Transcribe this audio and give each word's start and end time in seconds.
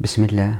بسم 0.00 0.24
الله. 0.24 0.58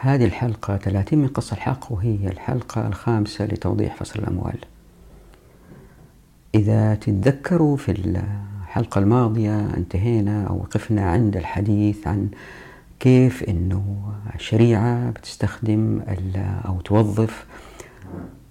هذه 0.00 0.24
الحلقة 0.24 0.76
30 0.76 1.18
من 1.18 1.28
قص 1.28 1.52
الحق 1.52 1.92
وهي 1.92 2.28
الحلقة 2.28 2.86
الخامسة 2.86 3.44
لتوضيح 3.44 3.94
فصل 3.96 4.20
الأموال. 4.20 4.58
إذا 6.54 6.94
تتذكروا 6.94 7.76
في 7.76 7.92
الحلقة 7.92 8.98
الماضية 8.98 9.60
انتهينا 9.76 10.44
أو 10.44 10.56
وقفنا 10.56 11.10
عند 11.10 11.36
الحديث 11.36 12.06
عن 12.06 12.28
كيف 13.00 13.42
أنه 13.42 14.12
الشريعة 14.34 15.10
بتستخدم 15.10 16.00
أو 16.66 16.80
توظف 16.80 17.46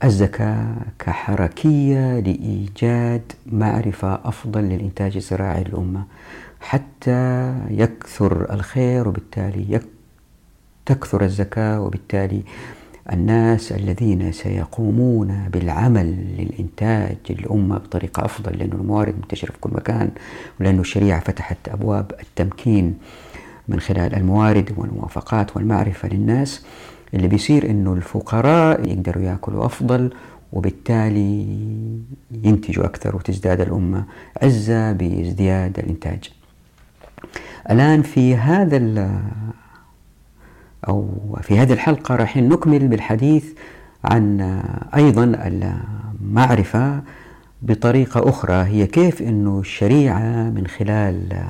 الزكاة 0.03 0.75
كحركية 0.99 2.19
لإيجاد 2.19 3.31
معرفة 3.45 4.13
أفضل 4.13 4.61
للإنتاج 4.61 5.15
الزراعي 5.15 5.63
للأمة 5.63 6.03
حتى 6.61 7.53
يكثر 7.69 8.53
الخير 8.53 9.07
وبالتالي 9.07 9.71
تكثر 10.89 11.23
الزكاة 11.23 11.81
وبالتالي 11.81 12.41
الناس 13.13 13.71
الذين 13.71 14.31
سيقومون 14.31 15.49
بالعمل 15.53 16.15
للإنتاج 16.37 17.17
للأمة 17.29 17.77
بطريقة 17.77 18.25
أفضل 18.25 18.57
لأن 18.57 18.71
الموارد 18.71 19.15
منتشرة 19.15 19.51
في 19.51 19.57
كل 19.61 19.69
مكان 19.73 20.11
ولأن 20.59 20.79
الشريعة 20.79 21.19
فتحت 21.19 21.57
أبواب 21.67 22.11
التمكين 22.21 22.97
من 23.67 23.79
خلال 23.79 24.15
الموارد 24.15 24.73
والموافقات 24.77 25.55
والمعرفة 25.57 26.09
للناس 26.09 26.65
اللي 27.13 27.27
بيصير 27.27 27.69
إنه 27.69 27.93
الفقراء 27.93 28.87
يقدروا 28.87 29.23
يأكلوا 29.23 29.65
أفضل 29.65 30.13
وبالتالي 30.53 31.45
ينتجوا 32.43 32.85
أكثر 32.85 33.15
وتزداد 33.15 33.61
الأمة 33.61 34.03
عزة 34.41 34.91
بازدياد 34.91 35.79
الإنتاج. 35.79 36.29
الآن 37.69 38.01
في 38.01 38.35
هذا 38.35 38.77
أو 40.87 41.09
في 41.41 41.59
هذه 41.59 41.73
الحلقة 41.73 42.15
راح 42.15 42.37
نكمل 42.37 42.87
بالحديث 42.87 43.45
عن 44.03 44.41
أيضا 44.95 45.23
المعرفة 45.35 47.01
بطريقة 47.61 48.29
أخرى 48.29 48.53
هي 48.53 48.87
كيف 48.87 49.21
إنه 49.21 49.59
الشريعة 49.59 50.49
من 50.49 50.67
خلال 50.67 51.43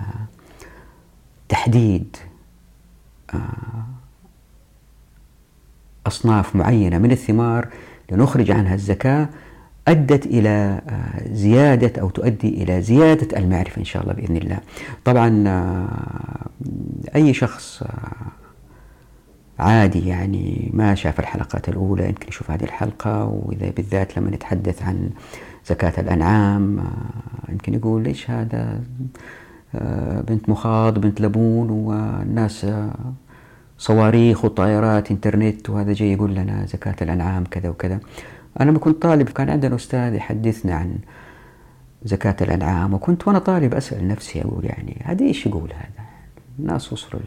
تحديد 1.50 2.18
أصناف 6.08 6.56
معينة 6.56 6.98
من 6.98 7.12
الثمار 7.12 7.68
لنخرج 8.12 8.52
عنها 8.52 8.74
الزكاة 8.74 9.30
أدت 9.88 10.26
إلى 10.26 10.82
زيادة 11.32 12.02
أو 12.02 12.10
تؤدي 12.10 12.64
إلى 12.64 12.82
زيادة 12.82 13.38
المعرفة 13.38 13.80
إن 13.80 13.86
شاء 13.86 14.04
الله 14.04 14.14
بإذن 14.14 14.38
الله. 14.38 14.60
طبعا 15.06 15.44
أي 17.16 17.34
شخص 17.34 17.84
عادي 19.60 20.08
يعني 20.08 20.72
ما 20.74 20.96
شاف 20.96 21.20
الحلقات 21.20 21.70
الأولى 21.70 22.10
يمكن 22.10 22.28
يشوف 22.28 22.52
هذه 22.52 22.64
الحلقة. 22.64 23.26
وإذا 23.26 23.70
بالذات 23.70 24.18
لما 24.18 24.30
نتحدث 24.30 24.84
عن 24.84 25.10
زكاة 25.66 25.94
الأنعام 26.02 26.84
يمكن 27.50 27.74
يقول 27.74 28.04
ليش 28.04 28.30
هذا؟ 28.30 28.82
بنت 30.28 30.50
مخاض 30.50 31.00
بنت 31.00 31.22
لبون 31.22 31.70
والناس 31.70 32.68
صواريخ 33.78 34.46
وطائرات 34.46 35.12
إنترنت 35.12 35.70
وهذا 35.70 35.94
جاي 35.94 36.14
يقول 36.14 36.36
لنا 36.36 36.66
زكاة 36.66 36.96
الأنعام 37.02 37.44
كذا 37.44 37.70
وكذا. 37.70 38.00
أنا 38.60 38.70
لما 38.70 38.80
كنت 38.80 39.02
طالب 39.02 39.30
كان 39.30 39.50
عندنا 39.50 39.76
أستاذ 39.76 40.14
يحدثنا 40.14 40.76
عن 40.76 40.96
زكاة 42.04 42.36
الأنعام 42.42 42.94
وكنت 42.94 43.28
وأنا 43.28 43.40
طالب 43.40 43.74
أسأل 43.74 44.08
نفسي 44.08 44.42
أقول 44.42 44.66
يعني 44.66 45.02
هذا 45.06 45.26
إيش 45.26 45.46
يقول 45.46 45.74
هذا؟ 45.74 46.06
الناس 46.60 46.94
وصلوا 46.94 47.22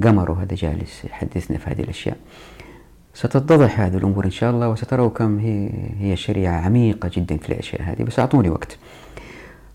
القمر 0.00 0.30
وهذا 0.30 0.54
جالس 0.54 1.04
يحدثنا 1.04 1.58
في 1.58 1.70
هذه 1.70 1.80
الأشياء. 1.80 2.16
ستتضح 3.14 3.80
هذه 3.80 3.96
الأمور 3.96 4.24
إن 4.24 4.30
شاء 4.30 4.50
الله 4.50 4.68
وستروا 4.68 5.08
كم 5.10 5.38
هي 5.38 5.70
هي 5.98 6.16
شريعة 6.16 6.60
عميقة 6.60 7.10
جدا 7.14 7.36
في 7.36 7.48
الأشياء 7.48 7.82
هذه 7.82 8.02
بس 8.02 8.18
أعطوني 8.18 8.50
وقت. 8.50 8.78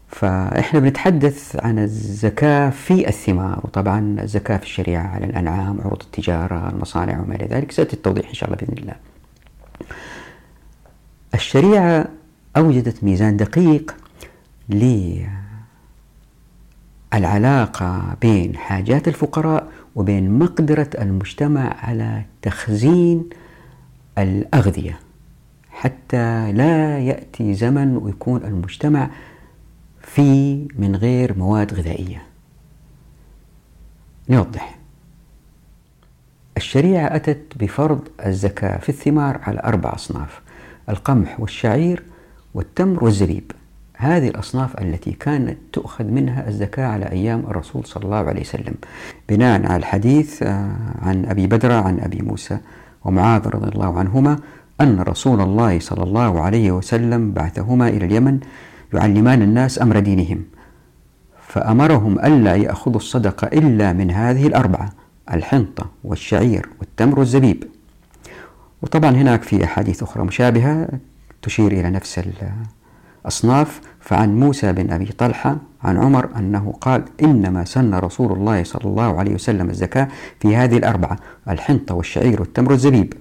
فإحنا 0.07 0.79
بنتحدث 0.79 1.55
عن 1.55 1.79
الزكاة 1.79 2.69
في 2.69 3.07
الثمار 3.07 3.59
وطبعا 3.63 4.17
الزكاة 4.21 4.57
في 4.57 4.63
الشريعة 4.63 5.07
على 5.07 5.25
الأنعام 5.25 5.81
عروض 5.81 6.01
التجارة 6.01 6.69
المصانع 6.69 7.19
وما 7.21 7.35
إلى 7.35 7.45
ذلك 7.45 7.71
سيأتي 7.71 7.93
التوضيح 7.93 8.27
إن 8.27 8.33
شاء 8.33 8.49
الله 8.49 8.61
بإذن 8.61 8.77
الله. 8.77 8.95
الشريعة 11.33 12.05
أوجدت 12.57 13.03
ميزان 13.03 13.37
دقيق 13.37 13.95
للعلاقة 17.13 18.15
بين 18.21 18.55
حاجات 18.57 19.07
الفقراء 19.07 19.67
وبين 19.99 20.39
مقدرة 20.39 20.89
المجتمع 20.99 21.85
على 21.85 22.23
تخزين 22.41 23.29
الأغذية. 24.17 24.99
حتى 25.69 26.51
لا 26.51 26.99
يأتي 26.99 27.53
زمن 27.53 27.97
ويكون 27.97 28.43
المجتمع 28.43 29.09
في 30.01 30.55
من 30.75 30.95
غير 30.95 31.37
مواد 31.37 31.73
غذائية. 31.73 32.23
نوضح. 34.29 34.79
الشريعة 36.57 37.15
أتت 37.15 37.57
بفرض 37.59 38.07
الزكاة 38.25 38.77
في 38.77 38.89
الثمار 38.89 39.39
على 39.43 39.59
أربع 39.63 39.95
أصناف 39.95 40.41
القمح 40.89 41.39
والشعير 41.39 42.03
والتمر 42.53 43.03
والزبيب. 43.03 43.51
هذه 44.01 44.27
الأصناف 44.27 44.81
التي 44.81 45.11
كانت 45.11 45.57
تؤخذ 45.73 46.03
منها 46.03 46.47
الزكاة 46.47 46.85
على 46.87 47.05
أيام 47.05 47.39
الرسول 47.39 47.85
صلى 47.85 48.03
الله 48.03 48.17
عليه 48.17 48.41
وسلم. 48.41 48.73
بناء 49.29 49.65
على 49.65 49.75
الحديث 49.75 50.43
عن 51.01 51.25
أبي 51.25 51.47
بدر 51.47 51.71
عن 51.71 51.99
أبي 51.99 52.21
موسى 52.21 52.57
ومعاذ 53.05 53.47
رضي 53.47 53.69
الله 53.69 53.99
عنهما 53.99 54.39
أن 54.81 54.99
رسول 54.99 55.41
الله 55.41 55.79
صلى 55.79 56.03
الله 56.03 56.41
عليه 56.41 56.71
وسلم 56.71 57.31
بعثهما 57.31 57.89
إلى 57.89 58.05
اليمن 58.05 58.39
يعلمان 58.93 59.41
الناس 59.41 59.81
أمر 59.81 59.99
دينهم 59.99 60.43
فأمرهم 61.47 62.19
ألا 62.19 62.55
يأخذوا 62.55 62.97
الصدقة 62.97 63.47
إلا 63.47 63.93
من 63.93 64.11
هذه 64.11 64.47
الأربعة 64.47 64.89
الحنطة 65.33 65.85
والشعير 66.03 66.69
والتمر 66.79 67.19
والزبيب. 67.19 67.63
وطبعا 68.81 69.11
هناك 69.11 69.43
في 69.43 69.63
أحاديث 69.63 70.03
أخرى 70.03 70.23
مشابهة 70.23 70.87
تشير 71.41 71.71
إلى 71.71 71.89
نفس 71.89 72.21
الأصناف 73.25 73.81
فعن 73.99 74.39
موسى 74.39 74.73
بن 74.73 74.91
أبي 74.91 75.05
طلحة 75.05 75.57
عن 75.83 75.97
عمر 75.97 76.29
أنه 76.37 76.73
قال 76.81 77.03
إنما 77.23 77.65
سن 77.65 77.93
رسول 77.95 78.31
الله 78.31 78.63
صلى 78.63 78.85
الله 78.85 79.19
عليه 79.19 79.33
وسلم 79.33 79.69
الزكاة 79.69 80.07
في 80.39 80.55
هذه 80.55 80.77
الأربعة 80.77 81.17
الحنطة 81.49 81.95
والشعير 81.95 82.41
والتمر 82.41 82.71
والزبيب. 82.71 83.13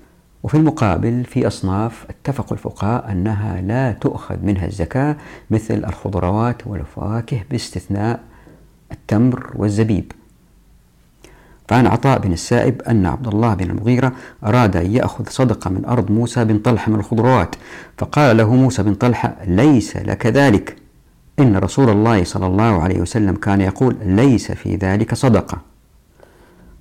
وفي 0.43 0.57
المقابل 0.57 1.25
في 1.25 1.47
أصناف 1.47 2.07
اتفقوا 2.11 2.53
الفقهاء 2.53 3.13
أنها 3.13 3.61
لا 3.61 3.93
تؤخذ 3.93 4.37
منها 4.43 4.67
الزكاة 4.67 5.17
مثل 5.51 5.85
الخضروات 5.85 6.67
والفواكه 6.67 7.41
باستثناء 7.51 8.21
التمر 8.93 9.53
والزبيب. 9.55 10.13
فعن 11.69 11.87
عطاء 11.87 12.19
بن 12.19 12.33
السائب 12.33 12.83
أن 12.83 13.07
عبد 13.07 13.27
الله 13.27 13.55
بن 13.55 13.71
المغيرة 13.71 14.13
أراد 14.45 14.77
أن 14.77 14.95
يأخذ 14.95 15.25
صدقة 15.29 15.71
من 15.71 15.85
أرض 15.85 16.11
موسى 16.11 16.45
بن 16.45 16.59
طلحة 16.59 16.93
من 16.93 16.99
الخضروات 16.99 17.55
فقال 17.99 18.37
له 18.37 18.55
موسى 18.55 18.83
بن 18.83 18.95
طلحة 18.95 19.37
ليس 19.47 19.97
لك 19.97 20.27
ذلك. 20.27 20.77
إن 21.39 21.57
رسول 21.57 21.91
الله 21.91 22.25
صلى 22.25 22.47
الله 22.47 22.83
عليه 22.83 23.01
وسلم 23.01 23.35
كان 23.35 23.61
يقول 23.61 23.97
ليس 24.03 24.53
في 24.53 24.77
ذلك 24.77 25.15
صدقة. 25.15 25.59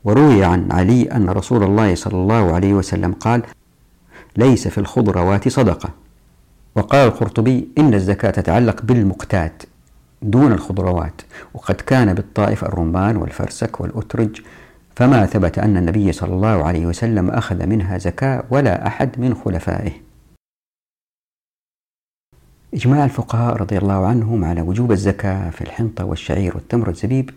وروي 0.03 0.43
عن 0.43 0.71
علي 0.71 1.03
أن 1.03 1.29
رسول 1.29 1.63
الله 1.63 1.95
صلى 1.95 2.13
الله 2.13 2.53
عليه 2.53 2.73
وسلم 2.73 3.13
قال 3.13 3.41
ليس 4.37 4.67
في 4.67 4.77
الخضروات 4.77 5.47
صدقة. 5.47 5.89
وقال 6.75 7.07
القرطبي 7.07 7.67
إن 7.77 7.93
الزكاة 7.93 8.29
تتعلق 8.29 8.81
بالمقتات 8.81 9.63
دون 10.21 10.51
الخضروات 10.51 11.21
وقد 11.53 11.75
كان 11.75 12.13
بالطائف 12.13 12.63
الرمان 12.63 13.17
والفرسك 13.17 13.81
والأترج 13.81 14.41
فما 14.97 15.25
ثبت 15.25 15.59
أن 15.59 15.77
النبي 15.77 16.11
صلى 16.11 16.33
الله 16.33 16.63
عليه 16.63 16.85
وسلم 16.85 17.29
أخذ 17.29 17.65
منها 17.65 17.97
زكاة 17.97 18.43
ولا 18.49 18.87
أحد 18.87 19.19
من 19.19 19.33
خلفائه 19.33 19.91
إجماع 22.73 23.05
الفقهاء 23.05 23.55
رضي 23.55 23.77
الله 23.77 24.07
عنهم 24.07 24.45
على 24.45 24.61
وجوب 24.61 24.91
الزكاة 24.91 25.49
في 25.49 25.61
الحنطة 25.61 26.05
والشعير 26.05 26.55
والتمر 26.55 26.87
والزبيب 26.87 27.29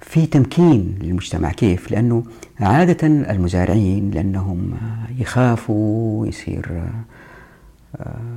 في 0.00 0.26
تمكين 0.26 0.98
للمجتمع 1.02 1.52
كيف؟ 1.52 1.90
لأنه 1.90 2.24
عادة 2.60 3.06
المزارعين 3.06 4.10
لأنهم 4.10 4.74
يخافوا 5.18 6.26
يصير 6.26 6.82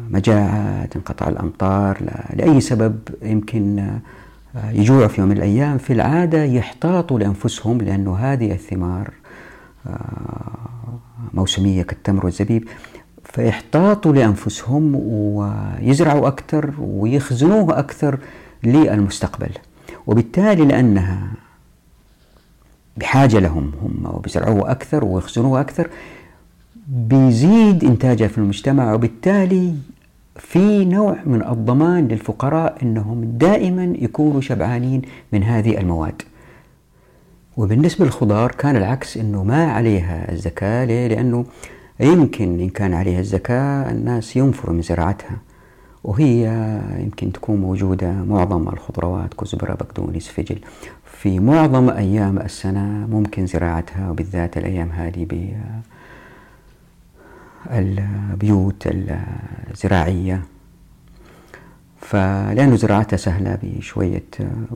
مجاعة 0.10 0.86
تنقطع 0.86 1.28
الأمطار 1.28 1.98
لأي 2.34 2.62
سبب 2.62 3.00
يمكن 3.22 3.98
يجوعوا 4.56 5.08
في 5.08 5.22
يوم 5.22 5.30
من 5.30 5.38
الأيام 5.38 5.78
في 5.78 5.94
العادة 5.94 6.44
يحتاطوا 6.44 7.20
لأنفسهم 7.20 7.78
لأنه 7.78 8.16
هذه 8.16 8.52
الثمار 8.52 9.14
موسمية 11.34 11.84
كالتمر 11.84 12.26
والزبيب 12.26 12.68
فيحتاطوا 13.24 14.14
لأنفسهم 14.14 14.96
ويزرعوا 14.96 16.28
أكثر 16.28 16.74
ويخزنوه 16.80 17.80
أكثر 17.80 18.20
للمستقبل. 18.64 19.50
وبالتالي 20.08 20.66
لأنها 20.66 21.28
بحاجة 22.98 23.40
لهم 23.40 23.72
هم 23.82 24.06
وبيزرعوه 24.16 24.72
أكثر 24.72 25.06
ويخزنوه 25.06 25.62
أكثر 25.62 25.90
بيزيد 26.88 27.84
إنتاجها 27.84 28.28
في 28.28 28.38
المجتمع 28.38 28.94
وبالتالي 28.94 29.76
في 30.36 30.86
نوع 30.86 31.18
من 31.26 31.44
الضمان 31.44 32.08
للفقراء 32.08 32.78
أنهم 32.82 33.24
دائما 33.38 33.84
يكونوا 33.84 34.42
شبعانين 34.42 35.02
من 35.34 35.44
هذه 35.44 35.78
المواد. 35.78 36.22
وبالنسبة 37.58 38.06
للخضار 38.06 38.52
كان 38.52 38.76
العكس 38.76 39.18
أنه 39.18 39.44
ما 39.44 39.72
عليها 39.72 40.32
الزكاة. 40.32 40.86
ليه؟ 40.86 41.08
لأنه 41.08 41.46
يمكن 42.00 42.60
إن 42.60 42.70
كان 42.70 42.94
عليها 42.94 43.20
الزكاة 43.20 43.92
الناس 43.92 44.36
ينفروا 44.36 44.76
من 44.76 44.82
زراعتها. 44.82 45.38
وهي 46.04 46.46
يمكن 47.00 47.32
تكون 47.32 47.62
موجودة 47.62 48.12
معظم 48.12 48.70
الخضروات 48.70 49.34
كزبرة 49.34 49.74
بقدونس 49.74 50.28
فجل. 50.28 50.60
في 51.06 51.40
معظم 51.40 51.90
أيام 51.90 52.40
السنة 52.40 53.08
ممكن 53.12 53.46
زراعتها 53.46 54.10
وبالذات 54.10 54.58
الأيام 54.58 54.90
هذه 54.90 55.26
البيوت 57.72 58.88
الزراعية. 59.72 60.42
فلأن 62.02 62.78
زراعتها 62.78 63.18
سهلة 63.18 63.58
بشوية 63.64 64.24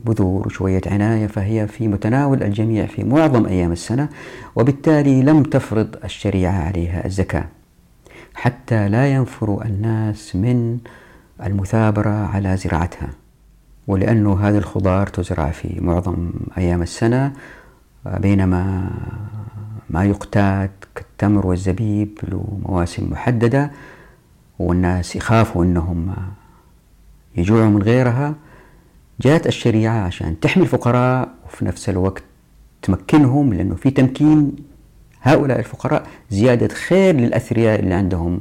بذور 0.04 0.46
وشوية 0.46 0.80
عناية 0.86 1.26
فهي 1.26 1.66
في 1.66 1.88
متناول 1.88 2.42
الجميع 2.42 2.86
في 2.86 3.04
معظم 3.04 3.46
أيام 3.46 3.72
السنة 3.72 4.08
وبالتالي 4.56 5.22
لم 5.22 5.42
تفرض 5.42 5.96
الشريعة 6.04 6.62
عليها 6.62 7.06
الزكاة 7.06 7.44
حتى 8.34 8.88
لا 8.88 9.12
ينفر 9.12 9.62
الناس 9.64 10.36
من 10.36 10.78
المثابرة 11.44 12.26
على 12.26 12.56
زراعتها. 12.56 13.08
ولأنه 13.86 14.40
هذه 14.40 14.58
الخضار 14.58 15.06
تزرع 15.06 15.50
في 15.50 15.80
معظم 15.80 16.30
أيام 16.58 16.82
السنة 16.82 17.32
بينما 18.06 18.90
ما 19.90 20.04
يقتات 20.04 20.70
كالتمر 20.94 21.46
والزبيب 21.46 22.18
له 22.22 22.58
مواسم 22.62 23.10
محددة 23.10 23.70
والناس 24.58 25.16
يخافوا 25.16 25.64
أنهم 25.64 26.14
يجوعوا 27.36 27.66
من 27.70 27.82
غيرها. 27.82 28.34
جاءت 29.20 29.46
الشريعة 29.46 30.00
عشان 30.00 30.40
تحمي 30.40 30.62
الفقراء 30.62 31.28
وفي 31.46 31.64
نفس 31.64 31.88
الوقت 31.88 32.22
تمكنهم 32.82 33.54
لأنه 33.54 33.74
في 33.74 33.90
تمكين 33.90 34.56
هؤلاء 35.22 35.58
الفقراء 35.58 36.06
زيادة 36.30 36.74
خير 36.74 37.14
للأثرياء 37.14 37.80
اللي 37.80 37.94
عندهم. 37.94 38.40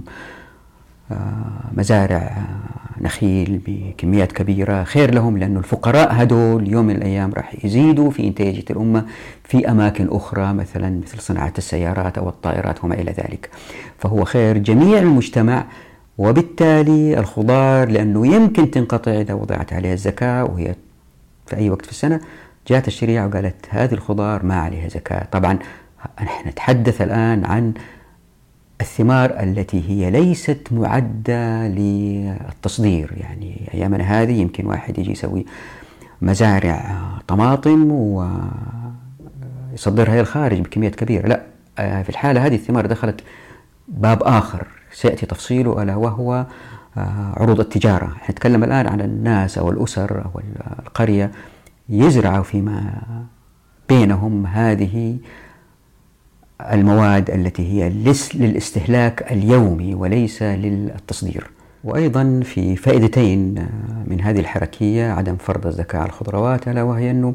مزارع 1.77 2.37
نخيل 3.01 3.61
بكميات 3.67 4.31
كبيرة. 4.31 4.83
خير 4.83 5.13
لهم 5.13 5.37
لأن 5.37 5.57
الفقراء 5.57 6.09
هدول 6.11 6.67
يوم 6.67 6.85
من 6.85 6.95
الأيام 6.95 7.33
راح 7.33 7.65
يزيدوا 7.65 8.11
في 8.11 8.27
إنتاجية 8.27 8.65
الأمة 8.69 9.05
في 9.43 9.71
أماكن 9.71 10.07
أخرى 10.09 10.53
مثلا 10.53 10.89
مثل 10.89 11.19
صناعة 11.19 11.53
السيارات 11.57 12.17
أو 12.17 12.29
الطائرات 12.29 12.83
وما 12.83 12.95
إلى 12.95 13.11
ذلك. 13.11 13.49
فهو 13.99 14.23
خير 14.25 14.57
جميع 14.57 14.99
المجتمع 14.99 15.65
وبالتالي 16.17 17.19
الخضار 17.19 17.89
لأنه 17.89 18.27
يمكن 18.27 18.71
تنقطع 18.71 19.11
إذا 19.11 19.33
وضعت 19.33 19.73
عليها 19.73 19.93
الزكاة 19.93 20.43
وهي 20.43 20.75
في 21.45 21.57
أي 21.57 21.69
وقت 21.69 21.85
في 21.85 21.91
السنة 21.91 22.19
جاءت 22.67 22.87
الشريعة 22.87 23.27
وقالت 23.27 23.55
هذه 23.69 23.93
الخضار 23.93 24.45
ما 24.45 24.55
عليها 24.55 24.87
زكاة. 24.87 25.27
طبعا 25.31 25.59
نحن 26.21 26.49
نتحدث 26.49 27.01
الآن 27.01 27.45
عن 27.45 27.73
الثمار 28.81 29.43
التي 29.43 29.89
هي 29.89 30.11
ليست 30.11 30.67
معدة 30.71 31.67
للتصدير. 31.67 33.13
يعني 33.17 33.69
أيامنا 33.73 34.03
هذه 34.03 34.41
يمكن 34.41 34.65
واحد 34.65 34.99
يجي 34.99 35.11
يسوي 35.11 35.45
مزارع 36.21 36.99
طماطم 37.27 37.91
ويصدرها 39.71 40.13
إلى 40.13 40.19
الخارج 40.21 40.59
بكميات 40.59 40.95
كبيرة. 40.95 41.27
لا 41.27 41.41
في 42.03 42.09
الحالة 42.09 42.45
هذه 42.45 42.55
الثمار 42.55 42.85
دخلت 42.85 43.21
باب 43.87 44.23
آخر. 44.23 44.67
سيأتي 44.91 45.25
تفصيله 45.25 45.83
ألا 45.83 45.95
وهو 45.95 46.45
عروض 47.37 47.59
التجارة. 47.59 48.15
نتكلم 48.29 48.63
الآن 48.63 48.87
عن 48.87 49.01
الناس 49.01 49.57
أو 49.57 49.69
الأسر 49.69 50.25
أو 50.25 50.41
القرية 50.79 51.31
يزرعوا 51.89 52.43
فيما 52.43 53.01
بينهم 53.89 54.45
هذه 54.45 55.17
المواد 56.61 57.29
التي 57.29 57.63
هي 57.73 57.89
للاستهلاك 58.35 59.31
اليومي 59.31 59.95
وليس 59.95 60.43
للتصدير. 60.43 61.49
وأيضا 61.83 62.41
في 62.43 62.75
فائدتين 62.75 63.67
من 64.07 64.21
هذه 64.21 64.39
الحركية 64.39 65.11
عدم 65.11 65.35
فرض 65.35 65.67
الزكاة 65.67 65.99
على 65.99 66.07
الخضروات 66.09 66.67
ألا 66.67 66.83
وهي 66.83 67.11
أنه 67.11 67.33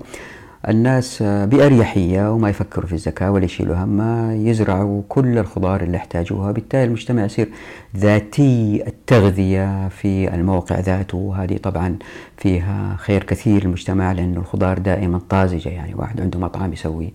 الناس 0.69 1.22
بأريحية 1.22 2.32
وما 2.32 2.48
يفكروا 2.48 2.86
في 2.86 2.92
الزكاة 2.92 3.30
ولا 3.30 3.44
يشيلوا 3.44 3.76
همها 3.76 4.34
يزرعوا 4.34 5.02
كل 5.08 5.38
الخضار 5.38 5.82
اللي 5.82 5.96
يحتاجوها. 5.96 6.52
بالتالي 6.52 6.84
المجتمع 6.84 7.25
يصير 7.25 7.48
ذاتي 7.96 8.82
التغذية 8.86 9.88
في 9.88 10.34
الموقع 10.34 10.80
ذاته. 10.80 11.18
وهذه 11.18 11.56
طبعا 11.56 11.96
فيها 12.36 12.96
خير 12.98 13.22
كثير 13.22 13.64
للمجتمع 13.64 14.12
لأن 14.12 14.36
الخضار 14.36 14.78
دائما 14.78 15.20
طازجة 15.28 15.68
يعني 15.68 15.94
واحد 15.94 16.20
عنده 16.20 16.38
مطعم 16.38 16.72
يسوي 16.72 17.12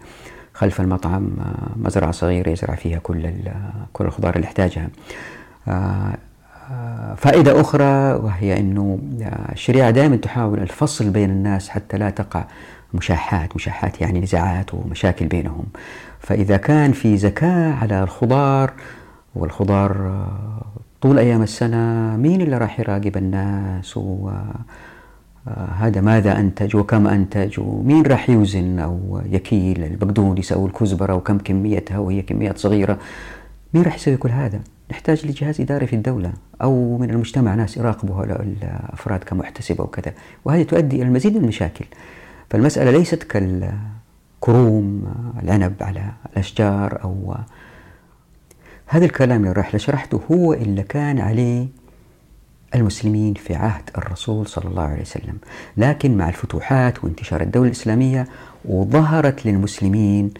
خلف 0.58 0.82
المطعم 0.82 1.30
آه، 1.40 1.88
مزرعة 1.88 2.12
صغيرة 2.12 2.50
يزرع 2.50 2.76
فيها 2.76 3.00
كل 3.00 3.32
كل 3.94 4.06
الخضار 4.06 4.36
اللي 4.36 4.48
يحتاجها. 4.48 4.90
آه، 5.68 6.18
آه، 6.72 7.16
فائدة 7.16 7.62
أخرى 7.62 8.14
وهي 8.14 8.60
أنه 8.60 9.00
الشريعة 9.52 9.92
دائما 9.92 10.16
تحاول 10.16 10.60
الفصل 10.60 11.10
بين 11.10 11.30
الناس 11.30 11.70
حتى 11.70 11.98
لا 11.98 12.10
تقع 12.10 12.44
مشاحات 12.94 13.56
مشاحات 13.56 14.02
يعني 14.02 14.20
نزاعات 14.20 14.74
ومشاكل 14.74 15.26
بينهم 15.26 15.66
فإذا 16.20 16.58
كان 16.58 16.92
في 16.92 17.18
زكاة 17.18 17.74
على 17.74 18.04
الخضار 18.04 18.74
والخضار 19.36 20.22
طول 21.02 21.20
أيام 21.20 21.42
السنة 21.42 22.16
مين 22.18 22.42
اللي 22.42 22.58
راح 22.58 22.80
يراقب 22.80 23.18
الناس 23.18 23.98
و 23.98 24.30
آه، 24.30 24.56
هذا 25.78 26.02
ماذا 26.02 26.40
أنتج 26.40 26.76
وكم 26.76 27.08
أنتج؟ 27.08 27.60
ومين 27.60 28.06
راح 28.06 28.30
يوزن 28.30 28.80
أو 28.80 29.22
يكيل؟ 29.32 29.84
البقدونس 29.84 30.52
أو 30.52 30.66
الكزبرة 30.66 31.14
وكم 31.14 31.38
كميتها؟ 31.38 31.98
وهي 31.98 32.22
كميات 32.22 32.58
صغيرة. 32.58 33.00
مين 33.74 33.84
راح 33.84 33.96
يسوي 33.96 34.18
كل 34.18 34.30
هذا؟ 34.30 34.60
نحتاج 34.92 35.26
لجهاز 35.26 35.62
إداري 35.62 35.88
في 35.88 35.96
الدولة 35.96 36.34
أو 36.62 36.98
من 36.98 37.10
المجتمع 37.10 37.56
ناس 37.56 37.78
يراقبوا 37.78 38.16
هؤلاء 38.16 38.42
الأفراد 38.42 39.24
كمحتسبة 39.24 39.84
وكذا 39.84 40.14
وهذه 40.46 40.64
تؤدي 40.64 40.96
إلى 40.96 41.06
المزيد 41.06 41.38
من 41.38 41.44
المشاكل. 41.44 41.86
فالمسألة 42.50 42.92
ليست 42.92 43.24
كالكروم 43.24 45.04
العنب 45.44 45.74
على 45.82 46.12
الأشجار 46.32 47.04
أو 47.04 47.36
هذا 48.88 49.06
الكلام 49.06 49.42
اللي 49.42 49.52
راح 49.52 49.78
شرحته 49.78 50.22
هو 50.32 50.54
اللي 50.54 50.84
كان 50.84 51.20
عليه 51.20 51.68
المسلمين 52.76 53.34
في 53.34 53.56
عهد 53.56 53.90
الرسول 53.98 54.48
صلى 54.48 54.66
الله 54.66 54.84
عليه 54.84 55.02
وسلم. 55.02 55.38
لكن 55.78 56.18
مع 56.18 56.30
الفتوحات 56.30 57.04
وانتشار 57.04 57.42
الدولة 57.42 57.68
الإسلامية 57.68 58.28
وظهرت 58.66 59.46
للمسلمين 59.46 60.34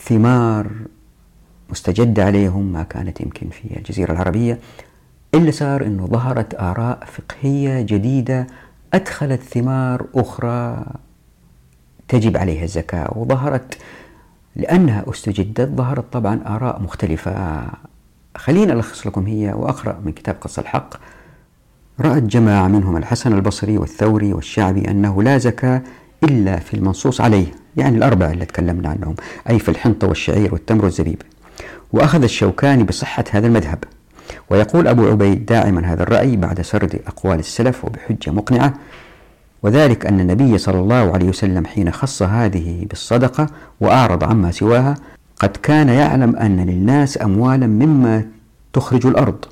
ثمار 0.00 0.70
مستجدة 1.70 2.24
عليهم 2.24 2.72
ما 2.72 2.82
كانت 2.82 3.20
يمكن 3.20 3.48
في 3.48 3.76
الجزيرة 3.76 4.12
العربية 4.12 4.58
إلا 5.34 5.50
صار 5.50 5.86
أنه 5.86 6.06
ظهرت 6.06 6.54
آراء 6.54 7.04
فقهية 7.04 7.82
جديدة 7.82 8.46
أدخلت 8.94 9.42
ثمار 9.42 10.06
أخرى 10.14 10.84
تجب 12.08 12.36
عليها 12.36 12.64
الزكاة 12.64 13.18
وظهرت 13.18 13.78
لأنها 14.56 15.04
استجدت 15.10 15.70
ظهرت 15.76 16.12
طبعا 16.12 16.40
آراء 16.46 16.82
مختلفة. 16.82 17.66
خليني 18.40 18.72
ألخص 18.72 19.06
لكم 19.06 19.26
هي 19.26 19.52
وأقرأ 19.52 20.00
من 20.04 20.12
كتاب 20.12 20.36
قص 20.40 20.58
الحق. 20.58 20.94
رأت 22.00 22.22
جماعة 22.22 22.68
منهم 22.68 22.96
الحسن 22.96 23.32
البصري 23.32 23.78
والثوري 23.78 24.32
والشعبي 24.32 24.90
أنه 24.90 25.22
لا 25.22 25.38
زكاة 25.38 25.82
إلا 26.24 26.56
في 26.56 26.74
المنصوص 26.74 27.20
عليه 27.20 27.46
يعني 27.76 27.96
الأربعة 27.96 28.30
اللي 28.30 28.44
تكلمنا 28.44 28.88
عنهم 28.88 29.14
أي 29.50 29.58
في 29.58 29.68
الحنطة 29.68 30.06
والشعير 30.06 30.52
والتمر 30.54 30.84
والزبيب. 30.84 31.22
وأخذ 31.92 32.22
الشوكاني 32.22 32.82
بصحة 32.82 33.24
هذا 33.30 33.46
المذهب. 33.46 33.84
ويقول 34.50 34.88
أبو 34.88 35.06
عبيد 35.06 35.46
داعما 35.46 35.92
هذا 35.92 36.02
الرأي 36.02 36.36
بعد 36.36 36.60
سرد 36.60 37.00
أقوال 37.06 37.38
السلف 37.38 37.84
وبحجة 37.84 38.30
مقنعة 38.30 38.74
وذلك 39.62 40.06
أن 40.06 40.20
النبي 40.20 40.58
صلى 40.58 40.78
الله 40.78 41.12
عليه 41.14 41.28
وسلم 41.28 41.66
حين 41.66 41.90
خص 41.90 42.22
هذه 42.22 42.86
بالصدقة 42.88 43.46
وأعرض 43.80 44.24
عما 44.24 44.50
سواها 44.50 44.94
قد 45.40 45.56
كان 45.62 45.88
يعلم 45.88 46.36
أن 46.36 46.60
للناس 46.60 47.22
أموالا 47.22 47.66
مما 47.66 48.24
تخرج 48.72 49.06
الأرض 49.06 49.44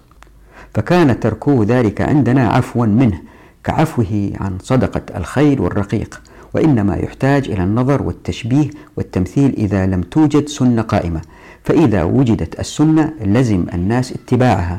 فكان 0.75 1.21
تركه 1.21 1.64
ذلك 1.68 2.00
عندنا 2.00 2.49
عفوا 2.49 2.87
منه 2.87 3.21
كعفوه 3.64 4.33
عن 4.40 4.59
صدقة 4.62 5.18
الخيل 5.18 5.61
والرقيق 5.61 6.23
وإنما 6.54 6.97
يحتاج 6.97 7.50
إلى 7.50 7.62
النظر 7.64 8.02
والتشبيه 8.02 8.71
والتمثيل 8.97 9.54
إذا 9.57 9.87
لم 9.87 10.00
توجد 10.02 10.49
سنة 10.49 10.83
قائمة 10.83 11.21
فإذا 11.64 12.02
وجدت 12.02 12.61
السنة 12.61 13.12
لزم 13.21 13.66
الناس 13.75 14.12
اتباعها. 14.12 14.78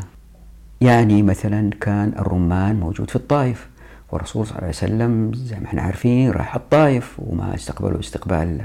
يعني 0.82 1.24
مثلا 1.24 1.70
كان 1.82 2.13
الرمان 2.20 2.80
موجود 2.80 3.10
في 3.10 3.16
الطائف 3.16 3.68
والرسول 4.12 4.46
صلى 4.46 4.51
الله 4.56 4.63
عليه 4.63 4.75
وسلم 4.78 5.32
زي 5.34 5.56
ما 5.60 5.66
إحنا 5.66 5.82
عارفين 5.82 6.32
راح 6.32 6.56
الطائف 6.56 7.16
وما 7.20 7.56
استقبلوا 7.56 8.00
استقبال 8.00 8.62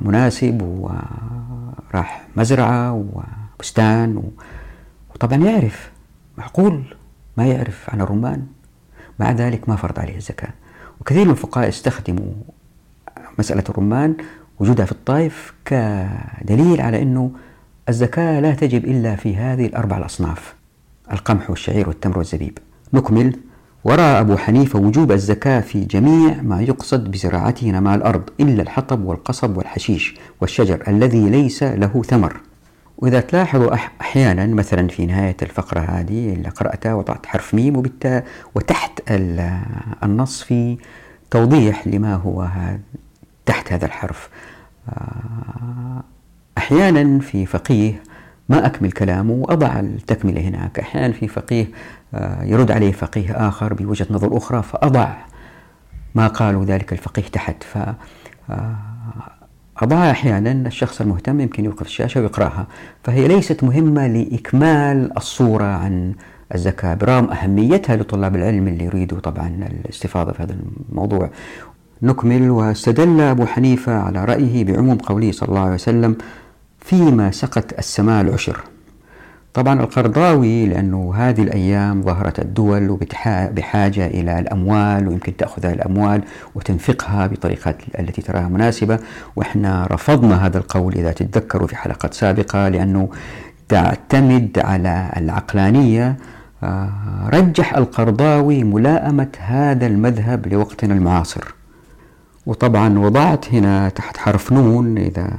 مناسب 0.00 0.62
وراح 0.62 2.26
مزرعة 2.36 2.92
وبستان 2.92 4.22
وطبعا 5.14 5.38
يعرف 5.38 5.90
معقول 6.38 6.82
ما 7.36 7.46
يعرف 7.46 7.90
عن 7.90 8.00
الرمان. 8.00 8.46
مع 9.18 9.30
ذلك 9.30 9.68
ما 9.68 9.76
فرض 9.76 9.98
عليه 9.98 10.16
الزكاة. 10.16 10.52
وكثير 11.00 11.24
من 11.24 11.30
الفقهاء 11.30 11.68
استخدموا 11.68 12.32
مسألة 13.38 13.64
الرمان 13.68 14.16
وجودها 14.58 14.86
في 14.86 14.92
الطائف 14.92 15.54
كدليل 15.64 16.80
على 16.80 17.02
أنه 17.02 17.30
الزكاة 17.88 18.40
لا 18.40 18.54
تجب 18.54 18.84
إلا 18.84 19.16
في 19.16 19.36
هذه 19.36 19.66
الأربع 19.66 19.98
الأصناف 19.98 20.54
القمح 21.12 21.50
والشعير 21.50 21.88
والتمر 21.88 22.18
والزبيب. 22.18 22.58
نكمل. 22.92 23.36
ورأى 23.84 24.20
أبو 24.20 24.36
حنيفة 24.36 24.78
وجوب 24.78 25.12
الزكاة 25.12 25.60
في 25.60 25.84
جميع 25.84 26.42
ما 26.42 26.62
يقصد 26.62 27.10
بزراعته 27.10 27.70
نماء 27.70 27.94
الأرض 27.94 28.30
إلا 28.40 28.62
الحطب 28.62 29.04
والقصب 29.04 29.56
والحشيش 29.56 30.14
والشجر 30.40 30.82
الذي 30.88 31.30
ليس 31.30 31.62
له 31.62 32.02
ثمر. 32.02 32.40
وإذا 32.98 33.20
تلاحظوا 33.20 33.74
أحيانا 33.74 34.46
مثلا 34.46 34.88
في 34.88 35.06
نهاية 35.06 35.36
الفقرة 35.42 35.80
هذه 35.80 36.32
اللي 36.32 36.48
قرأتها 36.48 36.94
وضعت 36.94 37.26
حرف 37.26 37.54
ميم 37.54 37.82
وتحت 38.54 39.00
النص 40.02 40.42
في 40.42 40.78
توضيح 41.30 41.86
لما 41.88 42.14
هو 42.14 42.48
تحت 43.46 43.72
هذا 43.72 43.86
الحرف. 43.86 44.28
آه، 44.88 46.02
أحيانا 46.58 47.18
في 47.18 47.46
فقيه 47.46 48.02
ما 48.48 48.66
أكمل 48.66 48.92
كلامه 48.92 49.32
وأضع 49.32 49.80
التكملة 49.80 50.40
هناك. 50.40 50.78
أحيانا 50.78 51.12
في 51.12 51.28
فقيه 51.28 51.66
يرد 52.42 52.70
عليه 52.70 52.92
فقيه 52.92 53.48
آخر 53.48 53.74
بوجهة 53.74 54.06
نظر 54.10 54.36
أخرى 54.36 54.62
فأضع 54.62 55.12
ما 56.14 56.26
قالوا 56.26 56.64
ذلك 56.64 56.92
الفقيه 56.92 57.22
تحت. 57.22 57.62
ف 57.62 57.78
آه، 58.50 58.76
أضع 59.78 60.10
أحيانا 60.10 60.52
الشخص 60.52 61.00
المهتم 61.00 61.40
يمكن 61.40 61.64
يوقف 61.64 61.86
الشاشة 61.86 62.20
ويقرأها. 62.20 62.66
فهي 63.04 63.28
ليست 63.28 63.64
مهمة 63.64 64.06
لإكمال 64.06 65.16
الصورة 65.16 65.64
عن 65.64 66.14
الزكاة 66.54 66.94
برغم 66.94 67.30
أهميتها 67.30 67.96
لطلاب 67.96 68.36
العلم 68.36 68.68
اللي 68.68 68.84
يريدوا 68.84 69.20
طبعا 69.20 69.48
الاستفاضة 69.84 70.32
في 70.32 70.42
هذا 70.42 70.56
الموضوع. 70.90 71.30
نكمل. 72.02 72.50
واستدل 72.50 73.20
أبو 73.20 73.46
حنيفة 73.46 73.92
على 73.98 74.24
رأيه 74.24 74.64
بعموم 74.64 74.98
قوله 74.98 75.32
صلى 75.32 75.48
الله 75.48 75.60
عليه 75.60 75.74
وسلم 75.74 76.16
فيما 76.80 77.30
سقت 77.30 77.78
السماء 77.78 78.22
العشر. 78.22 78.60
طبعا 79.54 79.80
القرضاوي 79.80 80.66
لأنه 80.66 81.14
هذه 81.16 81.42
الأيام 81.42 82.02
ظهرت 82.02 82.38
الدول 82.38 82.98
بحاجة 83.26 84.06
إلى 84.06 84.38
الأموال 84.38 85.08
ويمكن 85.08 85.36
تأخذ 85.36 85.66
الأموال 85.66 86.22
وتنفقها 86.54 87.26
بطريقة 87.26 87.74
التي 87.98 88.22
تراها 88.22 88.48
مناسبة. 88.48 88.98
وإحنا 89.36 89.86
رفضنا 89.90 90.46
هذا 90.46 90.58
القول 90.58 90.94
إذا 90.94 91.12
تتذكروا 91.12 91.66
في 91.66 91.76
حلقات 91.76 92.14
سابقة 92.14 92.68
لأنه 92.68 93.08
تعتمد 93.68 94.58
على 94.64 95.12
العقلانية. 95.16 96.16
آه، 96.62 96.90
رجح 97.32 97.76
القرضاوي 97.76 98.64
ملائمة 98.64 99.28
هذا 99.38 99.86
المذهب 99.86 100.46
لوقتنا 100.46 100.94
المعاصر. 100.94 101.54
وطبعا 102.46 102.98
وضعت 102.98 103.54
هنا 103.54 103.88
تحت 103.88 104.16
حرف 104.16 104.52
نون 104.52 104.98
إذا 104.98 105.30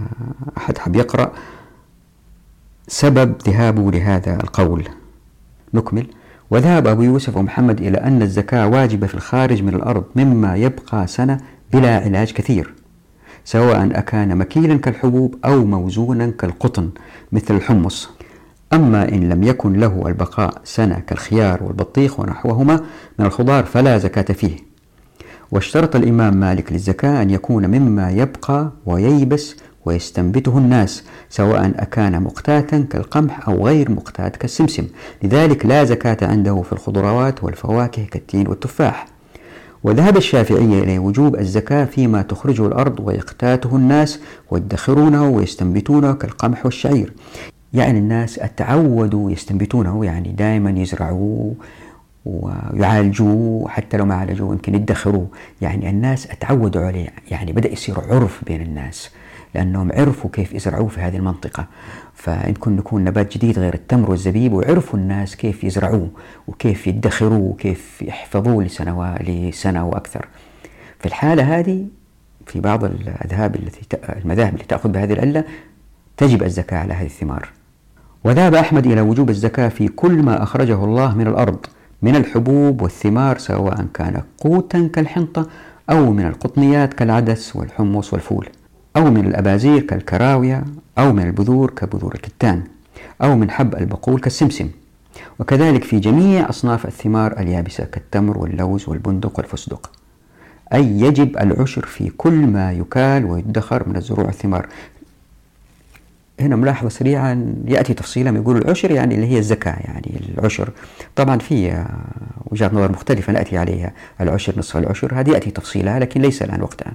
أحد 0.58 0.78
حب 0.78 0.96
يقرأ. 0.96 1.32
سبب 2.94 3.34
ذهابه 3.48 3.92
لهذا 3.92 4.36
القول. 4.44 4.88
نكمل. 5.74 6.08
وذهب 6.52 6.88
أبو 6.88 7.02
يوسف 7.02 7.38
ومحمد 7.38 7.82
إلى 7.82 7.98
أن 7.98 8.22
الزكاة 8.22 8.68
واجبة 8.68 9.08
في 9.08 9.16
الخارج 9.16 9.64
من 9.64 9.74
الأرض 9.76 10.04
مما 10.16 10.56
يبقى 10.56 11.08
سنة 11.08 11.38
بلا 11.74 11.96
علاج 11.96 12.32
كثير 12.32 12.74
سواء 13.46 13.86
أكان 14.00 14.38
مكيلا 14.38 14.78
كالحبوب 14.78 15.36
أو 15.46 15.66
موزونا 15.66 16.28
كالقطن 16.40 16.90
مثل 17.32 17.56
الحمص. 17.56 18.10
أما 18.74 19.10
إن 19.10 19.30
لم 19.30 19.44
يكن 19.44 19.74
له 19.74 20.04
البقاء 20.08 20.62
سنة 20.64 21.00
كالخيار 21.08 21.64
والبطيخ 21.64 22.20
ونحوهما 22.20 22.82
من 23.20 23.26
الخضار 23.26 23.64
فلا 23.66 23.98
زكاة 23.98 24.34
فيه. 24.34 24.58
واشترط 25.52 25.96
الإمام 25.96 26.38
مالك 26.38 26.72
للزكاة 26.72 27.22
أن 27.22 27.30
يكون 27.30 27.68
مما 27.68 28.12
يبقى 28.12 28.72
وييبس 28.86 29.56
ويستنبته 29.86 30.58
الناس 30.58 31.04
سواء 31.30 31.72
أكان 31.80 32.24
مقتاتا 32.24 32.86
كالقمح 32.90 33.50
أو 33.50 33.68
غير 33.68 33.92
مقتات 33.92 34.36
كالسمسم. 34.36 34.88
لذلك 35.24 35.66
لا 35.66 35.84
زكاة 35.84 36.18
عنده 36.22 36.62
في 36.62 36.74
الخضروات 36.74 37.44
والفواكه 37.44 38.06
كالتين 38.06 38.48
والتفاح. 38.48 39.08
وذهب 39.84 40.18
الشافعية 40.18 40.84
إلى 40.84 41.00
وجوب 41.00 41.36
الزكاة 41.36 41.86
فيما 41.86 42.22
تخرجه 42.22 42.66
الأرض 42.68 43.00
ويقتاته 43.00 43.76
الناس 43.76 44.20
ويدخرونه 44.52 45.30
ويستنبتونه 45.30 46.14
كالقمح 46.14 46.66
والشعير. 46.66 47.14
يعني 47.74 48.00
الناس 48.00 48.40
تعودوا 48.58 49.32
يستنبتونه 49.32 50.06
يعني 50.06 50.32
دائما 50.32 50.70
يزرعوه 50.70 51.54
ويعالجوه 52.26 53.70
حتى 53.70 53.98
لو 53.98 54.06
ما 54.06 54.16
عالجوه 54.16 54.52
يمكن 54.52 54.76
يدخروه. 54.76 55.28
يعني 55.62 55.90
الناس 55.90 56.28
أتعودوا 56.28 56.86
عليه 56.86 57.10
يعني 57.32 57.52
بدأ 57.52 57.72
يصير 57.72 57.96
عرف 58.10 58.42
بين 58.46 58.62
الناس. 58.62 59.10
لأنهم 59.56 59.92
عرفوا 59.92 60.30
كيف 60.34 60.54
يزرعوه 60.54 60.88
في 60.88 61.00
هذه 61.00 61.18
المنطقة. 61.18 61.68
فيمكن 62.14 62.78
يكون 62.78 63.04
نبات 63.04 63.38
جديد 63.38 63.60
غير 63.60 63.74
التمر 63.74 64.10
والزبيب 64.10 64.54
وعرفوا 64.54 65.00
الناس 65.00 65.36
كيف 65.36 65.64
يزرعوه 65.64 66.10
وكيف 66.48 66.88
يدخروه 66.88 67.40
وكيف 67.40 68.02
يحفظوه 68.02 68.64
لسنوات 68.64 69.22
لسنة 69.22 69.88
وأكثر 69.88 70.28
في 71.00 71.06
الحالة 71.06 71.60
هذه 71.60 71.86
في 72.46 72.60
بعض 72.60 72.84
الأذهاب 72.84 73.56
التي 73.56 73.98
المذاهب 74.10 74.54
التي 74.54 74.66
تأخذ 74.66 74.90
بهذه 74.90 75.14
العلة 75.14 75.44
تجب 76.18 76.44
الزكاة 76.44 76.78
على 76.78 76.94
هذه 76.94 77.06
الثمار. 77.06 77.50
وذهب 78.24 78.56
أحمد 78.56 78.86
إلى 78.88 79.02
وجوب 79.02 79.30
الزكاة 79.30 79.70
في 79.70 79.88
كل 79.88 80.24
ما 80.24 80.44
أخرجه 80.44 80.84
الله 80.84 81.18
من 81.18 81.28
الأرض 81.28 81.66
من 82.02 82.16
الحبوب 82.16 82.82
والثمار 82.82 83.38
سواء 83.38 83.86
كان 83.94 84.22
قوتا 84.38 84.90
كالحنطة 84.94 85.48
أو 85.90 86.12
من 86.12 86.26
القطنيات 86.26 86.94
كالعدس 86.94 87.56
والحمص 87.56 88.14
والفول. 88.14 88.48
أو 88.98 89.12
من 89.12 89.26
الأبازير 89.26 89.82
كالكراوية 89.82 90.64
أو 90.98 91.14
من 91.14 91.24
البذور 91.28 91.72
كبذور 91.72 92.16
الكتان 92.16 92.64
أو 93.22 93.36
من 93.36 93.52
حب 93.52 93.76
البقول 93.76 94.20
كالسمسم. 94.20 94.70
وكذلك 95.40 95.84
في 95.84 96.00
جميع 96.00 96.50
أصناف 96.50 96.86
الثمار 96.86 97.40
اليابسة 97.40 97.84
كالتمر 97.84 98.38
واللوز 98.38 98.90
والبندق 98.90 99.40
والفستق. 99.40 99.92
أي 100.74 100.86
يجب 100.86 101.38
العشر 101.38 101.86
في 101.86 102.10
كل 102.10 102.34
ما 102.34 102.72
يكال 102.72 103.26
ويدخر 103.26 103.90
من 103.90 103.96
الزروع 103.96 104.26
والثمار 104.26 104.68
هنا 106.40 106.56
ملاحظة 106.56 106.90
سريعة 106.90 107.38
يأتي 107.66 107.94
تفصيلا 107.94 108.38
يقول 108.38 108.58
العشر 108.58 108.92
يعني 108.92 109.16
اللي 109.16 109.28
هي 109.28 109.40
الزكاة 109.40 109.76
يعني 109.80 110.22
العشر. 110.38 110.70
طبعا 111.16 111.40
في 111.40 111.86
وجهات 112.46 112.74
نظر 112.74 112.92
مختلفة 112.92 113.34
نأتي 113.34 113.58
عليها 113.58 113.94
العشر 114.22 114.54
نصف 114.60 114.78
العشر 114.78 115.20
هذه 115.20 115.30
يأتي 115.32 115.52
تفصيلها 115.52 116.00
لكن 116.00 116.22
ليس 116.22 116.42
الآن 116.42 116.62
وقتها. 116.62 116.94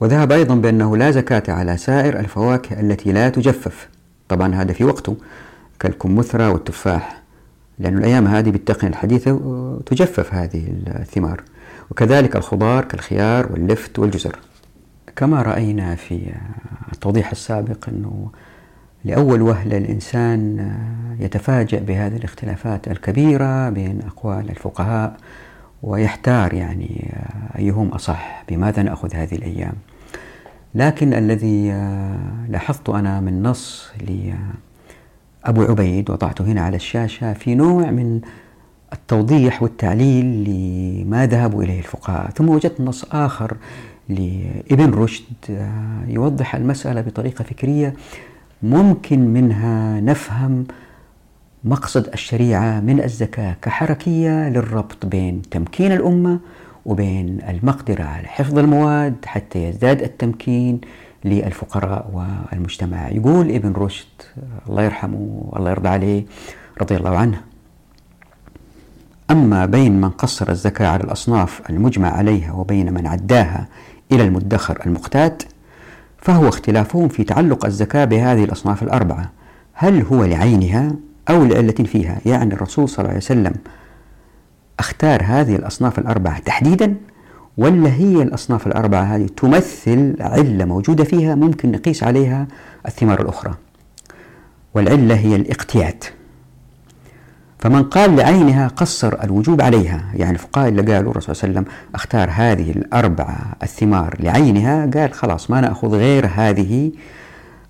وذهب 0.00 0.32
أيضا 0.32 0.54
بأنه 0.54 0.96
لا 0.96 1.10
زكاة 1.10 1.42
على 1.48 1.76
سائر 1.76 2.20
الفواكه 2.20 2.80
التي 2.80 3.12
لا 3.12 3.28
تجفف. 3.28 3.88
طبعا 4.28 4.54
هذا 4.54 4.72
في 4.72 4.84
وقته 4.84 5.16
كالكمثرى 5.80 6.46
والتفاح 6.46 7.22
لأن 7.78 7.98
الأيام 7.98 8.26
هذه 8.26 8.50
بالتقنية 8.50 8.90
الحديثة 8.90 9.40
تجفف 9.86 10.34
هذه 10.34 10.64
الثمار. 10.86 11.42
وكذلك 11.90 12.36
الخضار 12.36 12.84
كالخيار 12.84 13.52
واللفت 13.52 13.98
والجزر. 13.98 14.38
كما 15.16 15.42
رأينا 15.42 15.94
في 15.94 16.32
التوضيح 16.92 17.30
السابق 17.30 17.88
أنه 17.88 18.30
لأول 19.04 19.42
وهلة 19.42 19.76
الإنسان 19.76 20.72
يتفاجأ 21.20 21.78
بهذه 21.78 22.16
الاختلافات 22.16 22.88
الكبيرة 22.88 23.70
بين 23.70 24.00
أقوال 24.06 24.50
الفقهاء 24.50 25.16
ويحتار 25.82 26.54
يعني 26.54 27.14
أيهم 27.58 27.88
أصح؟ 27.88 28.44
بماذا 28.48 28.82
نأخذ 28.82 29.14
هذه 29.14 29.34
الأيام؟ 29.34 29.72
لكن 30.74 31.14
الذي 31.14 31.70
لاحظت 32.48 32.88
أنا 32.88 33.20
من 33.20 33.42
نص 33.42 33.90
لأبو 34.00 35.62
عبيد 35.62 36.10
وضعته 36.10 36.44
هنا 36.44 36.60
على 36.60 36.76
الشاشة 36.76 37.32
في 37.32 37.54
نوع 37.54 37.90
من 37.90 38.20
التوضيح 38.92 39.62
والتعليل 39.62 40.44
لما 40.44 41.26
ذهبوا 41.26 41.62
إليه 41.62 41.78
الفقهاء. 41.78 42.30
ثم 42.30 42.48
وجدت 42.48 42.80
نص 42.80 43.04
آخر 43.12 43.56
لابن 44.08 44.90
رشد 44.90 45.68
يوضح 46.08 46.54
المسألة 46.54 47.00
بطريقة 47.00 47.42
فكرية 47.42 47.94
ممكن 48.62 49.18
منها 49.20 50.00
نفهم 50.00 50.66
مقصد 51.66 52.08
الشريعة 52.08 52.80
من 52.80 53.02
الزكاة 53.02 53.56
كحركية 53.62 54.48
للربط 54.48 55.06
بين 55.06 55.42
تمكين 55.42 55.92
الأمة 55.92 56.40
وبين 56.86 57.38
المقدرة 57.48 58.02
على 58.02 58.26
حفظ 58.28 58.58
المواد 58.58 59.14
حتى 59.24 59.68
يزداد 59.68 60.02
التمكين 60.02 60.80
للفقراء 61.24 62.10
والمجتمع. 62.52 63.08
يقول 63.08 63.50
ابن 63.50 63.72
رشد 63.72 64.06
الله 64.68 64.82
يرحمه 64.82 65.42
والله 65.52 65.70
يرضى 65.70 65.88
عليه 65.88 66.24
رضي 66.80 66.96
الله 66.96 67.18
عنه 67.18 67.40
أما 69.30 69.66
بين 69.66 70.00
من 70.00 70.08
قصر 70.10 70.50
الزكاة 70.50 70.86
على 70.86 71.04
الأصناف 71.04 71.70
المجمع 71.70 72.08
عليها 72.10 72.52
وبين 72.52 72.94
من 72.94 73.06
عداها 73.06 73.68
إلى 74.12 74.22
المدخر 74.24 74.82
المقتات 74.86 75.42
فهو 76.18 76.48
اختلافهم 76.48 77.08
في 77.08 77.24
تعلق 77.24 77.66
الزكاة 77.66 78.04
بهذه 78.04 78.44
الأصناف 78.44 78.82
الأربعة. 78.82 79.30
هل 79.72 80.02
هو 80.02 80.24
لعينها 80.24 80.92
أو 81.30 81.44
لعلة 81.44 81.72
فيها. 81.72 82.18
يعني 82.26 82.54
الرسول 82.54 82.88
صلى 82.88 82.98
الله 82.98 83.08
عليه 83.08 83.18
وسلم 83.18 83.52
أختار 84.78 85.22
هذه 85.24 85.56
الأصناف 85.56 85.98
الأربعة 85.98 86.38
تحديدا 86.38 86.94
ولا 87.56 87.94
هي 87.94 88.22
الأصناف 88.22 88.66
الأربعة 88.66 89.02
هذه 89.02 89.26
تمثل 89.26 90.16
علة 90.20 90.64
موجودة 90.64 91.04
فيها 91.04 91.34
ممكن 91.34 91.72
نقيس 91.72 92.02
عليها 92.02 92.46
الثمار 92.86 93.22
الأخرى؟ 93.22 93.54
والعلة 94.74 95.14
هي 95.14 95.36
الاقتيات 95.36 96.04
فمن 97.58 97.82
قال 97.82 98.16
لعينها 98.16 98.68
قصر 98.68 99.24
الوجوب 99.24 99.60
عليها 99.60 100.04
يعني 100.14 100.32
الفقهاء 100.32 100.68
اللي 100.68 100.94
قالوا 100.94 101.10
الرسول 101.10 101.36
صلى 101.36 101.48
الله 101.48 101.58
عليه 101.58 101.68
وسلم 101.68 101.74
أختار 101.94 102.30
هذه 102.32 102.70
الأربعة 102.70 103.38
الثمار 103.62 104.16
لعينها 104.20 104.90
قال 104.94 105.12
خلاص 105.12 105.50
ما 105.50 105.60
نأخذ 105.60 105.88
غير 105.88 106.26
هذه 106.34 106.92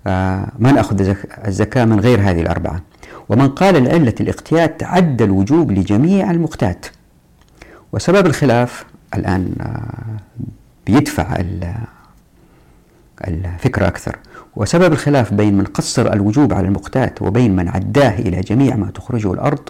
آه 0.07 0.47
ما 0.59 0.71
نأخذ 0.71 1.15
الزكاة 1.47 1.85
من 1.85 1.99
غير 1.99 2.21
هذه 2.21 2.41
الأربعة. 2.41 2.81
ومن 3.29 3.49
قال 3.49 3.75
العلة 3.75 4.13
الاقتيات 4.21 4.83
عد 4.83 5.21
الوجوب 5.21 5.71
لجميع 5.71 6.31
المقتات. 6.31 6.85
وسبب 7.91 8.25
الخلاف 8.25 8.85
الآن 9.15 9.53
آه، 9.61 10.17
بيدفع 10.87 11.37
الفكرة 13.27 13.87
أكثر. 13.87 14.17
وسبب 14.55 14.93
الخلاف 14.93 15.33
بين 15.33 15.57
من 15.57 15.63
قصر 15.63 16.13
الوجوب 16.13 16.53
على 16.53 16.67
المقتات 16.67 17.21
وبين 17.21 17.55
من 17.55 17.67
عداه 17.69 18.19
إلى 18.19 18.41
جميع 18.41 18.75
ما 18.75 18.91
تخرجه 18.91 19.33
الأرض 19.33 19.69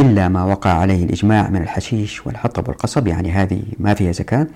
إلا 0.00 0.28
ما 0.28 0.44
وقع 0.44 0.70
عليه 0.70 1.04
الإجماع 1.04 1.48
من 1.48 1.62
الحشيش 1.62 2.26
والحطب 2.26 2.68
والقصب 2.68 3.06
يعني 3.06 3.32
هذه 3.32 3.62
ما 3.78 3.94
فيها 3.94 4.12
زكاة 4.12 4.46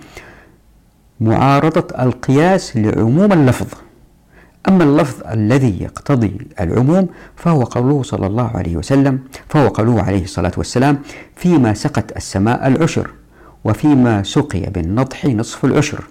معارضة 1.20 2.02
القياس 2.02 2.76
لعموم 2.76 3.32
اللفظ. 3.32 3.66
أما 4.68 4.84
اللفظ 4.84 5.22
الذي 5.26 5.82
يقتضي 5.82 6.36
العموم 6.60 7.08
فهو 7.36 7.62
قوله 7.62 8.02
صلى 8.02 8.26
الله 8.26 8.48
عليه 8.56 8.76
وسلم 8.76 9.20
فهو 9.48 9.68
قوله 9.68 10.02
عليه 10.02 10.24
الصلاة 10.24 10.52
والسلام 10.56 10.98
فيما 11.36 11.74
سقت 11.74 12.16
السماء 12.16 12.66
العشر 12.66 13.10
وفيما 13.64 14.22
سقي 14.22 14.60
بالنضح 14.60 15.26
نصف 15.26 15.64
العشر. 15.64 16.04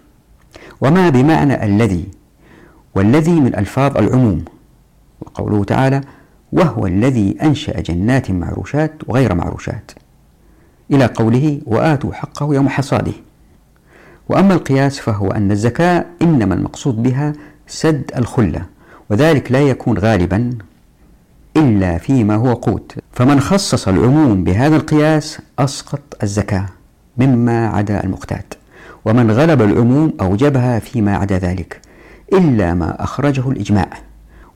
وما 0.82 1.10
بمعنى 1.10 1.66
الذي؟ 1.66 2.06
والذي 2.96 3.32
من 3.32 3.56
ألفاظ 3.56 3.98
العموم. 3.98 4.46
وقوله 5.22 5.64
تعالى 5.64 6.02
وهو 6.54 6.88
الذي 6.88 7.38
أنشأ 7.42 7.82
جنات 7.82 8.32
معروشات 8.32 8.94
وغير 9.08 9.36
معروشات. 9.36 9.92
إلى 10.92 11.06
قوله 11.06 11.62
وآتوا 11.66 12.14
حقه 12.14 12.54
يوم 12.56 12.70
حصاده. 12.70 13.14
وأما 14.30 14.54
القياس 14.54 15.00
فهو 15.00 15.28
أن 15.28 15.52
الزكاة 15.52 16.06
إنما 16.22 16.56
المقصود 16.56 17.04
بها 17.04 17.34
سد 17.72 18.12
الخلة 18.18 18.66
وذلك 19.10 19.52
لا 19.52 19.62
يكون 19.62 19.98
غالبا 19.98 20.50
إلا 21.58 21.98
فيما 21.98 22.36
هو 22.36 22.54
قوت. 22.54 22.96
فمن 23.12 23.40
خصص 23.40 23.88
العموم 23.88 24.44
بهذا 24.44 24.76
القياس 24.76 25.40
أسقط 25.60 26.00
الزكاة 26.24 26.66
مما 27.18 27.68
عدا 27.68 28.04
المقتات. 28.04 28.54
ومن 29.06 29.32
غلب 29.32 29.62
العموم 29.62 30.14
أوجبها 30.22 30.80
فيما 30.80 31.16
عدا 31.18 31.38
ذلك 31.38 31.82
إلا 32.34 32.74
ما 32.74 33.04
أخرجه 33.04 33.50
الإجماع. 33.50 33.90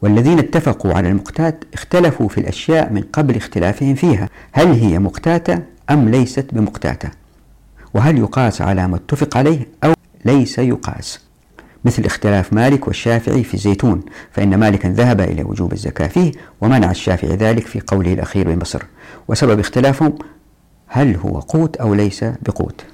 والذين 0.01 0.39
اتفقوا 0.39 0.93
على 0.93 1.09
المقتات 1.09 1.63
اختلفوا 1.73 2.27
في 2.27 2.37
الأشياء 2.37 2.93
من 2.93 3.01
قبل 3.01 3.35
اختلافهم 3.35 3.95
فيها 3.95 4.29
هل 4.51 4.67
هي 4.67 4.99
مقتاتة 4.99 5.59
أم 5.89 6.09
ليست 6.09 6.47
بمقتاتة؟ 6.51 7.09
وهل 7.93 8.17
يقاس 8.17 8.61
على 8.61 8.87
ما 8.87 8.95
اتفق 8.95 9.37
عليه 9.37 9.67
أو 9.83 9.93
ليس 10.25 10.59
يقاس؟ 10.59 11.24
مثل 11.85 12.05
اختلاف 12.05 12.53
مالك 12.53 12.87
والشافعي 12.87 13.43
في 13.43 13.53
الزيتون 13.53 14.01
فإن 14.31 14.55
مالكا 14.55 14.89
ذهب 14.89 15.21
إلى 15.21 15.43
وجوب 15.43 15.73
الزكاة 15.73 16.07
فيه 16.07 16.31
ومنع 16.61 16.91
الشافعي 16.91 17.35
ذلك 17.35 17.67
في 17.67 17.79
قوله 17.79 18.13
الأخير 18.13 18.51
بمصر 18.51 18.81
وسبب 19.27 19.59
اختلافهم 19.59 20.13
هل 20.87 21.15
هو 21.15 21.39
قوت 21.39 21.75
أو 21.75 21.93
ليس 21.93 22.23
بقوت. 22.23 22.85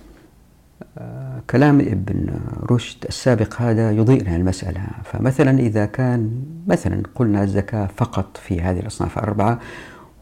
آه، 0.98 1.42
كلام 1.50 1.80
ابن 1.80 2.28
رشد 2.72 3.06
السابق 3.10 3.62
هذا 3.62 3.92
يضيء 3.92 4.22
لنا 4.24 4.36
المسألة. 4.36 4.82
فمثلا 5.04 5.60
إذا 5.60 5.86
كان 5.86 6.32
مثلا 6.68 7.04
قلنا 7.16 7.44
الزكاة 7.44 7.90
فقط 7.98 8.38
في 8.38 8.62
هذه 8.62 8.80
الأصناف 8.80 9.18
الأربعة 9.18 9.60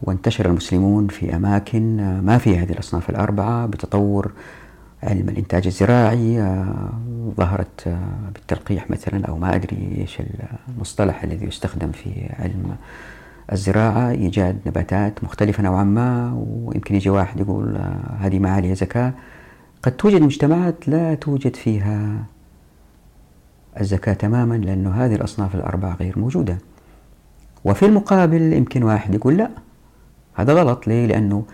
وانتشر 0.02 0.46
المسلمون 0.46 1.08
في 1.08 1.36
أماكن 1.36 1.96
ما 2.24 2.38
في 2.38 2.58
هذه 2.58 2.72
الأصناف 2.72 3.10
الأربعة 3.10 3.66
بتطور 3.66 4.32
علم 5.02 5.28
الإنتاج 5.28 5.66
الزراعي 5.66 6.40
آه، 6.40 6.90
ظهرت 7.36 7.86
آه، 7.86 8.30
بالتلقيح 8.34 8.90
مثلا 8.90 9.26
أو 9.26 9.38
ما 9.38 9.54
أدري 9.54 9.96
إيش 9.98 10.18
المصطلح 10.68 11.22
الذي 11.22 11.46
يستخدم 11.46 11.92
في 11.92 12.28
علم 12.38 12.76
الزراعة. 13.52 14.10
إيجاد 14.10 14.58
نباتات 14.66 15.24
مختلفة 15.24 15.62
نوعا 15.62 15.84
ما 15.84 16.32
ويمكن 16.46 16.94
يجي 16.94 17.10
واحد 17.10 17.40
يقول 17.40 17.76
آه، 17.76 18.16
هذه 18.20 18.38
ما 18.38 18.50
عليها 18.50 18.74
زكاة. 18.74 19.12
قد 19.82 19.92
توجد 19.92 20.22
مجتمعات 20.22 20.88
لا 20.88 21.14
توجد 21.14 21.56
فيها 21.56 22.24
الزكاة 23.80 24.12
تماما 24.12 24.54
لأنه 24.54 24.90
هذه 24.90 25.14
الأصناف 25.14 25.54
الأربعة 25.54 25.94
غير 25.94 26.18
موجودة. 26.18 26.58
وفي 27.64 27.86
المقابل 27.86 28.52
يمكن 28.52 28.82
واحد 28.82 29.14
يقول 29.14 29.36
لا 29.36 29.50
هذا 30.34 30.52
غلط. 30.52 30.86
ليه؟ 30.88 31.06
لأنه 31.06 31.44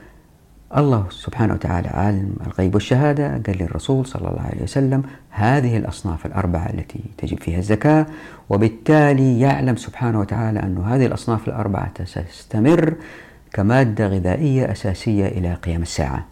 الله 0.74 1.06
سبحانه 1.10 1.54
وتعالى 1.54 1.88
عالم 1.88 2.36
الغيب 2.46 2.74
والشهادة 2.74 3.28
قال 3.28 3.58
للرسول 3.58 4.06
صلى 4.06 4.28
الله 4.28 4.40
عليه 4.40 4.62
وسلم 4.62 5.02
هذه 5.30 5.76
الأصناف 5.76 6.26
الأربعة 6.26 6.66
التي 6.66 7.00
تجب 7.18 7.40
فيها 7.40 7.58
الزكاة 7.58 8.06
وبالتالي 8.50 9.40
يعلم 9.40 9.76
سبحانه 9.76 10.20
وتعالى 10.20 10.60
أن 10.60 10.78
هذه 10.78 11.06
الأصناف 11.06 11.48
الأربعة 11.48 12.04
ستستمر 12.04 12.94
كمادة 13.52 14.06
غذائية 14.06 14.72
أساسية 14.72 15.26
إلى 15.26 15.54
قيام 15.54 15.82
الساعة. 15.82 16.24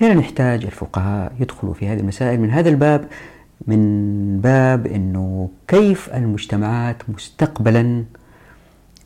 هنا 0.00 0.14
نحتاج 0.14 0.64
الفقهاء 0.64 1.32
يدخلوا 1.40 1.74
في 1.74 1.88
هذه 1.88 2.00
المسائل 2.00 2.40
من 2.40 2.50
هذا 2.50 2.68
الباب 2.68 3.04
من 3.66 4.40
باب 4.40 4.86
أنه 4.86 5.48
كيف 5.68 6.14
المجتمعات 6.14 6.96
مستقبلا 7.08 8.04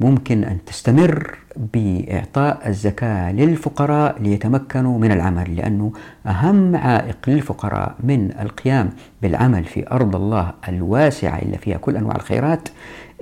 ممكن 0.01 0.45
أن 0.45 0.59
تستمر 0.67 1.39
بإعطاء 1.75 2.69
الزكاة 2.69 3.33
للفقراء 3.33 4.23
ليتمكنوا 4.23 4.99
من 4.99 5.13
العمل 5.13 5.57
لأنه 5.57 5.93
أهم 6.27 6.77
عائق 6.77 7.17
للفقراء 7.27 7.95
من 8.01 8.33
القيام 8.41 8.91
بالعمل 9.23 9.65
في 9.65 9.91
أرض 9.91 10.17
الله 10.17 10.53
الواسعة 10.69 11.39
اللي 11.39 11.59
فيها 11.59 11.77
كل 11.79 11.97
أنواع 11.97 12.17
الخيرات 12.17 12.69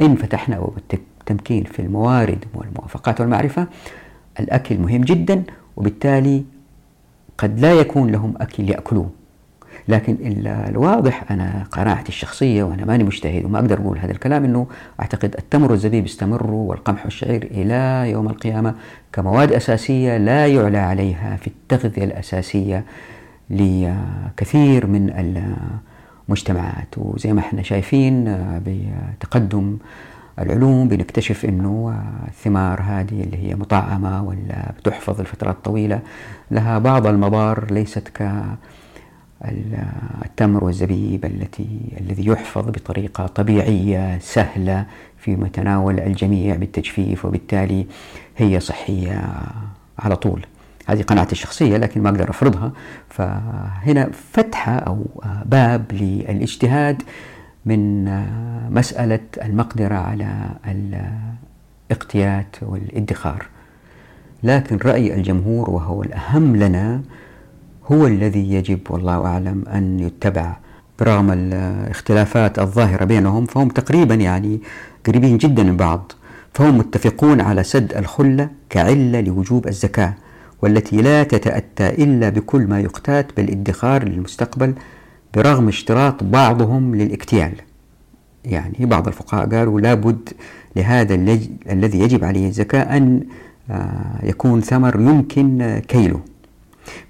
إن 0.00 0.14
فتحنا 0.16 0.70
التمكين 1.20 1.64
في 1.64 1.82
الموارد 1.82 2.44
والموافقات 2.54 3.20
والمعرفة. 3.20 3.66
الأكل 4.40 4.78
مهم 4.78 5.00
جدا 5.00 5.42
وبالتالي 5.76 6.44
قد 7.38 7.60
لا 7.60 7.72
يكون 7.72 8.10
لهم 8.10 8.34
أكل 8.40 8.70
يأكلوه 8.70 9.10
لكن 9.88 10.16
الواضح 10.46 11.33
أنا 11.33 11.64
قناعتي 11.72 12.09
الشخصية 12.09 12.62
وأنا 12.62 12.85
ماني 12.85 13.05
مجتهد 13.05 13.44
وما 13.44 13.59
أقدر 13.59 13.79
أقول 13.79 13.98
هذا 13.98 14.12
الكلام 14.12 14.44
أنه 14.44 14.66
أعتقد 15.01 15.35
التمر 15.38 15.70
والزبيب 15.70 16.05
يستمروا 16.05 16.70
والقمح 16.70 17.05
والشعير 17.05 17.48
إلى 17.51 18.11
يوم 18.11 18.27
القيامة 18.27 18.74
كمواد 19.12 19.53
أساسية 19.53 20.16
لا 20.16 20.46
يعلى 20.46 20.79
عليها 20.79 21.37
في 21.37 21.46
التغذية 21.46 22.05
الأساسية 22.05 22.85
لكثير 23.51 24.87
من 24.87 25.35
المجتمعات. 26.29 26.98
وزي 26.98 27.33
ما 27.33 27.40
إحنا 27.40 27.62
شايفين 27.62 28.37
بتقدم 28.66 29.77
العلوم 30.38 30.88
بنكتشف 30.88 31.44
إنه 31.44 31.94
الثمار 32.29 32.81
هذه 32.83 33.20
اللي 33.22 33.37
هي 33.37 33.55
مطعمة 33.55 34.22
ولا 34.22 34.72
بتحفظ 34.79 35.20
لفترات 35.20 35.57
طويلة 35.64 36.01
لها 36.51 36.79
بعض 36.79 37.07
المضار 37.07 37.72
ليست 37.72 38.09
ك 38.09 38.33
التمر 40.24 40.64
والزبيب 40.64 41.24
التي 41.24 41.81
الذي 42.01 42.27
يحفظ 42.27 42.68
بطريقة 42.68 43.27
طبيعية 43.27 44.18
سهلة 44.18 44.87
في 45.18 45.37
متناول 45.37 46.01
الجميع 46.01 46.57
بالتجفيف 46.57 47.24
وبالتالي 47.24 47.87
هي 48.37 48.61
صحية 48.61 49.24
على 49.98 50.16
طول. 50.16 50.46
هذه 50.87 51.03
قناعتي 51.03 51.33
الشخصية 51.33 51.77
لكن 51.77 52.03
ما 52.03 52.11
أقدر 52.11 52.31
أفرضها. 52.31 52.72
فهنا 53.09 54.11
فتحة 54.33 54.72
أو 54.72 55.07
باب 55.44 55.85
للاجتهاد 55.92 57.03
من 57.66 58.05
مسألة 58.70 59.20
المقدرة 59.44 59.94
على 59.94 60.51
الاقتيات 61.90 62.57
والادخار. 62.62 63.46
لكن 64.42 64.77
رأي 64.77 65.14
الجمهور 65.14 65.70
وهو 65.70 66.03
الأهم 66.03 66.57
لنا 66.57 67.03
هو 67.92 68.07
الذي 68.07 68.53
يجب 68.53 68.81
والله 68.90 69.27
أعلم 69.27 69.64
أن 69.74 70.01
يتبع 70.01 70.57
برغم 71.01 71.31
الاختلافات 71.31 72.59
الظاهرة 72.59 73.05
بينهم 73.05 73.46
فهم 73.46 73.68
تقريبا 73.68 74.14
يعني 74.14 74.61
قريبين 75.07 75.38
جدا 75.38 75.62
من 75.62 75.77
بعض. 75.77 76.12
فهم 76.55 76.79
متفقون 76.79 77.40
على 77.40 77.62
سد 77.62 77.92
الخلة 77.96 78.48
كعلة 78.70 79.20
لوجوب 79.20 79.68
الزكاة 79.68 80.14
والتي 80.62 81.03
لا 81.03 81.22
تتأتى 81.22 81.88
إلا 81.88 82.29
بكل 82.29 82.66
ما 82.66 82.81
يقتات 82.81 83.37
بالادخار 83.37 84.09
للمستقبل 84.09 84.74
برغم 85.35 85.68
اشتراط 85.68 86.24
بعضهم 86.24 86.94
للاكتيال 86.94 87.53
يعني 88.44 88.87
بعض 88.87 89.07
الفقهاء 89.07 89.48
قالوا 89.48 89.81
لابد 89.81 90.29
لهذا 90.77 91.14
الذي 91.70 92.01
يجب 92.01 92.24
عليه 92.24 92.48
الزكاة 92.48 92.96
أن 92.96 93.22
آه، 93.70 94.18
يكون 94.22 94.61
ثمر 94.61 95.01
يمكن 95.01 95.81
كيله. 95.88 96.20